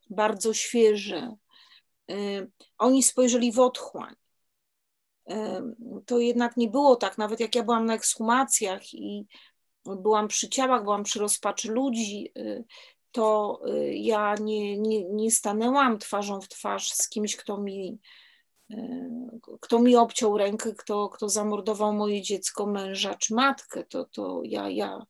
bardzo 0.09 0.53
świeże. 0.53 1.35
Y, 2.11 2.51
oni 2.77 3.03
spojrzeli 3.03 3.51
w 3.51 3.59
otchłań. 3.59 4.15
Y, 5.31 5.35
to 6.05 6.19
jednak 6.19 6.57
nie 6.57 6.67
było 6.67 6.95
tak, 6.95 7.17
nawet 7.17 7.39
jak 7.39 7.55
ja 7.55 7.63
byłam 7.63 7.85
na 7.85 7.95
ekshumacjach 7.95 8.93
i 8.93 9.27
byłam 9.85 10.27
przy 10.27 10.49
ciałach, 10.49 10.83
byłam 10.83 11.03
przy 11.03 11.19
rozpaczy 11.19 11.71
ludzi, 11.71 12.31
y, 12.37 12.63
to 13.11 13.59
ja 13.91 14.35
nie, 14.35 14.77
nie, 14.77 15.03
nie 15.03 15.31
stanęłam 15.31 15.99
twarzą 15.99 16.41
w 16.41 16.47
twarz 16.47 16.91
z 16.91 17.09
kimś, 17.09 17.35
kto 17.35 17.57
mi, 17.57 17.99
kto 19.61 19.79
mi 19.79 19.95
obciął 19.95 20.37
rękę, 20.37 20.73
kto, 20.73 21.09
kto 21.09 21.29
zamordował 21.29 21.93
moje 21.93 22.21
dziecko, 22.21 22.65
męża 22.65 23.15
czy 23.15 23.33
matkę. 23.33 23.83
To, 23.83 24.05
to 24.05 24.41
ja, 24.43 24.69
ja, 24.69 25.05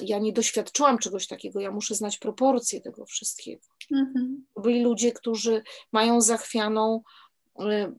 ja 0.00 0.18
nie 0.18 0.32
doświadczyłam 0.32 0.98
czegoś 0.98 1.26
takiego, 1.26 1.60
ja 1.60 1.70
muszę 1.70 1.94
znać 1.94 2.18
proporcje 2.18 2.80
tego 2.80 3.06
wszystkiego. 3.06 3.62
Mhm. 3.92 4.46
Byli 4.56 4.82
ludzie, 4.82 5.12
którzy 5.12 5.62
mają 5.92 6.20
zachwianą, 6.20 7.02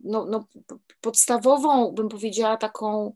no, 0.03 0.25
no, 0.25 0.47
podstawową, 1.01 1.91
bym 1.91 2.09
powiedziała, 2.09 2.57
taką 2.57 3.13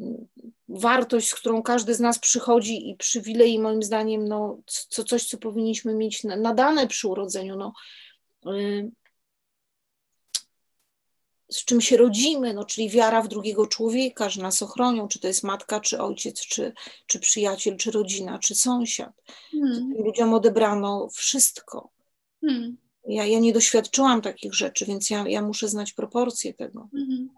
mm, 0.00 0.26
wartość, 0.68 1.28
z 1.28 1.34
którą 1.34 1.62
każdy 1.62 1.94
z 1.94 2.00
nas 2.00 2.18
przychodzi 2.18 2.90
i 2.90 2.96
przywilej, 2.96 3.58
moim 3.58 3.82
zdaniem, 3.82 4.28
no, 4.28 4.58
co, 4.66 5.04
coś, 5.04 5.24
co 5.24 5.38
powinniśmy 5.38 5.94
mieć 5.94 6.24
nadane 6.24 6.86
przy 6.86 7.08
urodzeniu. 7.08 7.56
No, 7.56 7.72
e, 8.46 8.88
z 11.50 11.64
czym 11.64 11.80
się 11.80 11.96
rodzimy, 11.96 12.54
no, 12.54 12.64
czyli 12.64 12.90
wiara 12.90 13.22
w 13.22 13.28
drugiego 13.28 13.66
człowieka, 13.66 14.28
że 14.28 14.42
nas 14.42 14.62
ochronią, 14.62 15.08
czy 15.08 15.20
to 15.20 15.28
jest 15.28 15.42
matka, 15.42 15.80
czy 15.80 16.00
ojciec, 16.00 16.40
czy, 16.40 16.72
czy 17.06 17.20
przyjaciel, 17.20 17.76
czy 17.76 17.90
rodzina, 17.90 18.38
czy 18.38 18.54
sąsiad. 18.54 19.22
Hmm. 19.50 19.94
Ludziom 19.98 20.34
odebrano 20.34 21.08
wszystko. 21.08 21.90
Hmm. 22.40 22.83
Ja, 23.06 23.24
ja 23.24 23.38
nie 23.38 23.52
doświadczyłam 23.52 24.22
takich 24.22 24.54
rzeczy, 24.54 24.86
więc 24.86 25.10
ja, 25.10 25.24
ja 25.28 25.42
muszę 25.42 25.68
znać 25.68 25.92
proporcje 25.92 26.54
tego. 26.54 26.88
Hmm. 26.92 27.28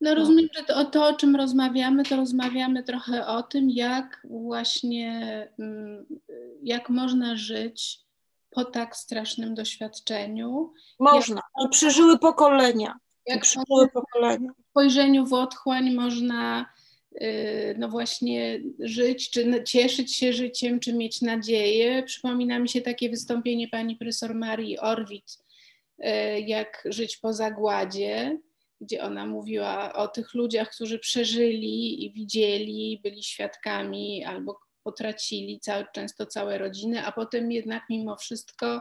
No 0.00 0.14
rozumiem, 0.14 0.48
że 0.56 0.64
to, 0.64 0.84
to, 0.84 1.08
o 1.08 1.14
czym 1.14 1.36
rozmawiamy, 1.36 2.04
to 2.04 2.16
rozmawiamy 2.16 2.82
trochę 2.82 3.26
o 3.26 3.42
tym, 3.42 3.70
jak 3.70 4.26
właśnie, 4.30 5.48
mm, 5.58 6.06
jak 6.62 6.88
można 6.88 7.36
żyć 7.36 8.00
po 8.50 8.64
tak 8.64 8.96
strasznym 8.96 9.54
doświadczeniu. 9.54 10.72
Można. 10.98 11.36
Jak, 11.36 11.66
I 11.66 11.68
przeżyły 11.70 12.18
pokolenia. 12.18 12.98
Jak 13.26 13.42
przeżyły 13.42 13.88
pokolenia. 13.88 14.50
W 14.52 14.70
spojrzeniu 14.70 15.26
w 15.26 15.32
otchłań 15.32 15.94
można 15.94 16.66
no 17.78 17.88
właśnie 17.88 18.60
żyć, 18.78 19.30
czy 19.30 19.64
cieszyć 19.64 20.16
się 20.16 20.32
życiem, 20.32 20.80
czy 20.80 20.92
mieć 20.92 21.20
nadzieję. 21.20 22.02
Przypomina 22.02 22.58
mi 22.58 22.68
się 22.68 22.80
takie 22.80 23.10
wystąpienie 23.10 23.68
pani 23.68 23.96
profesor 23.96 24.34
Marii 24.34 24.78
Orwit, 24.78 25.38
y, 25.98 26.40
jak 26.40 26.88
żyć 26.90 27.16
po 27.16 27.32
zagładzie 27.32 28.38
gdzie 28.80 29.02
ona 29.02 29.26
mówiła 29.26 29.92
o 29.92 30.08
tych 30.08 30.34
ludziach, 30.34 30.70
którzy 30.70 30.98
przeżyli 30.98 32.04
i 32.04 32.12
widzieli, 32.12 33.00
byli 33.02 33.22
świadkami 33.22 34.24
albo 34.24 34.58
potracili 34.82 35.60
całe, 35.60 35.86
często 35.94 36.26
całe 36.26 36.58
rodziny, 36.58 37.06
a 37.06 37.12
potem 37.12 37.52
jednak 37.52 37.82
mimo 37.90 38.16
wszystko 38.16 38.80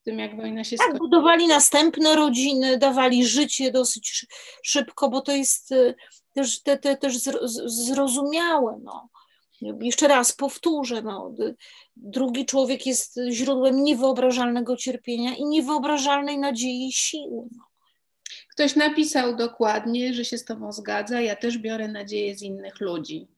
w 0.00 0.02
tym 0.04 0.18
jak 0.18 0.36
wojna 0.36 0.64
się 0.64 0.76
tak, 0.76 0.98
budowali 0.98 1.46
następne 1.46 2.16
rodziny, 2.16 2.78
dawali 2.78 3.26
życie 3.26 3.70
dosyć 3.70 4.26
szybko, 4.62 5.08
bo 5.08 5.20
to 5.20 5.32
jest 5.32 5.72
y, 5.72 5.94
też, 6.38 6.62
te, 6.62 6.78
te, 6.78 6.96
też 6.96 7.18
zrozumiałe. 7.66 8.80
No. 8.82 9.08
Jeszcze 9.80 10.08
raz 10.08 10.32
powtórzę, 10.32 11.02
no, 11.02 11.34
drugi 11.96 12.46
człowiek 12.46 12.86
jest 12.86 13.20
źródłem 13.30 13.82
niewyobrażalnego 13.84 14.76
cierpienia 14.76 15.36
i 15.36 15.44
niewyobrażalnej 15.44 16.38
nadziei 16.38 16.88
i 16.88 16.92
siły. 16.92 17.48
No. 17.56 17.64
Ktoś 18.50 18.76
napisał 18.76 19.36
dokładnie, 19.36 20.14
że 20.14 20.24
się 20.24 20.38
z 20.38 20.44
Tobą 20.44 20.72
zgadza. 20.72 21.20
Ja 21.20 21.36
też 21.36 21.58
biorę 21.58 21.88
nadzieję 21.88 22.36
z 22.36 22.42
innych 22.42 22.80
ludzi. 22.80 23.28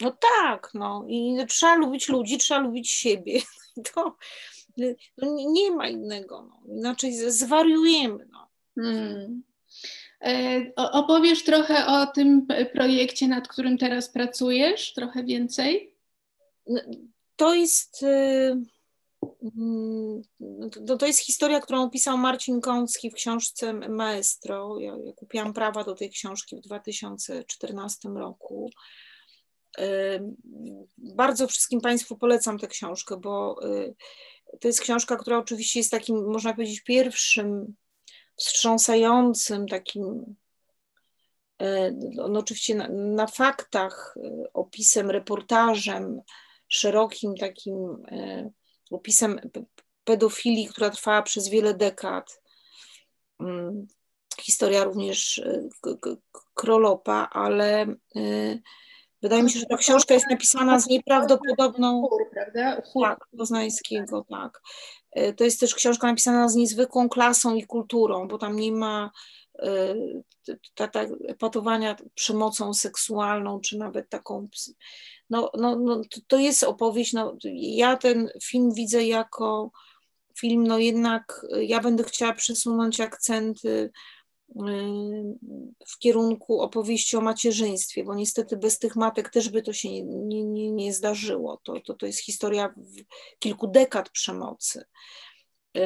No 0.00 0.16
tak, 0.40 0.70
no 0.74 1.04
i 1.08 1.36
trzeba 1.48 1.74
lubić 1.74 2.08
ludzi, 2.08 2.38
trzeba 2.38 2.60
lubić 2.60 2.90
siebie. 2.90 3.40
To 3.94 4.16
no, 5.18 5.36
nie 5.36 5.70
ma 5.70 5.88
innego, 5.88 6.42
no. 6.42 6.74
inaczej 6.74 7.30
zwariujemy. 7.30 8.28
No. 8.32 8.48
Hmm. 8.74 9.42
E, 10.24 10.72
opowiesz 10.76 11.44
trochę 11.44 11.86
o 11.86 12.06
tym 12.06 12.46
projekcie, 12.74 13.28
nad 13.28 13.48
którym 13.48 13.78
teraz 13.78 14.08
pracujesz, 14.08 14.92
trochę 14.94 15.24
więcej? 15.24 15.94
No, 16.66 16.80
to 17.36 17.54
jest. 17.54 18.02
Y 18.02 18.80
Mm, 19.42 20.22
to, 20.86 20.96
to 20.96 21.06
jest 21.06 21.20
historia, 21.20 21.60
którą 21.60 21.82
opisał 21.82 22.18
Marcin 22.18 22.60
Kącki 22.60 23.10
w 23.10 23.14
książce 23.14 23.72
Maestro. 23.72 24.78
Ja, 24.78 24.92
ja 25.04 25.12
kupiłam 25.12 25.52
prawa 25.52 25.84
do 25.84 25.94
tej 25.94 26.10
książki 26.10 26.56
w 26.56 26.60
2014 26.60 28.08
roku. 28.08 28.70
Bardzo 30.98 31.46
wszystkim 31.46 31.80
Państwu 31.80 32.16
polecam 32.16 32.58
tę 32.58 32.66
książkę, 32.66 33.16
bo 33.16 33.66
y, 33.66 33.94
to 34.60 34.68
jest 34.68 34.80
książka, 34.80 35.16
która 35.16 35.38
oczywiście 35.38 35.80
jest 35.80 35.90
takim, 35.90 36.30
można 36.30 36.54
powiedzieć, 36.54 36.80
pierwszym 36.80 37.74
wstrząsającym 38.40 39.68
takim, 39.68 40.36
y, 41.62 41.96
no 42.14 42.38
oczywiście 42.38 42.74
na, 42.74 42.88
na 42.88 43.26
faktach, 43.26 44.14
y, 44.16 44.52
opisem, 44.52 45.10
reportażem, 45.10 46.20
szerokim 46.68 47.34
takim 47.36 47.96
opisem 48.90 49.40
pedofilii, 50.04 50.66
która 50.66 50.90
trwała 50.90 51.22
przez 51.22 51.48
wiele 51.48 51.74
dekad. 51.74 52.42
Mm, 53.40 53.86
historia 54.40 54.84
również 54.84 55.42
Krolopa, 56.54 57.28
ale 57.32 57.86
wydaje 59.22 59.42
mi 59.42 59.50
się, 59.50 59.58
że 59.58 59.66
ta 59.66 59.76
książka 59.76 60.14
jest 60.14 60.30
napisana 60.30 60.80
z 60.80 60.86
nieprawdopodobną. 60.86 62.08
prawda? 62.32 62.82
Tak, 63.02 63.26
Poznańskiego, 63.38 64.24
tak. 64.28 64.60
Y, 65.18 65.32
to 65.32 65.44
jest 65.44 65.60
też 65.60 65.74
książka 65.74 66.06
napisana 66.06 66.48
z 66.48 66.54
niezwykłą 66.54 67.08
klasą 67.08 67.54
i 67.54 67.66
kulturą, 67.66 68.28
bo 68.28 68.38
tam 68.38 68.56
nie 68.56 68.72
ma 68.72 69.10
ta, 70.74 70.88
ta 70.88 71.00
epatowania 71.28 71.96
przemocą 72.14 72.74
seksualną, 72.74 73.60
czy 73.60 73.78
nawet 73.78 74.08
taką 74.08 74.48
no, 75.30 75.50
no, 75.58 75.76
no, 75.76 76.00
to 76.26 76.38
jest 76.38 76.64
opowieść, 76.64 77.12
no, 77.12 77.36
ja 77.54 77.96
ten 77.96 78.30
film 78.42 78.74
widzę 78.74 79.04
jako 79.04 79.70
film, 80.38 80.66
no 80.66 80.78
jednak 80.78 81.46
ja 81.60 81.80
będę 81.80 82.04
chciała 82.04 82.32
przesunąć 82.32 83.00
akcenty 83.00 83.90
w 85.86 85.98
kierunku 85.98 86.60
opowieści 86.60 87.16
o 87.16 87.20
macierzyństwie, 87.20 88.04
bo 88.04 88.14
niestety 88.14 88.56
bez 88.56 88.78
tych 88.78 88.96
matek 88.96 89.30
też 89.30 89.48
by 89.48 89.62
to 89.62 89.72
się 89.72 90.02
nie, 90.02 90.44
nie, 90.44 90.72
nie 90.72 90.92
zdarzyło. 90.92 91.60
To, 91.64 91.80
to, 91.80 91.94
to 91.94 92.06
jest 92.06 92.20
historia 92.20 92.74
kilku 93.38 93.66
dekad 93.66 94.10
przemocy. 94.10 94.84
Y, 95.76 95.80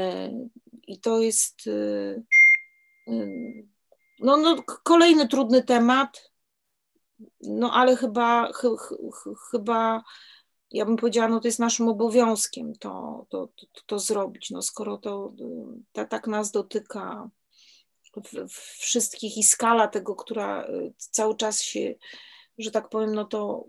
I 0.87 1.01
to 1.01 1.21
jest 1.21 1.67
y, 1.67 2.23
no, 4.21 4.37
no, 4.37 4.63
kolejny 4.85 5.29
trudny 5.29 5.63
temat, 5.63 6.31
no 7.41 7.73
ale 7.73 7.97
chyba, 7.97 8.53
ch, 8.53 8.63
ch, 9.15 9.51
chyba 9.51 10.03
ja 10.71 10.85
bym 10.85 10.97
powiedziała, 10.97 11.29
no 11.29 11.41
to 11.41 11.49
jest 11.49 11.59
naszym 11.59 11.89
obowiązkiem 11.89 12.73
to, 12.75 13.27
to, 13.29 13.49
to, 13.73 13.81
to 13.87 13.99
zrobić, 13.99 14.51
no 14.51 14.63
skoro 14.63 14.99
to, 14.99 15.33
to 15.93 16.05
tak 16.05 16.27
nas 16.27 16.51
dotyka 16.51 17.31
wszystkich 18.57 19.39
i 19.39 19.43
skala 19.43 19.89
tego, 19.89 20.17
która 20.17 20.67
y, 20.69 20.93
cały 20.97 21.37
czas 21.37 21.63
się, 21.63 21.95
że 22.59 22.71
tak 22.71 22.89
powiem, 22.89 23.15
no 23.15 23.25
to 23.25 23.65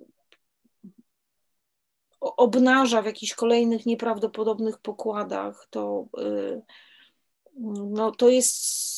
obnaża 2.19 3.01
w 3.01 3.05
jakichś 3.05 3.33
kolejnych 3.33 3.85
nieprawdopodobnych 3.85 4.77
pokładach, 4.77 5.67
to, 5.69 6.07
y, 6.19 6.61
no, 7.89 8.11
to 8.11 8.29
jest 8.29 8.95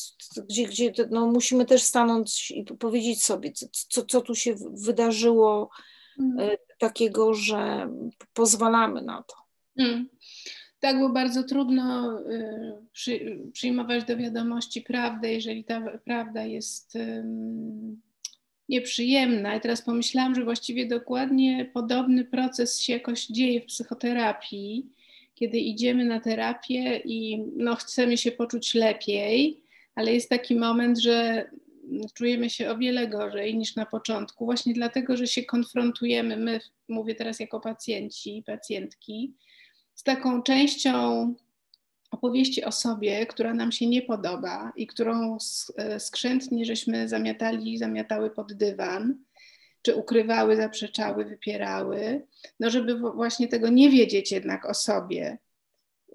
gdzie, 0.48 0.66
gdzie 0.66 0.92
no, 1.10 1.26
musimy 1.26 1.64
też 1.64 1.82
stanąć 1.82 2.50
i 2.50 2.64
powiedzieć 2.64 3.24
sobie, 3.24 3.52
co, 3.88 4.04
co 4.04 4.20
tu 4.20 4.34
się 4.34 4.54
wydarzyło 4.72 5.70
mm. 6.18 6.56
takiego, 6.78 7.34
że 7.34 7.90
pozwalamy 8.32 9.02
na 9.02 9.22
to. 9.22 9.34
Mm. 9.78 10.08
Tak, 10.80 10.98
bo 10.98 11.08
bardzo 11.08 11.44
trudno 11.44 12.18
y, 12.20 12.74
przy, 12.92 13.38
przyjmować 13.52 14.04
do 14.04 14.16
wiadomości 14.16 14.82
prawdę, 14.82 15.32
jeżeli 15.32 15.64
ta 15.64 15.98
prawda 16.04 16.44
jest 16.44 16.98
nieprzyjemna. 18.68 19.56
I 19.56 19.60
teraz 19.60 19.82
pomyślałam, 19.82 20.34
że 20.34 20.44
właściwie 20.44 20.86
dokładnie 20.86 21.70
podobny 21.74 22.24
proces 22.24 22.80
się 22.80 22.92
jakoś 22.92 23.26
dzieje 23.26 23.60
w 23.60 23.66
psychoterapii, 23.66 24.86
kiedy 25.34 25.58
idziemy 25.58 26.04
na 26.04 26.20
terapię 26.20 27.02
i 27.04 27.44
no, 27.56 27.76
chcemy 27.76 28.16
się 28.16 28.32
poczuć 28.32 28.74
lepiej, 28.74 29.60
ale 29.94 30.14
jest 30.14 30.30
taki 30.30 30.54
moment, 30.54 30.98
że 30.98 31.48
czujemy 32.14 32.50
się 32.50 32.70
o 32.70 32.78
wiele 32.78 33.08
gorzej 33.08 33.56
niż 33.56 33.76
na 33.76 33.86
początku, 33.86 34.44
właśnie 34.44 34.74
dlatego, 34.74 35.16
że 35.16 35.26
się 35.26 35.44
konfrontujemy, 35.44 36.36
my, 36.36 36.60
mówię 36.88 37.14
teraz 37.14 37.40
jako 37.40 37.60
pacjenci, 37.60 38.42
pacjentki, 38.46 39.34
z 39.98 40.02
taką 40.02 40.42
częścią 40.42 41.34
opowieści 42.10 42.64
o 42.64 42.72
sobie, 42.72 43.26
która 43.26 43.54
nam 43.54 43.72
się 43.72 43.86
nie 43.86 44.02
podoba 44.02 44.72
i 44.76 44.86
którą 44.86 45.38
e, 45.76 46.00
skrzętnie 46.00 46.64
żeśmy 46.64 47.08
zamiatali, 47.08 47.78
zamiatały 47.78 48.30
pod 48.30 48.52
dywan, 48.52 49.18
czy 49.82 49.94
ukrywały, 49.94 50.56
zaprzeczały, 50.56 51.24
wypierały, 51.24 52.26
no 52.60 52.70
żeby 52.70 52.98
właśnie 52.98 53.48
tego 53.48 53.68
nie 53.68 53.90
wiedzieć 53.90 54.32
jednak 54.32 54.66
o 54.66 54.74
sobie, 54.74 55.38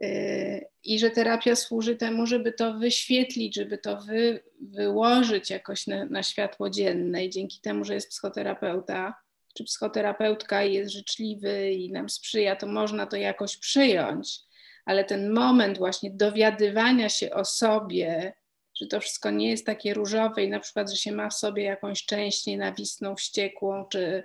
Y, 0.03 0.65
i 0.83 0.99
że 0.99 1.09
terapia 1.09 1.55
służy 1.55 1.95
temu, 1.95 2.25
żeby 2.25 2.51
to 2.51 2.73
wyświetlić, 2.73 3.55
żeby 3.55 3.77
to 3.77 4.01
wy, 4.01 4.43
wyłożyć 4.61 5.49
jakoś 5.49 5.87
na, 5.87 6.05
na 6.05 6.23
światło 6.23 6.69
dzienne 6.69 7.25
i 7.25 7.29
dzięki 7.29 7.59
temu, 7.61 7.85
że 7.85 7.93
jest 7.93 8.09
psychoterapeuta 8.09 9.22
czy 9.53 9.63
psychoterapeutka 9.63 10.63
jest 10.63 10.91
życzliwy 10.91 11.71
i 11.71 11.91
nam 11.91 12.09
sprzyja, 12.09 12.55
to 12.55 12.67
można 12.67 13.07
to 13.07 13.17
jakoś 13.17 13.57
przyjąć, 13.57 14.39
ale 14.85 15.03
ten 15.03 15.33
moment 15.33 15.77
właśnie 15.77 16.11
dowiadywania 16.11 17.09
się 17.09 17.33
o 17.33 17.45
sobie, 17.45 18.33
że 18.75 18.87
to 18.87 18.99
wszystko 18.99 19.29
nie 19.29 19.49
jest 19.49 19.65
takie 19.65 19.93
różowe 19.93 20.43
i 20.43 20.49
na 20.49 20.59
przykład, 20.59 20.91
że 20.91 20.97
się 20.97 21.11
ma 21.11 21.29
w 21.29 21.33
sobie 21.33 21.63
jakąś 21.63 22.05
część 22.05 22.45
nienawistną, 22.45 23.15
wściekłą 23.15 23.85
czy, 23.89 24.23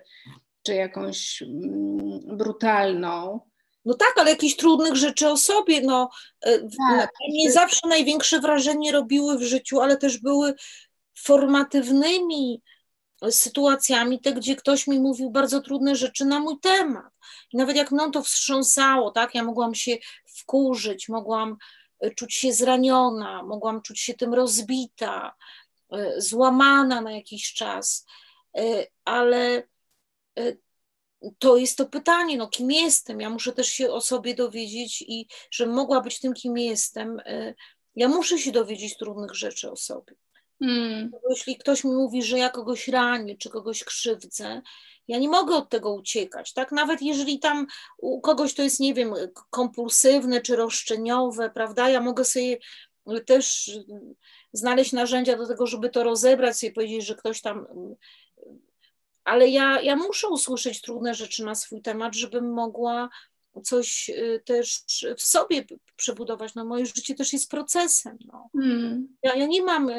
czy 0.63 0.75
jakąś 0.75 1.43
mm, 1.43 2.37
brutalną, 2.37 3.41
No 3.85 3.95
tak, 3.95 4.13
ale 4.17 4.31
jakichś 4.31 4.57
trudnych 4.57 4.97
rzeczy 4.97 5.29
o 5.29 5.37
sobie, 5.37 5.81
no. 5.81 6.11
E, 6.43 6.59
tak. 6.59 7.11
Mnie 7.29 7.53
zawsze 7.53 7.89
największe 7.89 8.41
wrażenie 8.41 8.93
robiły 8.93 9.39
w 9.39 9.43
życiu, 9.43 9.81
ale 9.81 9.97
też 9.97 10.19
były 10.19 10.55
formatywnymi 11.19 12.63
sytuacjami, 13.31 14.21
te, 14.21 14.33
gdzie 14.33 14.57
ktoś 14.57 14.87
mi 14.87 15.01
mówił 15.01 15.31
bardzo 15.31 15.61
trudne 15.61 15.97
rzeczy 15.97 16.25
na 16.25 16.41
mój 16.41 16.61
temat. 16.61 17.13
I 17.53 17.57
nawet 17.57 17.77
jak 17.77 17.91
mną 17.91 18.11
to 18.11 18.23
wstrząsało, 18.23 19.11
tak, 19.11 19.35
ja 19.35 19.43
mogłam 19.43 19.75
się 19.75 19.97
wkurzyć, 20.37 21.09
mogłam 21.09 21.57
e, 22.01 22.11
czuć 22.11 22.35
się 22.35 22.53
zraniona, 22.53 23.43
mogłam 23.43 23.83
czuć 23.83 24.01
się 24.01 24.15
tym 24.15 24.35
rozbita, 24.35 25.37
e, 25.93 26.21
złamana 26.21 27.01
na 27.01 27.13
jakiś 27.13 27.53
czas, 27.53 28.07
ale 29.05 29.63
to 31.39 31.57
jest 31.57 31.79
to 31.79 31.87
pytanie, 31.87 32.37
no 32.37 32.49
kim 32.49 32.71
jestem? 32.71 33.21
Ja 33.21 33.31
muszę 33.31 33.53
też 33.53 33.69
się 33.69 33.91
o 33.91 34.01
sobie 34.01 34.35
dowiedzieć 34.35 35.03
i 35.03 35.27
że 35.51 35.67
mogła 35.67 36.01
być 36.01 36.21
tym, 36.21 36.35
kim 36.35 36.59
jestem. 36.59 37.21
E, 37.25 37.55
ja 37.97 38.09
muszę 38.09 38.39
się 38.39 38.53
dowiedzieć 38.53 38.97
trudnych 38.97 39.35
rzeczy 39.35 39.71
o 39.71 39.77
sobie. 39.77 40.15
Hmm. 40.63 41.11
Jeśli 41.31 41.57
ktoś 41.57 41.85
mi 41.85 41.91
mówi, 41.91 42.23
że 42.23 42.39
ja 42.39 42.51
kogoś 42.51 42.89
ranię, 42.89 43.37
czy 43.37 43.51
kogoś 43.51 43.85
krzywdzę, 43.85 44.63
ja 45.09 45.19
nie 45.19 45.29
mogę 45.29 45.57
od 45.57 45.69
tego 45.69 45.95
uciekać, 45.95 46.53
tak? 46.53 46.73
Nawet 46.73 47.03
jeżeli 47.03 47.39
tam 47.39 47.67
u 47.99 48.21
kogoś 48.21 48.55
to 48.55 48.63
jest, 48.63 48.81
nie 48.81 48.95
wiem, 48.95 49.15
kompulsywne 49.51 50.41
czy 50.41 50.57
roszczeniowe, 50.57 51.51
prawda? 51.51 51.89
Ja 51.89 52.01
mogę 52.01 52.25
sobie 52.25 52.59
też 53.27 53.71
znaleźć 54.53 54.93
narzędzia 54.93 55.37
do 55.37 55.47
tego, 55.47 55.67
żeby 55.67 55.91
to 55.91 56.05
rozebrać, 56.05 56.57
sobie 56.57 56.73
powiedzieć, 56.73 57.07
że 57.07 57.15
ktoś 57.15 57.41
tam 57.41 57.67
ale 59.29 59.49
ja, 59.49 59.81
ja 59.81 59.97
muszę 59.97 60.29
usłyszeć 60.29 60.81
trudne 60.81 61.15
rzeczy 61.15 61.45
na 61.45 61.55
swój 61.55 61.83
temat, 61.83 62.15
żebym 62.15 62.53
mogła 62.53 63.09
coś 63.65 64.11
y, 64.11 64.43
też 64.45 64.85
w 65.17 65.23
sobie 65.23 65.65
przebudować. 65.97 66.55
No, 66.55 66.65
moje 66.65 66.87
życie 66.87 67.15
też 67.15 67.33
jest 67.33 67.51
procesem. 67.51 68.19
No. 68.33 68.49
Hmm. 68.53 69.09
Ja, 69.23 69.35
ja 69.35 69.47
nie 69.47 69.63
mam. 69.63 69.91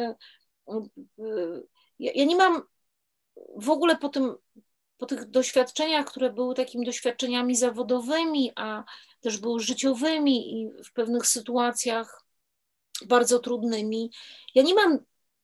Ja, 1.99 2.11
ja 2.15 2.26
nie 2.26 2.36
mam 2.36 2.61
w 3.55 3.70
ogóle 3.70 3.97
po 3.97 4.09
tym, 4.09 4.36
po 4.97 5.05
tych 5.05 5.30
doświadczeniach, 5.30 6.05
które 6.05 6.34
były 6.34 6.55
takimi 6.55 6.86
doświadczeniami 6.86 7.55
zawodowymi, 7.55 8.51
a 8.55 8.84
też 9.22 9.38
były 9.38 9.59
życiowymi 9.59 10.61
i 10.61 10.70
w 10.84 10.93
pewnych 10.93 11.28
sytuacjach 11.28 12.26
bardzo 13.05 13.39
trudnymi, 13.39 14.11
ja 14.55 14.63
nie 14.63 14.76
mam 14.76 14.99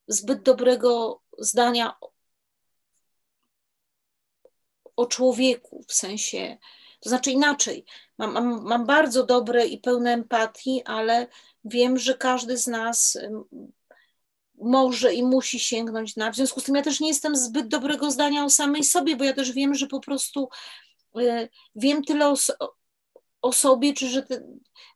zbyt 0.08 0.42
dobrego 0.42 1.22
zdania 1.38 1.96
o 4.96 5.06
człowieku, 5.06 5.86
w 5.88 5.94
sensie, 5.94 6.58
to 7.00 7.10
znaczy 7.10 7.32
inaczej, 7.32 7.86
mam, 8.18 8.34
mam, 8.34 8.64
mam 8.64 8.86
bardzo 8.86 9.26
dobre 9.26 9.66
i 9.66 9.78
pełne 9.78 10.14
empatii, 10.14 10.84
ale 10.86 11.28
wiem, 11.66 11.98
że 11.98 12.18
każdy 12.18 12.58
z 12.58 12.68
nas 12.68 13.18
może 14.62 15.14
i 15.14 15.24
musi 15.24 15.60
sięgnąć 15.60 16.16
na. 16.16 16.32
W 16.32 16.36
związku 16.36 16.60
z 16.60 16.64
tym 16.64 16.76
ja 16.76 16.82
też 16.82 17.00
nie 17.00 17.08
jestem 17.08 17.36
zbyt 17.36 17.68
dobrego 17.68 18.12
zdania 18.12 18.46
o 18.46 18.50
samej 18.50 18.84
sobie, 18.84 19.16
bo 19.16 19.24
ja 19.24 19.34
też 19.34 19.52
wiem, 19.52 19.76
że 19.76 19.88
po 19.88 20.00
prostu 20.00 20.50
y, 21.20 21.50
wiem 21.76 22.04
tyle 22.04 22.28
o, 22.28 22.36
o 23.42 23.54
sobie, 23.54 23.94
czy 23.94 24.08
że 24.08 24.24
te, 24.24 24.42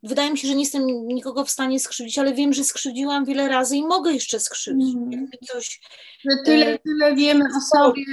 wydaje 0.03 0.31
mi 0.31 0.37
się, 0.37 0.47
że 0.47 0.55
nie 0.55 0.63
jestem 0.63 0.87
nikogo 1.07 1.45
w 1.45 1.49
stanie 1.49 1.79
skrzywdzić, 1.79 2.19
ale 2.19 2.33
wiem, 2.33 2.53
że 2.53 2.63
skrzywdziłam 2.63 3.25
wiele 3.25 3.47
razy 3.47 3.77
i 3.77 3.83
mogę 3.83 4.13
jeszcze 4.13 4.39
skrzywdzić. 4.39 4.95
Mm. 4.95 5.29
Coś, 5.47 5.81
tyle, 6.45 6.65
e, 6.65 6.79
tyle 6.79 7.15
wiemy 7.15 7.45
o 7.57 7.61
sobie, 7.61 8.03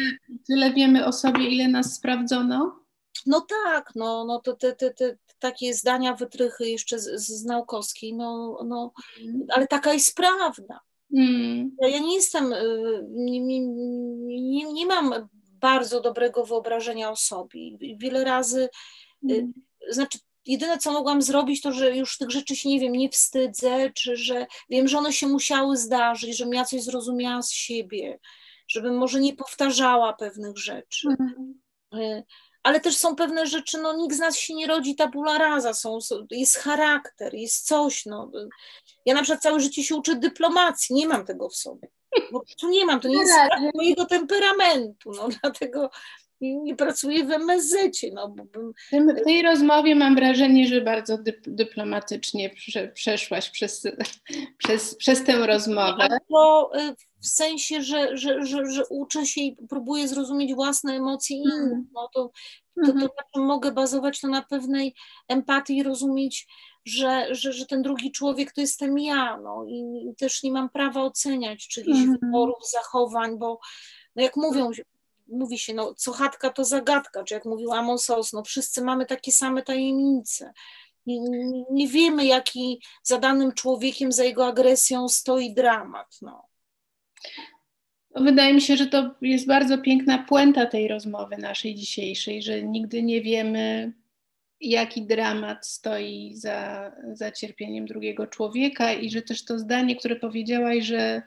tyle 0.49 0.72
wiemy 0.72 1.07
o 1.07 1.12
sobie, 1.12 1.49
ile 1.49 1.68
nas 1.68 1.94
sprawdzono? 1.94 2.80
No 3.26 3.40
tak, 3.40 3.92
no, 3.94 4.24
no 4.24 4.40
to 4.40 4.53
te, 4.53 4.72
te, 4.72 4.90
te 4.90 5.16
takie 5.38 5.74
zdania, 5.74 6.14
wytrychy 6.14 6.68
jeszcze 6.68 6.99
z, 6.99 7.05
z 7.20 7.44
naukowskiej, 7.44 8.14
no, 8.14 8.59
no 8.66 8.92
mm. 9.20 9.47
ale 9.49 9.66
taka 9.66 9.92
jest 9.92 10.16
prawda. 10.16 10.80
Mm. 11.15 11.77
Ja, 11.81 11.99
nie 11.99 12.15
jestem, 12.15 12.53
y, 12.53 13.07
nie, 13.11 13.41
nie, 13.41 14.73
nie, 14.73 14.87
mam 14.87 15.29
bardzo 15.61 16.01
dobrego 16.01 16.45
wyobrażenia 16.45 17.11
o 17.11 17.17
sobie. 17.17 17.61
Wiele 17.99 18.25
razy 18.25 18.69
y, 19.31 19.35
mm 19.35 19.53
znaczy 19.91 20.19
jedyne 20.47 20.79
co 20.79 20.93
mogłam 20.93 21.23
zrobić, 21.23 21.63
to 21.63 21.73
że 21.73 21.97
już 21.97 22.19
tych 22.19 22.31
rzeczy 22.31 22.57
się 22.57 22.69
nie 22.69 22.81
wiem, 22.81 22.93
nie 22.93 23.09
wstydzę, 23.09 23.91
czy 23.95 24.17
że 24.17 24.47
wiem, 24.71 24.89
że 24.89 24.99
one 24.99 25.13
się 25.13 25.27
musiały 25.27 25.77
zdarzyć, 25.77 26.37
żebym 26.37 26.55
ja 26.55 26.65
coś 26.65 26.83
zrozumiała 26.83 27.43
z 27.43 27.53
siebie, 27.53 28.19
żebym 28.69 28.97
może 28.97 29.21
nie 29.21 29.35
powtarzała 29.35 30.13
pewnych 30.13 30.59
rzeczy. 30.59 31.09
Mhm. 31.21 31.61
Ale 32.67 32.81
też 32.81 32.97
są 32.97 33.17
pewne 33.17 33.47
rzeczy, 33.47 33.79
no 33.79 33.97
nikt 33.97 34.17
z 34.17 34.19
nas 34.19 34.37
się 34.37 34.55
nie 34.55 34.67
rodzi 34.67 34.95
tabula 34.95 35.39
rasa, 35.39 35.75
są, 35.75 35.99
jest 36.31 36.59
charakter, 36.59 37.35
jest 37.35 37.67
coś, 37.67 38.07
no. 38.07 38.31
Ja 39.05 39.14
na 39.14 39.23
przykład 39.23 39.43
całe 39.43 39.61
życie 39.61 39.85
się 39.85 39.97
uczę 39.97 40.14
dyplomacji, 40.17 40.95
nie 40.95 41.09
mam 41.09 41.25
tego 41.25 41.49
w 41.49 41.57
sobie. 41.57 41.89
Bo 42.33 42.43
tu 42.61 42.69
nie 42.69 42.87
mam, 42.87 43.01
to 43.01 43.09
nie 43.09 43.19
jest 43.19 43.33
mojego 43.75 44.07
temperamentu, 44.07 45.11
no 45.17 45.29
dlatego 45.43 45.91
nie 46.41 46.77
pracuję 46.77 47.25
w 47.25 47.31
MSZ. 47.31 47.77
No, 48.12 48.29
bo 48.29 48.45
bym... 48.45 48.73
W 48.93 49.25
tej 49.25 49.43
rozmowie 49.43 49.95
mam 49.95 50.14
wrażenie, 50.14 50.69
że 50.69 50.81
bardzo 50.81 51.19
dyp 51.19 51.41
dyplomatycznie 51.47 52.51
prze 52.51 52.89
przeszłaś 52.89 53.51
przez, 53.51 53.83
przez, 54.64 54.95
przez 54.95 55.25
tę 55.25 55.47
rozmowę. 55.47 56.09
To 56.31 56.71
y, 56.79 56.95
w 57.27 57.29
sensie, 57.29 57.83
że, 57.83 58.16
że, 58.16 58.47
że, 58.47 58.66
że 58.66 58.87
uczę 58.87 59.27
się 59.27 59.41
i 59.41 59.57
próbuję 59.68 60.09
zrozumieć 60.09 60.55
własne 60.55 60.93
emocje 60.93 61.37
innych. 61.37 61.72
Mm. 61.72 61.89
No, 61.93 62.09
to, 62.14 62.31
to, 62.87 62.93
to, 62.93 62.93
to 62.93 63.14
mm 63.37 63.47
mogę 63.47 63.72
bazować 63.72 64.20
to 64.20 64.29
na 64.29 64.43
pewnej 64.43 64.95
empatii 65.29 65.77
i 65.77 65.83
rozumieć, 65.83 66.47
że, 66.85 67.35
że, 67.35 67.53
że 67.53 67.66
ten 67.66 67.83
drugi 67.83 68.12
człowiek 68.12 68.53
to 68.53 68.61
jestem 68.61 68.99
ja. 68.99 69.39
No, 69.43 69.64
i, 69.68 70.09
i 70.11 70.14
też 70.16 70.43
nie 70.43 70.53
mam 70.53 70.70
prawa 70.70 71.03
oceniać 71.03 71.68
czyichś 71.68 71.89
mm 71.89 72.18
wyborów, 72.22 72.70
zachowań, 72.70 73.39
bo 73.39 73.59
no 74.16 74.22
jak 74.22 74.37
mówią, 74.37 74.70
mówi 75.29 75.59
się, 75.59 75.74
no 75.74 75.95
co 75.95 76.12
chatka 76.12 76.51
to 76.51 76.64
zagadka, 76.64 77.24
czy 77.24 77.35
jak 77.35 77.45
mówił 77.45 77.72
Amos 77.72 78.11
Oz, 78.11 78.33
no 78.33 78.43
wszyscy 78.43 78.83
mamy 78.83 79.07
takie 79.07 79.33
same 79.33 79.62
tajemnice. 79.62 80.53
Nie, 81.07 81.20
nie, 81.20 81.64
nie, 81.70 81.89
wiemy, 81.89 82.27
jaki 82.27 82.83
za 83.03 83.18
danym 83.18 83.53
człowiekiem, 83.53 84.12
za 84.12 84.24
jego 84.24 84.47
agresją 84.47 85.09
stoi 85.09 85.55
dramat. 85.55 86.18
No. 86.22 86.47
No. 88.14 88.23
Wydaje 88.25 88.55
mi 88.55 88.61
się, 88.61 88.77
że 88.77 88.87
to 88.87 89.14
jest 89.23 89.47
bardzo 89.47 89.79
piękna 89.79 90.19
puenta 90.19 90.67
tej 90.67 90.89
rozmowy 90.89 91.37
naszej 91.39 91.75
dzisiejszej, 91.75 92.43
że 92.43 92.62
nigdy 92.62 93.03
nie 93.03 93.23
wiemy, 93.23 93.93
jaki 94.61 95.03
dramat 95.03 95.67
stoi 95.67 96.35
za, 96.35 96.93
za 97.12 97.33
cierpieniem 97.33 97.87
drugiego 97.87 98.27
człowieka 98.27 98.93
i 98.93 99.11
że 99.11 99.23
też 99.23 99.45
to 99.45 99.59
zdanie, 99.59 99.97
które 99.97 100.17
powiedziałaś, 100.17 100.85
że, 100.85 101.23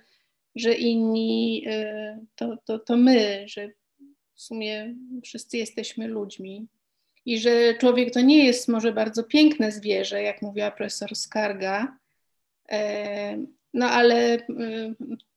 że 0.55 0.73
inni 0.73 1.63
y, 1.67 2.25
to, 2.35 2.57
to, 2.65 2.79
to 2.79 2.97
my, 2.97 3.43
że 3.47 3.67
w 4.35 4.41
sumie 4.41 4.95
wszyscy 5.23 5.57
jesteśmy 5.57 6.07
ludźmi. 6.07 6.67
I 7.25 7.39
że 7.39 7.73
człowiek 7.73 8.13
to 8.13 8.21
nie 8.21 8.45
jest 8.45 8.67
może 8.67 8.91
bardzo 8.91 9.23
piękne 9.23 9.71
zwierzę, 9.71 10.23
jak 10.23 10.41
mówiła 10.41 10.71
profesor 10.71 11.15
Skarga, 11.15 11.97
e, 12.71 13.37
no 13.73 13.89
ale 13.89 14.33
e, 14.33 14.39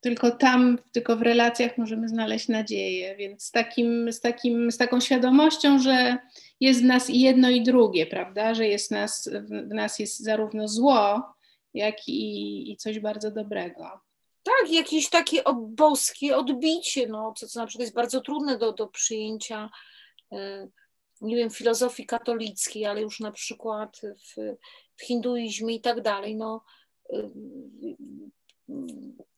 tylko 0.01 0.31
tam, 0.31 0.79
tylko 0.93 1.17
w 1.17 1.23
relacjach 1.23 1.79
możemy 1.79 2.09
znaleźć 2.09 2.49
nadzieję. 2.49 3.17
Więc 3.17 3.45
z, 3.45 3.51
takim, 3.51 4.13
z, 4.13 4.21
takim, 4.21 4.73
z 4.73 4.77
taką 4.79 5.01
świadomością, 5.01 5.79
że 5.79 6.19
jest 6.61 6.83
w 6.83 6.85
nas 6.85 7.11
i 7.11 7.21
jedno 7.21 7.51
i 7.51 7.63
drugie, 7.63 8.07
prawda? 8.07 8.55
Że 8.55 8.67
jest 8.67 8.91
nas, 8.91 9.31
w 9.71 9.75
nas 9.75 9.99
jest 9.99 10.19
zarówno 10.19 10.69
zło, 10.69 11.23
jak 11.75 12.09
i, 12.09 12.73
i 12.73 12.77
coś 12.77 13.01
bardzo 13.01 13.31
dobrego. 13.31 14.01
Tak, 14.43 14.73
jakieś 14.73 15.11
takie 15.11 15.43
boskie 15.63 16.37
odbicie, 16.37 17.07
no, 17.07 17.33
co, 17.37 17.49
co 17.49 17.61
na 17.61 17.67
przykład 17.67 17.83
jest 17.83 17.95
bardzo 17.95 18.21
trudne 18.21 18.59
do, 18.59 18.73
do 18.73 18.87
przyjęcia, 18.87 19.71
e, 20.33 20.69
nie 21.21 21.37
wiem, 21.37 21.51
filozofii 21.51 22.07
katolickiej, 22.07 22.87
ale 22.87 23.01
już 23.01 23.21
na 23.21 23.33
przykład 23.33 24.01
w, 24.01 24.57
w 24.97 25.03
hinduizmie 25.03 25.75
i 25.75 25.81
tak 25.81 26.01
dalej, 26.01 26.37
no, 26.37 26.65
e, 27.13 27.31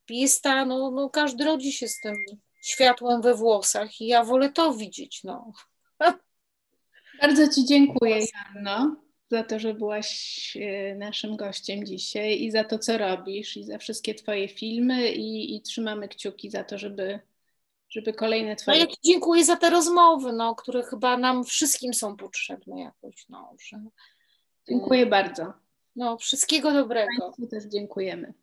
jest 0.09 0.43
ta, 0.43 0.64
no, 0.64 0.91
no, 0.91 1.11
każdy 1.11 1.45
rodzi 1.45 1.72
się 1.72 1.89
z 1.89 2.01
tym 2.01 2.14
światłem 2.62 3.22
we 3.22 3.35
włosach 3.35 4.01
i 4.01 4.07
ja 4.07 4.25
wolę 4.25 4.53
to 4.53 4.75
widzieć, 4.75 5.25
no. 5.25 5.53
Bardzo 7.22 7.49
Ci 7.49 7.64
dziękuję, 7.64 8.20
Janno 8.55 9.05
za 9.31 9.45
to, 9.45 9.59
że 9.59 9.75
byłaś 9.75 10.57
e, 10.61 10.95
naszym 10.95 11.37
gościem 11.37 11.87
dzisiaj 11.87 12.43
i 12.43 12.51
za 12.51 12.64
to, 12.64 12.79
co 12.79 12.99
robisz, 12.99 13.57
i 13.57 13.64
za 13.64 13.79
wszystkie 13.79 14.14
Twoje 14.14 14.49
filmy, 14.49 15.12
i, 15.12 15.57
i 15.57 15.62
trzymamy 15.62 16.09
kciuki 16.09 16.51
za 16.51 16.64
to, 16.64 16.79
żeby, 16.79 17.20
żeby 17.89 18.12
kolejne 18.12 18.57
Twoje. 18.57 18.79
No 18.79 18.85
ja 18.91 18.97
dziękuję 19.05 19.45
za 19.45 19.57
te 19.57 19.70
rozmowy, 19.70 20.33
no, 20.33 20.55
które 20.55 20.83
chyba 20.83 21.16
nam 21.16 21.45
wszystkim 21.45 21.95
są 21.95 22.16
potrzebne 22.16 22.81
jakoś. 22.81 23.27
No, 23.29 23.55
że... 23.68 23.85
Dziękuję 24.68 25.07
bardzo. 25.07 25.64
No, 25.97 26.18
wszystkiego 26.18 26.72
dobrego. 26.72 27.11
Państwu 27.20 27.47
też 27.47 27.64
dziękujemy. 27.64 28.34